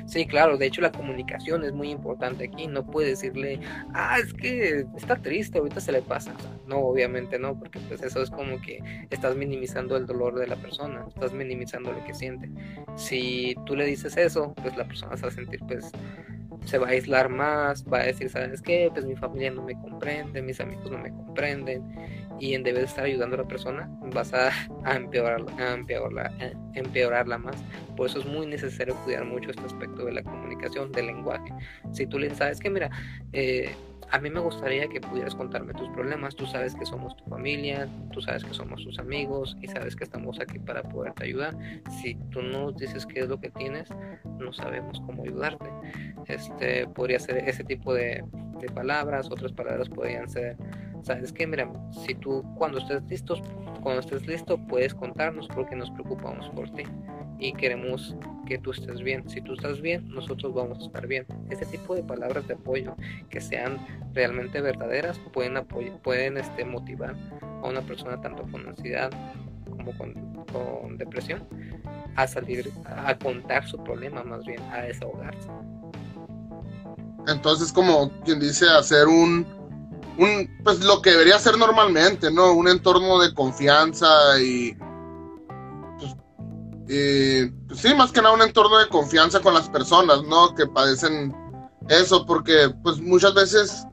Sí, 0.05 0.25
claro, 0.25 0.57
de 0.57 0.65
hecho 0.65 0.81
la 0.81 0.91
comunicación 0.91 1.63
es 1.63 1.71
muy 1.71 1.89
importante 1.89 2.45
aquí, 2.45 2.67
no 2.67 2.85
puedes 2.85 3.21
decirle, 3.21 3.61
ah, 3.93 4.17
es 4.19 4.33
que 4.33 4.85
está 4.97 5.15
triste, 5.15 5.59
ahorita 5.59 5.79
se 5.79 5.93
le 5.93 6.01
pasa. 6.01 6.33
no, 6.67 6.79
obviamente 6.79 7.39
no, 7.39 7.57
porque 7.57 7.79
pues 7.87 8.01
eso 8.01 8.21
es 8.21 8.29
como 8.29 8.59
que 8.59 9.07
estás 9.09 9.37
minimizando 9.37 9.95
el 9.95 10.05
dolor 10.05 10.37
de 10.37 10.47
la 10.47 10.57
persona, 10.57 11.05
estás 11.07 11.31
minimizando 11.31 11.93
lo 11.93 12.03
que 12.03 12.13
siente. 12.13 12.49
Si 12.97 13.55
tú 13.65 13.75
le 13.75 13.85
dices 13.85 14.17
eso, 14.17 14.53
pues 14.61 14.75
la 14.75 14.85
persona 14.85 15.15
se 15.15 15.23
va 15.23 15.29
a 15.29 15.31
sentir 15.31 15.61
pues 15.65 15.91
se 16.65 16.77
va 16.77 16.87
a 16.87 16.91
aislar 16.91 17.29
más, 17.29 17.85
va 17.85 17.99
a 17.99 18.03
decir, 18.03 18.29
¿sabes 18.29 18.61
qué? 18.61 18.89
Pues 18.93 19.05
mi 19.05 19.15
familia 19.15 19.51
no 19.51 19.63
me 19.63 19.73
comprende, 19.73 20.41
mis 20.41 20.59
amigos 20.59 20.91
no 20.91 20.97
me 20.97 21.11
comprenden 21.11 21.83
y 22.41 22.55
en 22.55 22.63
vez 22.63 22.73
de 22.73 22.83
estar 22.83 23.05
ayudando 23.05 23.35
a 23.35 23.39
la 23.43 23.47
persona 23.47 23.87
vas 24.13 24.33
a, 24.33 24.49
a, 24.83 24.95
empeorarla, 24.95 25.51
a 25.57 25.73
empeorarla, 25.75 26.31
empeorarla 26.73 27.37
más. 27.37 27.55
Por 27.95 28.09
eso 28.09 28.19
es 28.19 28.25
muy 28.25 28.47
necesario 28.47 28.95
cuidar 29.05 29.25
mucho 29.25 29.51
este 29.51 29.63
aspecto 29.63 30.03
de 30.05 30.13
la 30.13 30.23
comunicación, 30.23 30.91
del 30.91 31.05
lenguaje. 31.05 31.53
Si 31.91 32.07
tú 32.07 32.17
le 32.17 32.33
sabes 32.33 32.59
que, 32.59 32.71
mira, 32.71 32.89
eh, 33.31 33.71
a 34.09 34.19
mí 34.19 34.29
me 34.31 34.39
gustaría 34.39 34.87
que 34.87 34.99
pudieras 34.99 35.35
contarme 35.35 35.73
tus 35.73 35.87
problemas. 35.89 36.35
Tú 36.35 36.47
sabes 36.47 36.73
que 36.73 36.85
somos 36.85 37.15
tu 37.15 37.23
familia, 37.25 37.87
tú 38.11 38.21
sabes 38.21 38.43
que 38.43 38.53
somos 38.55 38.83
tus 38.83 38.97
amigos 38.97 39.55
y 39.61 39.67
sabes 39.67 39.95
que 39.95 40.03
estamos 40.03 40.39
aquí 40.39 40.57
para 40.57 40.81
poderte 40.81 41.25
ayudar. 41.25 41.55
Si 42.01 42.15
tú 42.31 42.41
no 42.41 42.71
dices 42.71 43.05
qué 43.05 43.21
es 43.21 43.29
lo 43.29 43.39
que 43.39 43.51
tienes, 43.51 43.87
no 44.39 44.51
sabemos 44.51 44.99
cómo 45.05 45.23
ayudarte. 45.23 45.69
Este 46.27 46.87
podría 46.87 47.19
ser 47.19 47.47
ese 47.47 47.63
tipo 47.63 47.93
de, 47.93 48.23
de 48.59 48.67
palabras. 48.69 49.29
Otras 49.29 49.53
palabras 49.53 49.87
podrían 49.87 50.27
ser 50.27 50.57
sabes 51.03 51.31
que 51.31 51.47
mira, 51.47 51.71
si 52.05 52.15
tú 52.15 52.43
cuando 52.57 52.79
estés 52.79 53.03
listos, 53.03 53.41
cuando 53.81 54.01
estés 54.01 54.25
listo 54.27 54.57
puedes 54.67 54.93
contarnos 54.93 55.47
porque 55.47 55.75
nos 55.75 55.89
preocupamos 55.91 56.49
por 56.49 56.69
ti 56.71 56.83
y 57.39 57.53
queremos 57.53 58.15
que 58.45 58.57
tú 58.59 58.71
estés 58.71 59.01
bien. 59.01 59.27
Si 59.27 59.41
tú 59.41 59.53
estás 59.53 59.81
bien, 59.81 60.07
nosotros 60.09 60.53
vamos 60.53 60.79
a 60.79 60.85
estar 60.85 61.07
bien. 61.07 61.25
Ese 61.49 61.65
tipo 61.65 61.95
de 61.95 62.03
palabras 62.03 62.47
de 62.47 62.53
apoyo 62.53 62.95
que 63.29 63.41
sean 63.41 63.77
realmente 64.13 64.61
verdaderas 64.61 65.19
pueden 65.33 65.65
pueden 66.03 66.37
este, 66.37 66.65
motivar 66.65 67.15
a 67.41 67.67
una 67.67 67.81
persona 67.81 68.21
tanto 68.21 68.43
con 68.43 68.67
ansiedad 68.67 69.09
como 69.69 69.97
con, 69.97 70.13
con 70.51 70.97
depresión 70.97 71.47
a 72.15 72.27
salir 72.27 72.69
a 72.85 73.17
contar 73.17 73.67
su 73.67 73.81
problema 73.83 74.23
más 74.23 74.45
bien 74.45 74.61
a 74.71 74.81
desahogarse. 74.81 75.49
Entonces, 77.27 77.71
como 77.71 78.11
quien 78.23 78.39
dice, 78.39 78.67
hacer 78.67 79.07
un 79.07 79.45
un, 80.21 80.47
pues 80.63 80.79
lo 80.81 81.01
que 81.01 81.11
debería 81.11 81.39
ser 81.39 81.57
normalmente, 81.57 82.31
¿no? 82.31 82.53
Un 82.53 82.67
entorno 82.67 83.19
de 83.19 83.33
confianza 83.33 84.07
y, 84.39 84.75
pues, 85.97 86.15
pues, 87.67 87.79
sí, 87.79 87.95
más 87.95 88.11
que 88.11 88.21
nada 88.21 88.35
un 88.35 88.43
entorno 88.43 88.77
de 88.77 88.87
confianza 88.87 89.39
con 89.39 89.55
las 89.55 89.67
personas, 89.69 90.21
¿no? 90.23 90.53
Que 90.53 90.67
padecen 90.67 91.35
eso, 91.89 92.25
porque 92.25 92.69
pues 92.83 92.99
muchas 93.01 93.33
veces 93.33 93.83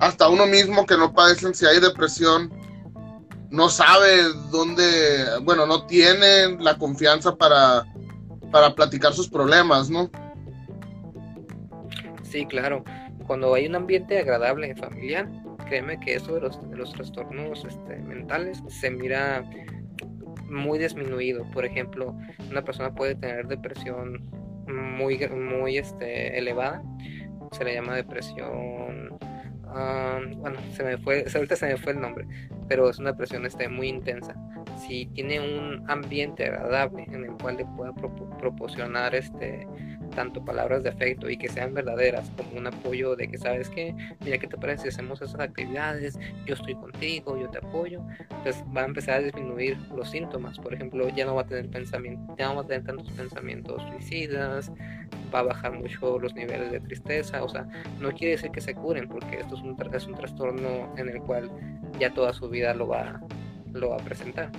hasta 0.00 0.28
uno 0.30 0.46
mismo 0.46 0.86
que 0.86 0.96
no 0.96 1.12
padece 1.12 1.46
ansiedad 1.46 1.74
y 1.74 1.80
depresión 1.80 2.50
no 3.50 3.68
sabe 3.68 4.32
dónde, 4.50 5.24
bueno, 5.42 5.66
no 5.66 5.86
tiene 5.86 6.56
la 6.58 6.78
confianza 6.78 7.36
para, 7.36 7.84
para 8.50 8.74
platicar 8.74 9.12
sus 9.12 9.28
problemas, 9.28 9.90
¿no? 9.90 10.10
Sí, 12.22 12.46
claro. 12.46 12.82
Cuando 13.26 13.54
hay 13.54 13.66
un 13.66 13.76
ambiente 13.76 14.18
agradable 14.18 14.74
familiar, 14.76 15.28
créeme 15.66 16.00
que 16.00 16.14
eso 16.14 16.34
de 16.34 16.40
los, 16.40 16.70
de 16.70 16.76
los 16.76 16.92
trastornos 16.92 17.64
este, 17.64 17.98
mentales 17.98 18.62
se 18.68 18.90
mira 18.90 19.44
muy 20.48 20.78
disminuido. 20.78 21.44
Por 21.52 21.64
ejemplo, 21.64 22.16
una 22.50 22.62
persona 22.62 22.94
puede 22.94 23.14
tener 23.14 23.46
depresión 23.46 24.30
muy, 24.66 25.18
muy 25.28 25.78
este, 25.78 26.38
elevada, 26.38 26.82
se 27.52 27.64
le 27.64 27.74
llama 27.74 27.94
depresión 27.94 29.18
ah, 29.68 30.20
bueno, 30.36 30.58
se 30.72 30.84
me 30.84 30.98
fue, 30.98 31.24
ahorita 31.34 31.56
se 31.56 31.66
me 31.66 31.76
fue 31.76 31.92
el 31.92 32.00
nombre, 32.00 32.26
pero 32.68 32.88
es 32.88 32.98
una 32.98 33.12
depresión 33.12 33.46
este, 33.46 33.68
muy 33.68 33.88
intensa. 33.88 34.34
Si 34.78 35.06
tiene 35.06 35.40
un 35.40 35.88
ambiente 35.88 36.44
agradable 36.44 37.04
en 37.04 37.24
el 37.24 37.30
cual 37.32 37.56
le 37.56 37.64
pueda 37.64 37.94
proporcionar 38.38 39.14
este 39.14 39.66
tanto 40.10 40.44
palabras 40.44 40.82
de 40.82 40.90
afecto 40.90 41.28
y 41.28 41.36
que 41.36 41.48
sean 41.48 41.74
verdaderas 41.74 42.30
como 42.36 42.58
un 42.58 42.66
apoyo 42.66 43.16
de 43.16 43.28
que 43.28 43.38
sabes 43.38 43.68
que 43.68 43.94
mira 44.24 44.38
qué 44.38 44.46
te 44.46 44.56
parece 44.56 44.84
si 44.84 44.88
hacemos 44.88 45.20
esas 45.22 45.40
actividades 45.40 46.18
yo 46.46 46.54
estoy 46.54 46.74
contigo 46.74 47.38
yo 47.38 47.48
te 47.50 47.58
apoyo. 47.58 48.02
Pues 48.42 48.62
va 48.76 48.82
a 48.82 48.86
empezar 48.86 49.16
a 49.16 49.20
disminuir 49.20 49.76
los 49.94 50.10
síntomas. 50.10 50.58
Por 50.58 50.74
ejemplo 50.74 51.08
ya 51.08 51.24
no 51.24 51.34
va 51.34 51.42
a 51.42 51.46
tener 51.46 51.68
pensamiento 51.70 52.34
ya 52.36 52.48
no 52.48 52.56
va 52.56 52.62
a 52.62 52.66
tener 52.66 52.84
tantos 52.84 53.10
pensamientos 53.12 53.82
suicidas 53.90 54.72
va 55.34 55.40
a 55.40 55.42
bajar 55.42 55.72
mucho 55.72 56.18
los 56.18 56.34
niveles 56.34 56.70
de 56.70 56.80
tristeza. 56.80 57.42
O 57.42 57.48
sea 57.48 57.66
no 58.00 58.12
quiere 58.12 58.32
decir 58.32 58.50
que 58.50 58.60
se 58.60 58.74
curen 58.74 59.08
porque 59.08 59.40
esto 59.40 59.54
es 59.54 59.62
un, 59.62 59.76
es 59.94 60.06
un 60.06 60.14
trastorno 60.14 60.94
en 60.96 61.08
el 61.08 61.20
cual 61.20 61.50
ya 61.98 62.12
toda 62.12 62.32
su 62.32 62.48
vida 62.48 62.74
lo 62.74 62.88
va 62.88 63.20
lo 63.72 63.90
va 63.90 63.96
a 63.96 64.04
presentar 64.04 64.50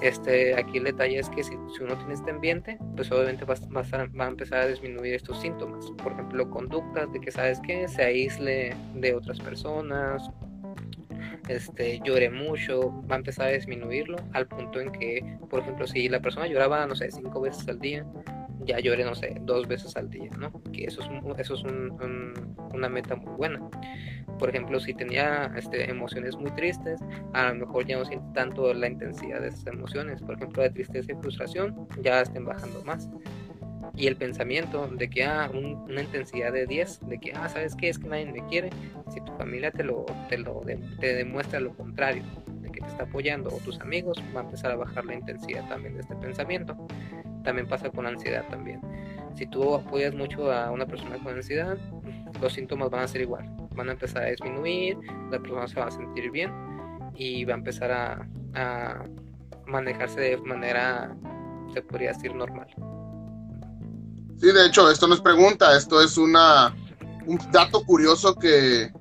este, 0.00 0.54
aquí 0.54 0.78
el 0.78 0.84
detalle 0.84 1.18
es 1.18 1.28
que 1.28 1.42
si, 1.42 1.54
uno 1.54 1.96
tiene 1.96 2.14
este 2.14 2.30
ambiente, 2.30 2.78
pues 2.94 3.10
obviamente 3.10 3.44
va, 3.44 3.54
a 3.54 4.28
empezar 4.28 4.60
a 4.60 4.66
disminuir 4.66 5.14
estos 5.14 5.40
síntomas. 5.40 5.90
Por 6.02 6.12
ejemplo, 6.12 6.48
conductas 6.50 7.12
de 7.12 7.20
que, 7.20 7.30
¿sabes 7.30 7.60
que 7.60 7.88
Se 7.88 8.02
aísle 8.02 8.74
de 8.94 9.14
otras 9.14 9.40
personas, 9.40 10.30
este, 11.48 12.00
llore 12.04 12.30
mucho, 12.30 12.92
va 13.10 13.16
a 13.16 13.18
empezar 13.18 13.48
a 13.48 13.50
disminuirlo 13.50 14.16
al 14.32 14.46
punto 14.46 14.80
en 14.80 14.92
que, 14.92 15.38
por 15.48 15.60
ejemplo, 15.60 15.86
si 15.86 16.08
la 16.08 16.20
persona 16.20 16.46
lloraba, 16.46 16.86
no 16.86 16.96
sé, 16.96 17.10
cinco 17.10 17.40
veces 17.40 17.68
al 17.68 17.78
día, 17.78 18.04
ya 18.64 18.78
llore, 18.80 19.04
no 19.04 19.14
sé, 19.14 19.36
dos 19.42 19.66
veces 19.66 19.96
al 19.96 20.10
día, 20.10 20.30
¿no? 20.38 20.52
Que 20.72 20.84
eso 20.84 21.02
es, 21.02 21.08
eso 21.38 21.54
es 21.54 21.62
una 21.64 22.88
meta 22.88 23.16
muy 23.16 23.34
buena. 23.36 23.60
Por 24.38 24.50
ejemplo, 24.50 24.78
si 24.80 24.92
tenía 24.94 25.52
este, 25.56 25.90
emociones 25.90 26.36
muy 26.36 26.50
tristes, 26.52 27.00
a 27.32 27.48
lo 27.48 27.66
mejor 27.66 27.86
ya 27.86 27.98
no 27.98 28.04
siente 28.04 28.26
tanto 28.34 28.72
la 28.74 28.88
intensidad 28.88 29.40
de 29.40 29.48
esas 29.48 29.66
emociones. 29.66 30.20
Por 30.22 30.36
ejemplo, 30.36 30.62
de 30.62 30.70
tristeza 30.70 31.12
y 31.12 31.14
frustración 31.16 31.88
ya 32.02 32.20
estén 32.20 32.44
bajando 32.44 32.82
más. 32.84 33.08
Y 33.94 34.08
el 34.08 34.16
pensamiento 34.16 34.88
de 34.88 35.08
que, 35.08 35.24
ah, 35.24 35.50
una 35.52 36.02
intensidad 36.02 36.52
de 36.52 36.66
10, 36.66 37.08
de 37.08 37.18
que, 37.18 37.32
ah, 37.32 37.48
¿sabes 37.48 37.74
qué? 37.74 37.88
Es 37.88 37.98
que 37.98 38.08
nadie 38.08 38.26
me 38.26 38.46
quiere. 38.46 38.68
Si 39.10 39.20
tu 39.22 39.32
familia 39.36 39.70
te 39.70 39.84
lo, 39.84 40.04
te 40.28 40.36
lo 40.36 40.60
te 41.00 41.14
demuestra 41.14 41.60
lo 41.60 41.74
contrario, 41.74 42.22
de 42.60 42.70
que 42.70 42.80
te 42.80 42.86
está 42.88 43.04
apoyando, 43.04 43.48
o 43.48 43.58
tus 43.60 43.80
amigos, 43.80 44.22
va 44.34 44.40
a 44.40 44.44
empezar 44.44 44.72
a 44.72 44.76
bajar 44.76 45.06
la 45.06 45.14
intensidad 45.14 45.66
también 45.68 45.94
de 45.94 46.02
este 46.02 46.14
pensamiento 46.16 46.76
también 47.46 47.66
pasa 47.68 47.88
con 47.88 48.06
ansiedad 48.06 48.44
también. 48.50 48.80
Si 49.36 49.46
tú 49.46 49.74
apoyas 49.74 50.14
mucho 50.14 50.52
a 50.52 50.70
una 50.70 50.84
persona 50.84 51.16
con 51.22 51.34
ansiedad, 51.34 51.78
los 52.40 52.52
síntomas 52.52 52.90
van 52.90 53.04
a 53.04 53.08
ser 53.08 53.22
igual. 53.22 53.48
Van 53.74 53.88
a 53.88 53.92
empezar 53.92 54.24
a 54.24 54.26
disminuir, 54.26 54.98
la 55.30 55.38
persona 55.38 55.66
se 55.68 55.80
va 55.80 55.86
a 55.86 55.90
sentir 55.90 56.30
bien 56.30 56.52
y 57.14 57.44
va 57.44 57.54
a 57.54 57.56
empezar 57.56 57.92
a, 57.92 59.06
manejarse 59.66 60.20
de 60.20 60.36
manera, 60.38 61.14
se 61.74 61.82
podría 61.82 62.12
decir, 62.12 62.34
normal. 62.34 62.68
Sí, 64.38 64.52
de 64.52 64.66
hecho, 64.66 64.90
esto 64.90 65.08
no 65.08 65.14
es 65.14 65.20
pregunta, 65.20 65.76
esto 65.76 66.00
es 66.00 66.16
una, 66.16 66.74
un 67.26 67.38
dato 67.50 67.84
curioso 67.84 68.34
que, 68.36 68.92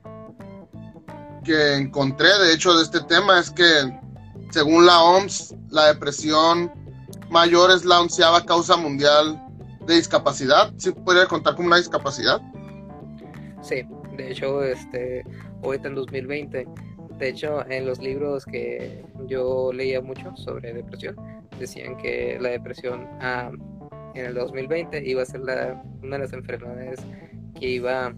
que 1.43 1.75
encontré, 1.75 2.27
de 2.39 2.53
hecho, 2.53 2.75
de 2.75 2.83
este 2.83 2.99
tema, 3.01 3.39
es 3.39 3.51
que 3.51 3.63
según 4.49 4.85
la 4.87 5.01
OMS, 5.01 5.53
la 5.69 5.93
depresión 5.93 6.71
mayor 7.29 7.71
es 7.71 7.85
la 7.85 8.01
onceava 8.01 8.45
causa 8.45 8.77
mundial 8.77 9.41
de 9.85 9.95
discapacidad. 9.95 10.73
¿Sí 10.77 10.91
podría 10.91 11.27
contar 11.27 11.55
como 11.55 11.67
una 11.67 11.77
discapacidad? 11.77 12.41
Sí, 13.61 13.83
de 14.15 14.31
hecho, 14.31 14.63
este, 14.63 15.23
ahorita 15.63 15.87
en 15.87 15.95
2020, 15.95 16.67
de 17.17 17.29
hecho, 17.29 17.65
en 17.69 17.85
los 17.85 17.99
libros 17.99 18.45
que 18.45 19.03
yo 19.27 19.71
leía 19.73 20.01
mucho 20.01 20.35
sobre 20.35 20.73
depresión, 20.73 21.15
decían 21.59 21.97
que 21.97 22.37
la 22.39 22.49
depresión 22.49 23.07
ah, 23.21 23.51
en 24.13 24.25
el 24.25 24.33
2020 24.33 25.03
iba 25.05 25.21
a 25.21 25.25
ser 25.25 25.41
la, 25.41 25.81
una 26.01 26.17
de 26.17 26.23
las 26.23 26.33
enfermedades 26.33 26.99
que 27.59 27.69
iba 27.69 28.13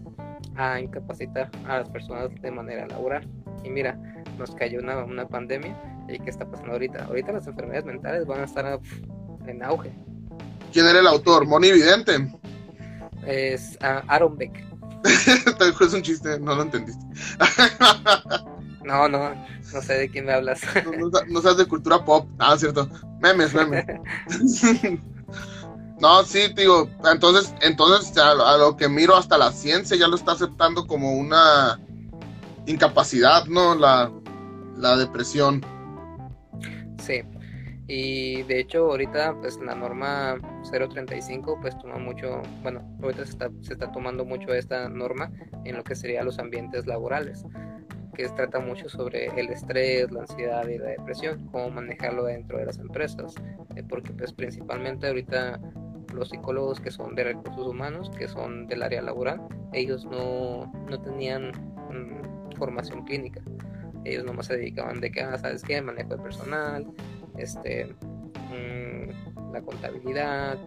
a 0.56 0.80
incapacitar 0.80 1.50
a 1.66 1.78
las 1.78 1.88
personas 1.90 2.30
de 2.40 2.50
manera 2.50 2.86
laboral. 2.86 3.26
Y 3.64 3.70
mira, 3.70 3.98
nos 4.38 4.54
cayó 4.54 4.80
una, 4.80 5.04
una 5.04 5.26
pandemia 5.26 5.76
¿Y 6.08 6.18
qué 6.18 6.30
está 6.30 6.50
pasando 6.50 6.72
ahorita? 6.72 7.04
Ahorita 7.04 7.32
las 7.32 7.46
enfermedades 7.46 7.84
mentales 7.84 8.26
van 8.26 8.40
a 8.40 8.44
estar 8.44 8.80
en 9.46 9.62
auge. 9.62 9.92
¿Quién 10.72 10.86
era 10.86 11.00
el 11.00 11.06
autor? 11.06 11.46
¿Moni 11.46 11.72
Vidente? 11.72 12.32
Es 13.26 13.78
uh, 13.82 14.00
Aaron 14.08 14.36
Beck. 14.36 14.64
es 15.80 15.92
un 15.92 16.02
chiste, 16.02 16.40
no 16.40 16.54
lo 16.54 16.62
entendiste. 16.62 17.04
no, 18.84 19.08
no, 19.08 19.34
no 19.72 19.82
sé 19.82 19.94
de 19.94 20.10
quién 20.10 20.26
me 20.26 20.32
hablas. 20.32 20.60
no, 21.28 21.42
sabes 21.42 21.58
de 21.58 21.66
cultura 21.66 22.04
pop. 22.04 22.28
Ah, 22.38 22.56
cierto. 22.56 22.88
Memes, 23.20 23.54
memes. 23.54 23.84
no, 26.00 26.24
sí, 26.24 26.52
digo, 26.54 26.88
entonces, 27.10 27.54
entonces 27.60 28.16
a, 28.18 28.56
lo 28.56 28.76
que 28.76 28.88
miro 28.88 29.16
hasta 29.16 29.36
la 29.38 29.52
ciencia 29.52 29.96
ya 29.96 30.08
lo 30.08 30.16
está 30.16 30.32
aceptando 30.32 30.86
como 30.86 31.12
una 31.12 31.78
incapacidad, 32.66 33.44
¿no? 33.46 33.74
La, 33.74 34.10
la 34.76 34.96
depresión. 34.96 35.64
Sí. 37.08 37.22
Y 37.86 38.42
de 38.42 38.60
hecho 38.60 38.90
ahorita 38.90 39.34
pues 39.40 39.58
la 39.64 39.74
norma 39.74 40.38
035 40.70 41.58
pues 41.62 41.76
toma 41.78 41.96
mucho, 41.96 42.42
bueno, 42.62 42.82
ahorita 43.02 43.24
se 43.24 43.30
está, 43.30 43.50
se 43.62 43.72
está 43.72 43.90
tomando 43.90 44.26
mucho 44.26 44.52
esta 44.52 44.90
norma 44.90 45.32
en 45.64 45.74
lo 45.74 45.82
que 45.82 45.94
serían 45.94 46.26
los 46.26 46.38
ambientes 46.38 46.86
laborales, 46.86 47.46
que 48.14 48.28
trata 48.28 48.60
mucho 48.60 48.90
sobre 48.90 49.28
el 49.40 49.48
estrés, 49.48 50.12
la 50.12 50.20
ansiedad 50.20 50.68
y 50.68 50.76
la 50.76 50.88
depresión, 50.88 51.48
cómo 51.50 51.70
manejarlo 51.70 52.24
dentro 52.24 52.58
de 52.58 52.66
las 52.66 52.78
empresas, 52.78 53.34
eh, 53.74 53.82
porque 53.88 54.12
pues 54.12 54.34
principalmente 54.34 55.06
ahorita 55.06 55.58
los 56.12 56.28
psicólogos 56.28 56.80
que 56.80 56.90
son 56.90 57.14
de 57.14 57.24
recursos 57.24 57.66
humanos, 57.66 58.10
que 58.18 58.28
son 58.28 58.66
del 58.66 58.82
área 58.82 59.00
laboral, 59.00 59.40
ellos 59.72 60.04
no, 60.04 60.70
no 60.90 61.00
tenían 61.00 61.52
mm, 61.90 62.54
formación 62.58 63.06
clínica 63.06 63.40
ellos 64.04 64.24
nomás 64.24 64.46
se 64.46 64.56
dedicaban 64.56 65.00
de 65.00 65.10
que, 65.10 65.20
ah, 65.20 65.38
¿sabes 65.38 65.62
qué? 65.62 65.80
Manejo 65.82 66.16
de 66.16 66.22
personal, 66.22 66.86
este, 67.36 67.86
mm, 67.86 69.52
la 69.52 69.62
contabilidad, 69.62 70.58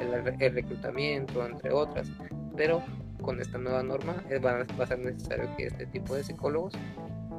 el, 0.00 0.54
reclutamiento, 0.54 1.46
entre 1.46 1.72
otras. 1.72 2.10
Pero 2.56 2.82
con 3.22 3.40
esta 3.40 3.58
nueva 3.58 3.82
norma 3.82 4.22
eh, 4.30 4.38
va, 4.38 4.60
a 4.60 4.86
ser 4.86 4.98
necesario 4.98 5.48
que 5.56 5.66
este 5.66 5.86
tipo 5.86 6.14
de 6.14 6.24
psicólogos 6.24 6.74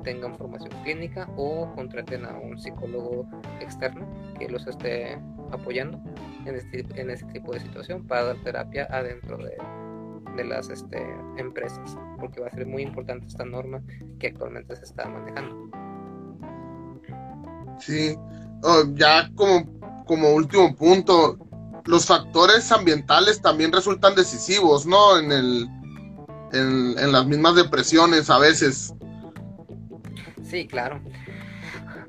tengan 0.04 0.36
formación 0.36 0.72
clínica 0.84 1.30
o 1.38 1.74
contraten 1.76 2.26
a 2.26 2.38
un 2.38 2.60
psicólogo 2.60 3.26
externo 3.62 4.08
que 4.38 4.50
los 4.50 4.68
esté 4.68 5.18
apoyando 5.52 6.02
en 6.46 6.56
este, 6.56 6.86
en 6.96 7.10
este 7.10 7.32
tipo 7.32 7.54
de 7.54 7.60
situación 7.60 8.06
para 8.06 8.24
dar 8.26 8.44
terapia 8.44 8.88
adentro 8.90 9.38
de, 9.38 9.56
de 10.36 10.44
las 10.44 10.70
este, 10.70 11.02
empresas, 11.38 11.98
porque 12.20 12.42
va 12.42 12.48
a 12.48 12.52
ser 12.52 12.66
muy 12.66 12.84
importante 12.84 13.28
esta 13.28 13.46
norma 13.46 13.82
que 14.20 14.28
actualmente 14.28 14.76
se 14.76 14.84
está 14.84 15.08
manejando. 15.08 15.70
Sí, 17.80 18.16
oh, 18.64 18.84
ya 18.94 19.30
como, 19.36 20.06
como 20.06 20.32
último 20.32 20.76
punto, 20.76 21.38
los 21.86 22.06
factores 22.06 22.72
ambientales 22.72 23.42
también 23.42 23.72
resultan 23.72 24.16
decisivos, 24.16 24.86
¿no? 24.86 25.18
En, 25.18 25.32
el, 25.32 25.68
en, 26.54 26.98
en 26.98 27.12
las 27.12 27.26
mismas 27.26 27.56
depresiones 27.56 28.30
a 28.30 28.40
veces. 28.40 28.94
Sí, 30.44 30.68
claro. 30.68 31.02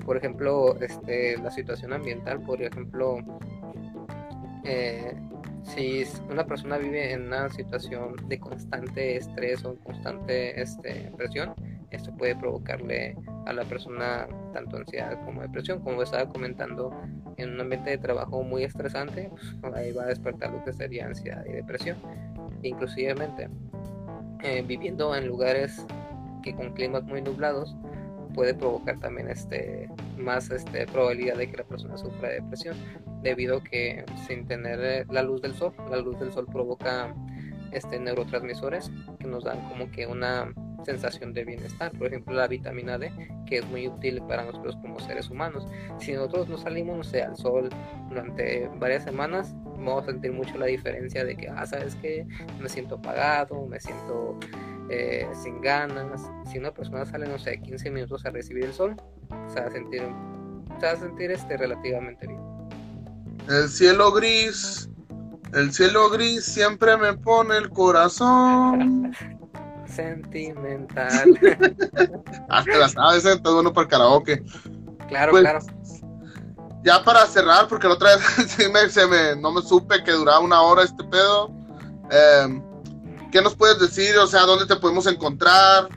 Por 0.04 0.18
ejemplo, 0.18 0.78
este, 0.80 1.38
la 1.38 1.50
situación 1.50 1.92
ambiental, 1.94 2.40
por 2.42 2.60
ejemplo, 2.62 3.16
eh, 4.64 5.16
si 5.64 6.04
una 6.30 6.46
persona 6.46 6.78
vive 6.78 7.12
en 7.12 7.26
una 7.26 7.48
situación 7.48 8.16
de 8.28 8.38
constante 8.38 9.16
estrés 9.16 9.64
o 9.64 9.76
constante 9.76 10.60
este, 10.60 11.10
presión, 11.16 11.54
esto 11.90 12.12
puede 12.16 12.36
provocarle 12.36 13.16
a 13.46 13.52
la 13.52 13.64
persona 13.64 14.26
tanto 14.52 14.76
ansiedad 14.76 15.18
como 15.24 15.42
depresión. 15.42 15.80
Como 15.80 16.02
estaba 16.02 16.28
comentando, 16.28 16.92
en 17.36 17.54
un 17.54 17.60
ambiente 17.60 17.90
de 17.90 17.98
trabajo 17.98 18.42
muy 18.42 18.64
estresante, 18.64 19.30
pues, 19.30 19.74
ahí 19.74 19.92
va 19.92 20.04
a 20.04 20.06
despertar 20.06 20.52
lo 20.52 20.62
que 20.64 20.72
sería 20.72 21.06
ansiedad 21.06 21.44
y 21.46 21.52
depresión. 21.52 21.96
Inclusivemente, 22.62 23.48
eh, 24.42 24.62
viviendo 24.66 25.14
en 25.14 25.26
lugares 25.26 25.86
que 26.42 26.54
con 26.54 26.72
climas 26.74 27.04
muy 27.04 27.22
nublados, 27.22 27.76
puede 28.34 28.54
provocar 28.54 28.98
también 28.98 29.30
este 29.30 29.88
más 30.18 30.50
este 30.50 30.86
probabilidad 30.86 31.36
de 31.36 31.50
que 31.50 31.58
la 31.58 31.64
persona 31.64 31.96
sufra 31.96 32.28
de 32.28 32.34
depresión 32.40 32.76
debido 33.24 33.56
a 33.56 33.64
que 33.64 34.04
sin 34.28 34.46
tener 34.46 34.80
eh, 34.80 35.06
la 35.10 35.22
luz 35.22 35.42
del 35.42 35.54
sol 35.54 35.74
la 35.90 35.96
luz 35.96 36.18
del 36.20 36.32
sol 36.32 36.46
provoca 36.46 37.12
este 37.72 37.98
neurotransmisores 37.98 38.92
que 39.18 39.26
nos 39.26 39.42
dan 39.42 39.60
como 39.68 39.90
que 39.90 40.06
una 40.06 40.54
sensación 40.84 41.32
de 41.32 41.44
bienestar 41.44 41.90
por 41.92 42.06
ejemplo 42.06 42.34
la 42.34 42.46
vitamina 42.46 42.98
D 42.98 43.10
que 43.46 43.58
es 43.58 43.66
muy 43.66 43.88
útil 43.88 44.22
para 44.28 44.44
nosotros 44.44 44.76
como 44.76 45.00
seres 45.00 45.28
humanos 45.30 45.66
si 45.98 46.12
nosotros 46.12 46.48
no 46.48 46.58
salimos 46.58 46.96
no 46.96 47.02
sé 47.02 47.22
al 47.22 47.36
sol 47.36 47.70
durante 48.08 48.68
varias 48.78 49.02
semanas 49.02 49.56
vamos 49.64 50.04
a 50.04 50.06
sentir 50.06 50.32
mucho 50.32 50.56
la 50.56 50.66
diferencia 50.66 51.24
de 51.24 51.36
que 51.36 51.48
ah 51.48 51.66
sabes 51.66 51.96
que 51.96 52.26
me 52.60 52.68
siento 52.68 52.96
apagado 52.96 53.66
me 53.66 53.80
siento 53.80 54.38
eh, 54.90 55.26
sin 55.32 55.60
ganas. 55.60 56.30
Si 56.44 56.58
una 56.58 56.72
persona 56.72 57.06
sale, 57.06 57.26
no 57.26 57.38
sé, 57.38 57.58
15 57.60 57.90
minutos 57.90 58.24
a 58.26 58.30
recibir 58.30 58.64
el 58.64 58.72
sol, 58.72 58.96
se 59.48 59.60
va 59.60 59.66
a 59.66 59.70
sentir, 59.70 60.02
se 60.78 60.86
va 60.86 60.92
a 60.92 60.96
sentir 60.96 61.30
este, 61.30 61.56
relativamente 61.56 62.26
bien. 62.26 62.53
El 63.49 63.68
cielo 63.68 64.11
gris, 64.12 64.88
el 65.53 65.72
cielo 65.72 66.09
gris 66.11 66.45
siempre 66.45 66.97
me 66.97 67.14
pone 67.14 67.57
el 67.57 67.70
corazón. 67.70 69.14
Sentimental. 69.86 71.38
Hasta 72.49 72.78
las 72.78 72.92
sabes, 72.92 73.24
¿eh? 73.26 73.38
todo 73.42 73.55
bueno 73.57 73.72
para 73.72 73.84
el 73.84 73.90
karaoke. 73.90 74.42
Claro, 75.09 75.32
Pues, 75.32 75.42
claro. 75.42 75.61
Ya 76.82 77.03
para 77.03 77.24
cerrar, 77.26 77.66
porque 77.68 77.86
la 77.88 77.95
otra 77.95 78.16
vez 78.16 78.24
sí 78.57 78.64
me, 78.72 78.88
se 78.90 79.07
me- 79.07 79.36
no 79.36 79.53
me 79.53 79.62
supe 79.62 80.03
que 80.05 80.12
duraba 80.12 80.40
una 80.40 80.61
hora 80.62 80.82
este 80.82 81.05
pedo. 81.05 81.51
eh, 82.11 82.62
¿Qué 83.32 83.40
nos 83.42 83.55
puedes 83.57 83.78
decir? 83.80 84.16
O 84.18 84.26
sea, 84.26 84.42
¿dónde 84.42 84.66
te 84.66 84.76
podemos 84.76 85.07
encontrar? 85.07 85.88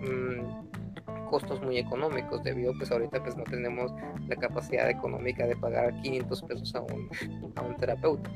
mm, 0.00 0.40
costos 1.26 1.60
muy 1.62 1.78
económicos 1.78 2.42
debido 2.42 2.72
pues 2.76 2.90
ahorita 2.90 3.22
pues 3.22 3.36
no 3.36 3.44
tenemos 3.44 3.92
la 4.28 4.36
capacidad 4.36 4.88
económica 4.88 5.46
de 5.46 5.56
pagar 5.56 5.94
500 6.02 6.42
pesos 6.42 6.74
a 6.74 6.80
un, 6.82 7.08
a 7.56 7.62
un 7.62 7.76
terapeuta. 7.76 8.30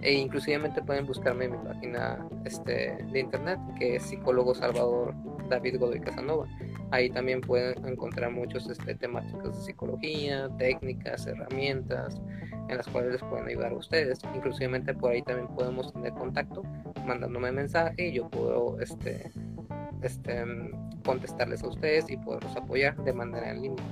E 0.00 0.12
inclusivamente 0.12 0.80
pueden 0.82 1.06
buscarme 1.06 1.46
en 1.46 1.52
mi 1.52 1.58
página 1.58 2.24
este, 2.44 2.96
de 3.10 3.20
internet, 3.20 3.58
que 3.78 3.96
es 3.96 4.04
psicólogo 4.04 4.54
Salvador 4.54 5.14
David 5.48 5.78
Godoy 5.78 6.00
Casanova. 6.00 6.46
Ahí 6.90 7.10
también 7.10 7.40
pueden 7.40 7.84
encontrar 7.86 8.30
muchos 8.30 8.68
este, 8.68 8.94
temáticos 8.94 9.56
de 9.56 9.64
psicología, 9.64 10.48
técnicas, 10.58 11.26
herramientas 11.26 12.20
en 12.68 12.76
las 12.76 12.86
cuales 12.88 13.12
les 13.12 13.22
pueden 13.22 13.48
ayudar 13.48 13.72
a 13.72 13.76
ustedes. 13.76 14.20
Inclusivamente 14.34 14.94
por 14.94 15.10
ahí 15.10 15.22
también 15.22 15.48
podemos 15.48 15.92
tener 15.92 16.12
contacto 16.12 16.62
mandándome 17.06 17.50
mensaje 17.50 17.94
y 18.08 18.12
yo 18.12 18.28
puedo 18.28 18.78
este, 18.80 19.30
este, 20.02 20.44
contestarles 21.04 21.62
a 21.62 21.68
ustedes 21.68 22.04
y 22.08 22.16
poderlos 22.16 22.54
apoyar 22.56 22.96
de 23.04 23.12
manera 23.12 23.50
en 23.50 23.62
línea. 23.62 23.84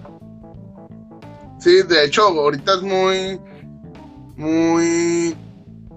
Sí, 1.59 1.83
de 1.83 2.05
hecho, 2.05 2.23
ahorita 2.23 2.75
es 2.75 2.83
muy, 2.83 3.41
muy, 4.37 5.37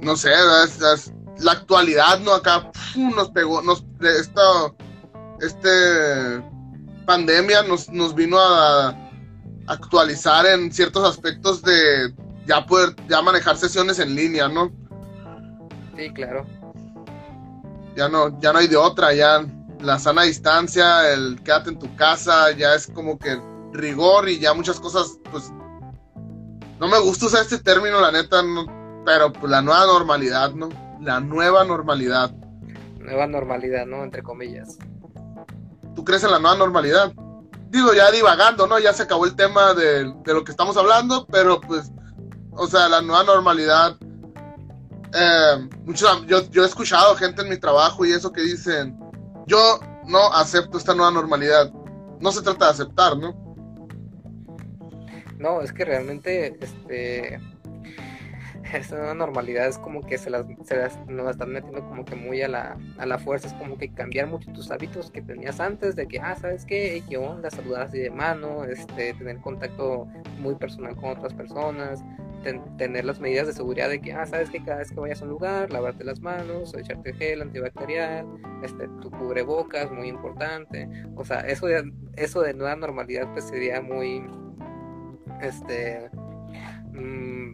no 0.02 0.16
sé, 0.16 0.30
es- 0.66 0.82
es- 0.82 1.14
la 1.40 1.54
actualidad, 1.54 2.20
¿no? 2.20 2.34
Acá 2.34 2.72
nos 3.16 3.30
pegó, 3.32 3.62
nos, 3.62 3.86
esta, 4.02 4.42
este 5.42 6.44
pandemia 7.06 7.64
nos, 7.64 7.90
nos 7.90 8.14
vino 8.14 8.38
a 8.40 8.96
actualizar 9.68 10.46
en 10.46 10.72
ciertos 10.72 11.08
aspectos 11.08 11.62
de 11.62 12.14
ya 12.46 12.66
poder, 12.66 12.96
ya 13.08 13.22
manejar 13.22 13.56
sesiones 13.58 14.00
en 14.00 14.16
línea, 14.16 14.48
¿no? 14.48 14.72
Sí, 15.96 16.10
claro. 16.12 16.46
Ya 17.96 18.08
no, 18.10 18.40
ya 18.40 18.52
no 18.54 18.60
hay 18.60 18.68
de 18.68 18.78
otra, 18.78 19.14
ya 19.14 19.46
la 19.80 20.00
sana 20.00 20.24
distancia, 20.24 21.12
el 21.14 21.42
quédate 21.44 21.70
en 21.70 21.80
tu 21.80 21.96
casa, 21.96 22.52
ya 22.52 22.76
es 22.76 22.88
como 22.88 23.18
que 23.18 23.40
rigor 23.74 24.30
y 24.30 24.40
ya 24.40 24.54
muchas 24.54 24.80
cosas, 24.80 25.18
pues, 25.32 25.52
no 26.80 26.88
me 26.88 27.00
gusta 27.00 27.28
usar 27.28 27.42
este 27.42 27.60
término, 27.60 28.00
la 28.02 28.12
neta, 28.12 28.42
no, 28.42 28.66
pero 29.06 29.32
pues 29.32 29.50
la 29.50 29.62
nueva 29.62 29.86
normalidad, 29.86 30.54
¿no? 30.54 30.70
La 31.02 31.20
nueva 31.20 31.64
normalidad. 31.64 32.32
Nueva 32.98 33.28
normalidad, 33.28 33.86
¿no? 33.86 34.04
Entre 34.04 34.22
comillas. 34.22 34.78
¿Tú 35.96 36.04
crees 36.04 36.24
en 36.24 36.32
la 36.32 36.40
nueva 36.40 36.58
normalidad? 36.58 37.14
Digo, 37.70 37.94
ya 37.94 38.12
divagando, 38.12 38.68
¿no? 38.68 38.80
Ya 38.80 38.94
se 38.94 39.04
acabó 39.04 39.26
el 39.26 39.36
tema 39.36 39.74
de, 39.74 40.06
de 40.06 40.34
lo 40.34 40.44
que 40.44 40.52
estamos 40.52 40.76
hablando, 40.78 41.26
pero 41.28 41.62
pues, 41.62 41.92
o 42.52 42.68
sea, 42.68 42.90
la 42.90 43.02
nueva 43.02 43.24
normalidad. 43.24 43.96
eh, 45.14 45.70
muchos, 45.86 46.26
yo, 46.28 46.50
yo 46.50 46.64
he 46.64 46.68
escuchado 46.68 47.16
gente 47.16 47.42
en 47.42 47.50
mi 47.50 47.58
trabajo 47.58 48.06
y 48.06 48.12
eso 48.12 48.32
que 48.32 48.42
dicen, 48.42 48.98
yo 49.50 49.80
no 50.06 50.32
acepto 50.34 50.78
esta 50.78 50.94
nueva 50.94 51.12
normalidad. 51.12 51.74
No 52.22 52.32
se 52.32 52.42
trata 52.42 52.66
de 52.66 52.72
aceptar, 52.72 53.18
¿no? 53.18 53.36
No, 55.40 55.62
es 55.62 55.74
que 55.74 55.86
realmente, 55.86 56.58
este, 56.62 57.40
esta 58.74 58.98
nueva 58.98 59.14
normalidad 59.16 59.68
es 59.68 59.80
como 59.80 60.06
que 60.06 60.18
se 60.18 60.30
las, 60.30 60.46
se 60.66 60.76
las 60.76 60.98
nos 61.08 61.26
la 61.26 61.32
están 61.32 61.52
metiendo 61.52 61.84
como 61.88 62.06
que 62.06 62.16
muy 62.16 62.42
a 62.42 62.48
la, 62.48 62.78
a 62.98 63.06
la 63.06 63.18
fuerza, 63.18 63.48
es 63.48 63.54
como 63.54 63.78
que 63.78 63.92
cambiar 63.92 64.28
mucho 64.28 64.52
tus 64.52 64.70
hábitos 64.70 65.10
que 65.10 65.22
tenías 65.22 65.60
antes, 65.60 65.96
de 65.96 66.08
que, 66.08 66.20
ah, 66.20 66.36
¿sabes 66.40 66.66
qué? 66.66 67.02
¿Qué 67.10 67.18
onda? 67.18 67.50
Saludar 67.50 67.84
así 67.84 68.00
de 68.00 68.12
mano, 68.12 68.66
este, 68.66 69.14
tener 69.14 69.40
contacto 69.40 70.06
muy 70.40 70.56
personal 70.56 70.96
con 70.96 71.18
otras 71.18 71.34
personas, 71.34 72.04
ten- 72.44 72.78
tener 72.78 73.06
las 73.06 73.20
medidas 73.20 73.48
de 73.48 73.54
seguridad 73.54 73.90
de 73.90 74.02
que, 74.02 74.14
ah, 74.14 74.26
¿sabes 74.26 74.50
qué? 74.50 74.64
Cada 74.64 74.80
vez 74.80 74.90
que 74.92 75.00
vayas 75.00 75.22
a 75.22 75.26
un 75.26 75.32
lugar, 75.32 75.72
lavarte 75.72 76.04
las 76.04 76.22
manos, 76.22 76.74
echarte 76.76 77.14
gel 77.14 77.42
antibacterial, 77.42 78.26
este, 78.64 78.88
tu 79.02 79.10
cubrebocas, 79.12 79.92
muy 79.92 80.08
importante, 80.08 80.88
o 81.16 81.24
sea, 81.26 81.42
eso 81.42 81.68
de, 81.68 81.92
eso 82.16 82.42
de 82.42 82.54
nueva 82.54 82.76
normalidad 82.76 83.32
pues 83.34 83.46
sería 83.46 83.82
muy 83.82 84.24
este 85.42 86.10
mm, 86.92 87.54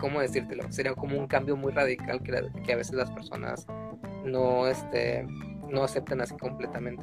cómo 0.00 0.20
decírtelo 0.20 0.64
sería 0.70 0.94
como 0.94 1.16
un 1.18 1.26
cambio 1.26 1.56
muy 1.56 1.72
radical 1.72 2.22
que, 2.22 2.32
que 2.64 2.72
a 2.72 2.76
veces 2.76 2.94
las 2.94 3.10
personas 3.10 3.66
no 4.24 4.66
este 4.66 5.24
no 5.70 5.84
aceptan 5.84 6.20
así 6.20 6.36
completamente 6.36 7.02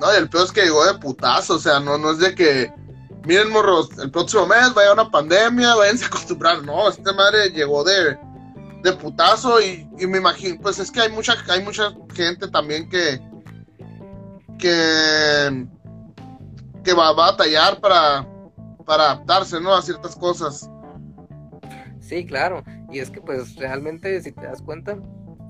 No, 0.00 0.12
y 0.14 0.18
el 0.18 0.28
peor 0.28 0.44
es 0.44 0.52
que 0.52 0.62
llegó 0.62 0.84
de 0.86 0.98
putazo, 0.98 1.54
o 1.56 1.58
sea, 1.58 1.80
no, 1.80 1.96
no 1.98 2.10
es 2.12 2.18
de 2.18 2.34
que, 2.34 2.72
miren, 3.24 3.50
morros, 3.50 3.90
el 3.98 4.10
próximo 4.10 4.46
mes 4.46 4.72
vaya 4.74 4.92
una 4.92 5.10
pandemia, 5.10 5.74
váyanse 5.74 6.04
a 6.04 6.08
acostumbrar. 6.08 6.62
No, 6.62 6.88
esta 6.88 7.12
madre 7.12 7.50
llegó 7.50 7.84
de, 7.84 8.18
de 8.82 8.92
putazo 8.92 9.60
y, 9.60 9.88
y 9.98 10.06
me 10.06 10.18
imagino, 10.18 10.60
pues 10.60 10.78
es 10.78 10.90
que 10.90 11.00
hay 11.00 11.10
mucha, 11.10 11.34
hay 11.48 11.62
mucha 11.62 11.92
gente 12.14 12.48
también 12.48 12.88
que, 12.88 13.20
que, 14.58 15.66
que 16.84 16.92
va, 16.92 17.12
va 17.12 17.28
a 17.28 17.30
batallar 17.32 17.80
para, 17.80 18.26
para 18.84 19.04
adaptarse, 19.12 19.60
¿no? 19.60 19.74
A 19.74 19.82
ciertas 19.82 20.14
cosas. 20.16 20.68
sí 22.00 22.26
claro 22.26 22.62
y 22.90 23.00
es 23.00 23.10
que 23.10 23.20
pues 23.20 23.56
realmente 23.56 24.20
si 24.22 24.32
te 24.32 24.42
das 24.42 24.62
cuenta 24.62 24.96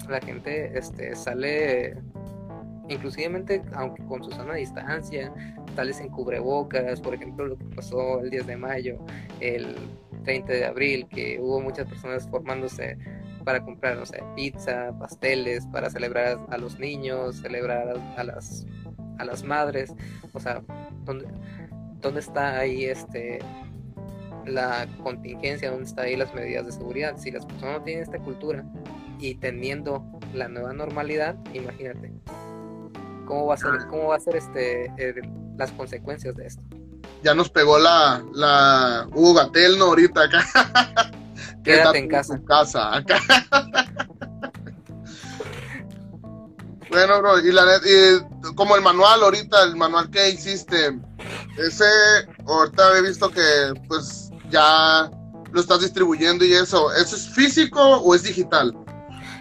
la 0.09 0.21
gente 0.21 0.79
este 0.79 1.15
sale 1.15 1.97
inclusivemente 2.89 3.63
aunque 3.73 4.05
con 4.05 4.23
su 4.23 4.31
sana 4.31 4.55
distancia 4.55 5.33
sales 5.75 6.01
en 6.01 6.09
cubrebocas 6.09 7.01
por 7.01 7.15
ejemplo 7.15 7.47
lo 7.47 7.57
que 7.57 7.65
pasó 7.65 8.21
el 8.21 8.31
10 8.31 8.47
de 8.47 8.57
mayo 8.57 8.99
el 9.41 9.75
30 10.25 10.53
de 10.53 10.65
abril 10.65 11.07
que 11.09 11.39
hubo 11.41 11.61
muchas 11.61 11.87
personas 11.87 12.29
formándose 12.29 12.99
para 13.45 13.63
comprar 13.63 13.99
pizza 14.35 14.97
pasteles 14.99 15.67
para 15.67 15.91
celebrar 15.91 16.39
a 16.51 16.59
los 16.59 16.79
niños 16.79 17.37
celebrar 17.37 17.89
a, 17.89 18.21
a 18.21 18.25
las 18.25 18.67
a 19.19 19.25
las 19.25 19.45
madres 19.45 19.93
o 20.33 20.41
sea 20.41 20.63
dónde 21.05 21.27
dónde 22.01 22.21
está 22.21 22.59
ahí 22.59 22.85
este 22.85 23.39
la 24.47 24.87
contingencia, 25.03 25.71
dónde 25.71 25.87
está 25.87 26.03
ahí 26.03 26.17
las 26.17 26.35
medidas 26.35 26.67
de 26.67 26.73
seguridad. 26.73 27.17
Si 27.17 27.31
las 27.31 27.47
personas 27.47 27.79
no 27.79 27.85
tienen 27.85 28.03
esta 28.03 28.19
cultura 28.19 28.65
y 29.19 29.37
teniendo 29.37 30.05
la 30.35 30.49
nueva 30.49 30.73
normalidad, 30.73 31.37
imagínate 31.55 32.13
cómo 33.25 33.47
va 33.47 33.55
a 33.55 33.57
ser, 33.57 33.87
cómo 33.89 34.09
va 34.09 34.17
a 34.17 34.21
ser 34.21 34.37
este 34.37 34.93
las 35.57 35.71
consecuencias 35.73 36.35
de 36.37 36.47
esto. 36.47 36.63
Ya 37.23 37.35
nos 37.35 37.49
pegó 37.51 37.79
la, 37.79 38.23
la 38.35 39.07
Hugo 39.13 39.35
Gatel, 39.35 39.79
¿no? 39.79 39.87
Ahorita 39.87 40.25
acá. 40.25 40.45
Quédate 41.65 41.99
en 41.99 42.09
casa. 42.09 42.37
tu 42.37 42.45
casa, 42.45 42.97
acá. 42.97 43.19
bueno, 46.91 47.19
bro, 47.21 47.41
y 47.41 47.51
la 47.51 47.65
y 47.77 48.55
como 48.55 48.77
el 48.77 48.83
manual 48.83 49.23
ahorita, 49.23 49.63
el 49.65 49.77
manual 49.77 50.11
que 50.11 50.31
hiciste, 50.31 50.99
ese, 51.57 51.85
ahorita 52.47 52.99
he 52.99 53.03
visto 53.03 53.31
que 53.31 53.73
pues 53.89 54.31
ya 54.51 55.11
lo 55.53 55.61
estás 55.61 55.81
distribuyendo 55.81 56.45
y 56.45 56.53
eso, 56.53 56.93
¿eso 56.93 57.17
es 57.17 57.29
físico 57.31 57.81
o 57.81 58.15
es 58.15 58.25
digital? 58.25 58.77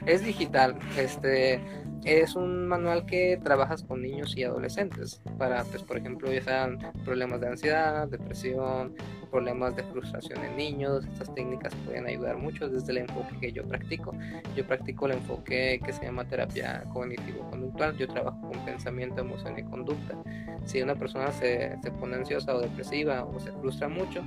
Es 0.05 0.23
digital, 0.23 0.77
este 0.97 1.61
es 2.05 2.35
un 2.35 2.67
manual 2.67 3.05
que 3.05 3.39
trabajas 3.43 3.83
con 3.83 4.01
niños 4.01 4.35
y 4.35 4.43
adolescentes 4.43 5.21
para, 5.37 5.63
pues, 5.65 5.83
por 5.83 5.97
ejemplo, 5.97 6.31
ya 6.31 6.41
sean 6.41 6.77
problemas 7.03 7.41
de 7.41 7.47
ansiedad, 7.47 8.07
depresión, 8.07 8.95
problemas 9.31 9.75
de 9.75 9.83
frustración 9.83 10.43
en 10.43 10.55
niños. 10.55 11.05
Estas 11.05 11.33
técnicas 11.33 11.73
pueden 11.85 12.07
ayudar 12.07 12.37
mucho 12.37 12.69
desde 12.69 12.91
el 12.91 12.99
enfoque 12.99 13.39
que 13.39 13.51
yo 13.51 13.67
practico. 13.67 14.13
Yo 14.55 14.65
practico 14.65 15.05
el 15.07 15.13
enfoque 15.13 15.81
que 15.83 15.93
se 15.93 16.05
llama 16.05 16.27
terapia 16.27 16.83
cognitivo-conductual. 16.93 17.97
Yo 17.97 18.07
trabajo 18.07 18.39
con 18.41 18.65
pensamiento, 18.65 19.21
emoción 19.21 19.57
y 19.57 19.63
conducta. 19.63 20.17
Si 20.65 20.81
una 20.81 20.95
persona 20.95 21.31
se, 21.31 21.77
se 21.81 21.91
pone 21.91 22.15
ansiosa 22.15 22.55
o 22.55 22.61
depresiva 22.61 23.23
o 23.25 23.39
se 23.39 23.51
frustra 23.51 23.89
mucho, 23.89 24.23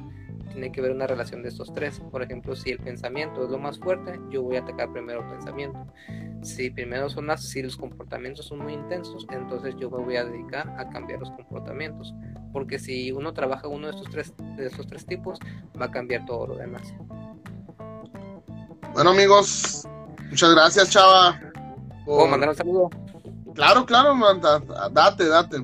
tiene 0.47 0.73
que 0.73 0.81
ver 0.81 0.93
una 0.93 1.07
relación 1.07 1.43
de 1.43 1.49
estos 1.49 1.73
tres. 1.73 2.01
Por 2.11 2.23
ejemplo, 2.23 2.57
si 2.57 2.71
el 2.71 2.79
pensamiento 2.79 3.45
es 3.45 3.51
lo 3.51 3.59
más 3.59 3.79
fuerte, 3.79 4.19
yo 4.31 4.43
voy 4.43 4.57
a 4.57 4.61
atacar 4.61 4.93
primero 4.93 5.21
el 5.21 5.29
pensamiento. 5.29 5.87
Si 6.43 6.71
primero 6.71 7.09
son 7.09 7.27
las, 7.27 7.43
si 7.43 7.63
los 7.63 7.77
comportamientos 7.77 8.47
son 8.47 8.59
muy 8.61 8.73
intensos, 8.73 9.27
entonces 9.31 9.75
yo 9.79 9.91
me 9.91 10.03
voy 10.03 10.17
a 10.17 10.25
dedicar 10.25 10.69
a 10.79 10.89
cambiar 10.89 11.21
los 11.21 11.31
comportamientos. 11.33 12.15
Porque 12.53 12.79
si 12.79 13.13
uno 13.13 13.33
trabaja 13.33 13.69
uno 13.69 13.89
de 13.89 13.97
estos 13.97 14.11
tres, 14.11 14.35
de 14.57 14.67
estos 14.67 14.87
tres 14.87 15.05
tipos, 15.07 15.39
va 15.81 15.87
a 15.87 15.91
cambiar 15.91 16.25
todo 16.27 16.47
lo 16.47 16.57
demás. 16.57 16.95
Bueno 18.95 19.11
amigos, 19.11 19.87
muchas 20.31 20.55
gracias 20.55 20.91
Chava. 20.91 21.39
¿Puedo 22.05 22.27
mandar 22.29 22.51
un 22.51 22.55
saludo? 22.55 22.91
Claro, 23.55 23.85
claro, 23.85 24.15
manda, 24.15 24.61
date, 24.91 25.27
date. 25.27 25.57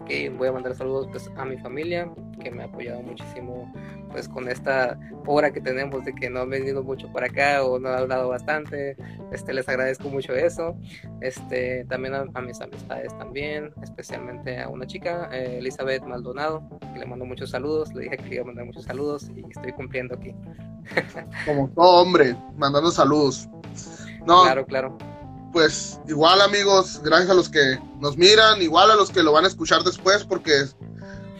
Ok, 0.00 0.10
voy 0.36 0.48
a 0.48 0.52
mandar 0.52 0.74
saludos 0.74 1.06
pues, 1.10 1.30
a 1.36 1.44
mi 1.44 1.56
familia, 1.58 2.10
que 2.42 2.50
me 2.50 2.62
ha 2.62 2.66
apoyado 2.66 3.02
muchísimo 3.02 3.72
pues 4.10 4.28
con 4.28 4.48
esta 4.48 4.98
hora 5.26 5.52
que 5.52 5.60
tenemos 5.60 6.04
de 6.04 6.14
que 6.14 6.28
no 6.28 6.40
han 6.40 6.50
venido 6.50 6.82
mucho 6.82 7.10
por 7.10 7.24
acá 7.24 7.64
o 7.64 7.78
no 7.78 7.88
han 7.88 8.00
hablado 8.00 8.28
bastante, 8.28 8.96
este 9.32 9.52
les 9.52 9.68
agradezco 9.68 10.08
mucho 10.08 10.34
eso, 10.34 10.76
este 11.20 11.84
también 11.88 12.14
a, 12.14 12.40
mis 12.40 12.60
amistades 12.60 13.16
también, 13.18 13.72
especialmente 13.82 14.60
a 14.60 14.68
una 14.68 14.86
chica, 14.86 15.30
eh, 15.32 15.58
Elizabeth 15.58 16.02
Maldonado, 16.04 16.62
que 16.92 16.98
le 16.98 17.06
mando 17.06 17.24
muchos 17.24 17.50
saludos, 17.50 17.92
le 17.94 18.02
dije 18.02 18.16
que 18.18 18.28
le 18.28 18.34
iba 18.36 18.42
a 18.44 18.46
mandar 18.46 18.66
muchos 18.66 18.84
saludos 18.84 19.30
y 19.34 19.44
estoy 19.50 19.72
cumpliendo 19.72 20.14
aquí. 20.14 20.34
Como 21.46 21.68
todo 21.70 22.02
hombre, 22.02 22.36
mandando 22.56 22.90
saludos. 22.90 23.48
No, 24.26 24.42
claro, 24.42 24.66
claro. 24.66 24.98
Pues 25.52 26.00
igual 26.08 26.40
amigos, 26.40 27.00
gracias 27.04 27.30
a 27.30 27.34
los 27.34 27.48
que 27.48 27.78
nos 28.00 28.16
miran, 28.16 28.62
igual 28.62 28.90
a 28.90 28.94
los 28.94 29.10
que 29.10 29.22
lo 29.22 29.32
van 29.32 29.44
a 29.44 29.48
escuchar 29.48 29.82
después, 29.82 30.24
porque 30.24 30.52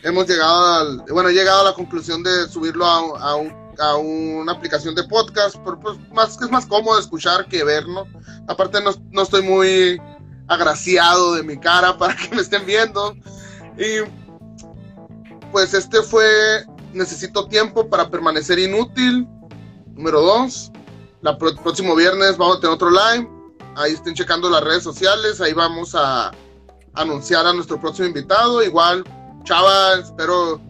hemos 0.02 0.26
llegado 0.26 0.74
al, 0.74 1.04
bueno, 1.10 1.28
he 1.28 1.34
llegado 1.34 1.60
a 1.60 1.70
la 1.70 1.74
conclusión 1.74 2.22
de 2.22 2.48
subirlo 2.48 2.84
a, 2.86 3.32
a, 3.78 3.96
una 3.96 4.52
aplicación 4.52 4.94
de 4.94 5.04
podcast, 5.04 5.56
pero 5.64 5.80
pues 5.80 5.98
más 6.12 6.36
que 6.36 6.44
es 6.44 6.50
más 6.50 6.66
cómodo 6.66 6.98
escuchar 6.98 7.46
que 7.46 7.64
ver, 7.64 7.86
¿no? 7.88 8.06
Aparte 8.46 8.80
no, 8.80 8.90
no 9.10 9.22
estoy 9.22 9.42
muy 9.42 10.00
agraciado 10.48 11.34
de 11.34 11.42
mi 11.42 11.58
cara 11.58 11.96
para 11.98 12.14
que 12.16 12.34
me 12.34 12.42
estén 12.42 12.66
viendo. 12.66 13.16
Y 13.78 14.08
pues 15.50 15.74
este 15.74 16.02
fue 16.02 16.64
Necesito 16.92 17.46
tiempo 17.46 17.88
para 17.88 18.10
permanecer 18.10 18.58
inútil. 18.58 19.26
Número 19.94 20.20
dos. 20.20 20.70
La 21.22 21.38
próximo 21.38 21.94
viernes 21.94 22.36
vamos 22.36 22.58
a 22.58 22.60
tener 22.60 22.74
otro 22.74 22.90
live. 22.90 23.28
Ahí 23.76 23.92
estén 23.92 24.14
checando 24.14 24.50
las 24.50 24.62
redes 24.62 24.82
sociales. 24.82 25.40
Ahí 25.40 25.54
vamos 25.54 25.94
a 25.94 26.32
anunciar 26.94 27.46
a 27.46 27.52
nuestro 27.52 27.80
próximo 27.80 28.08
invitado. 28.08 28.62
Igual 28.62 29.04
Chava, 29.44 30.00
espero 30.00 30.60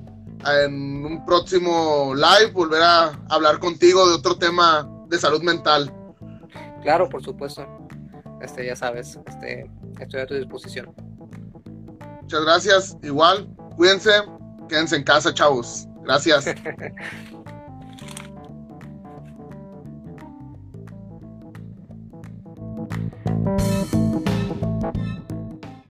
en 0.47 1.05
un 1.05 1.25
próximo 1.25 2.15
live 2.15 2.53
volver 2.53 2.83
a 2.83 3.13
hablar 3.29 3.59
contigo 3.59 4.09
de 4.09 4.15
otro 4.15 4.37
tema 4.37 4.89
de 5.09 5.19
salud 5.19 5.43
mental. 5.43 5.93
Claro, 6.83 7.09
por 7.09 7.23
supuesto. 7.23 7.67
Este, 8.41 8.67
ya 8.67 8.75
sabes, 8.75 9.19
este, 9.27 9.71
estoy 10.01 10.21
a 10.21 10.27
tu 10.27 10.35
disposición. 10.35 10.93
Muchas 12.23 12.45
gracias. 12.45 12.97
Igual, 13.03 13.49
cuídense, 13.77 14.11
quédense 14.69 14.97
en 14.97 15.05
casa, 15.05 15.33
chavos. 15.33 15.87
Gracias. 16.03 16.47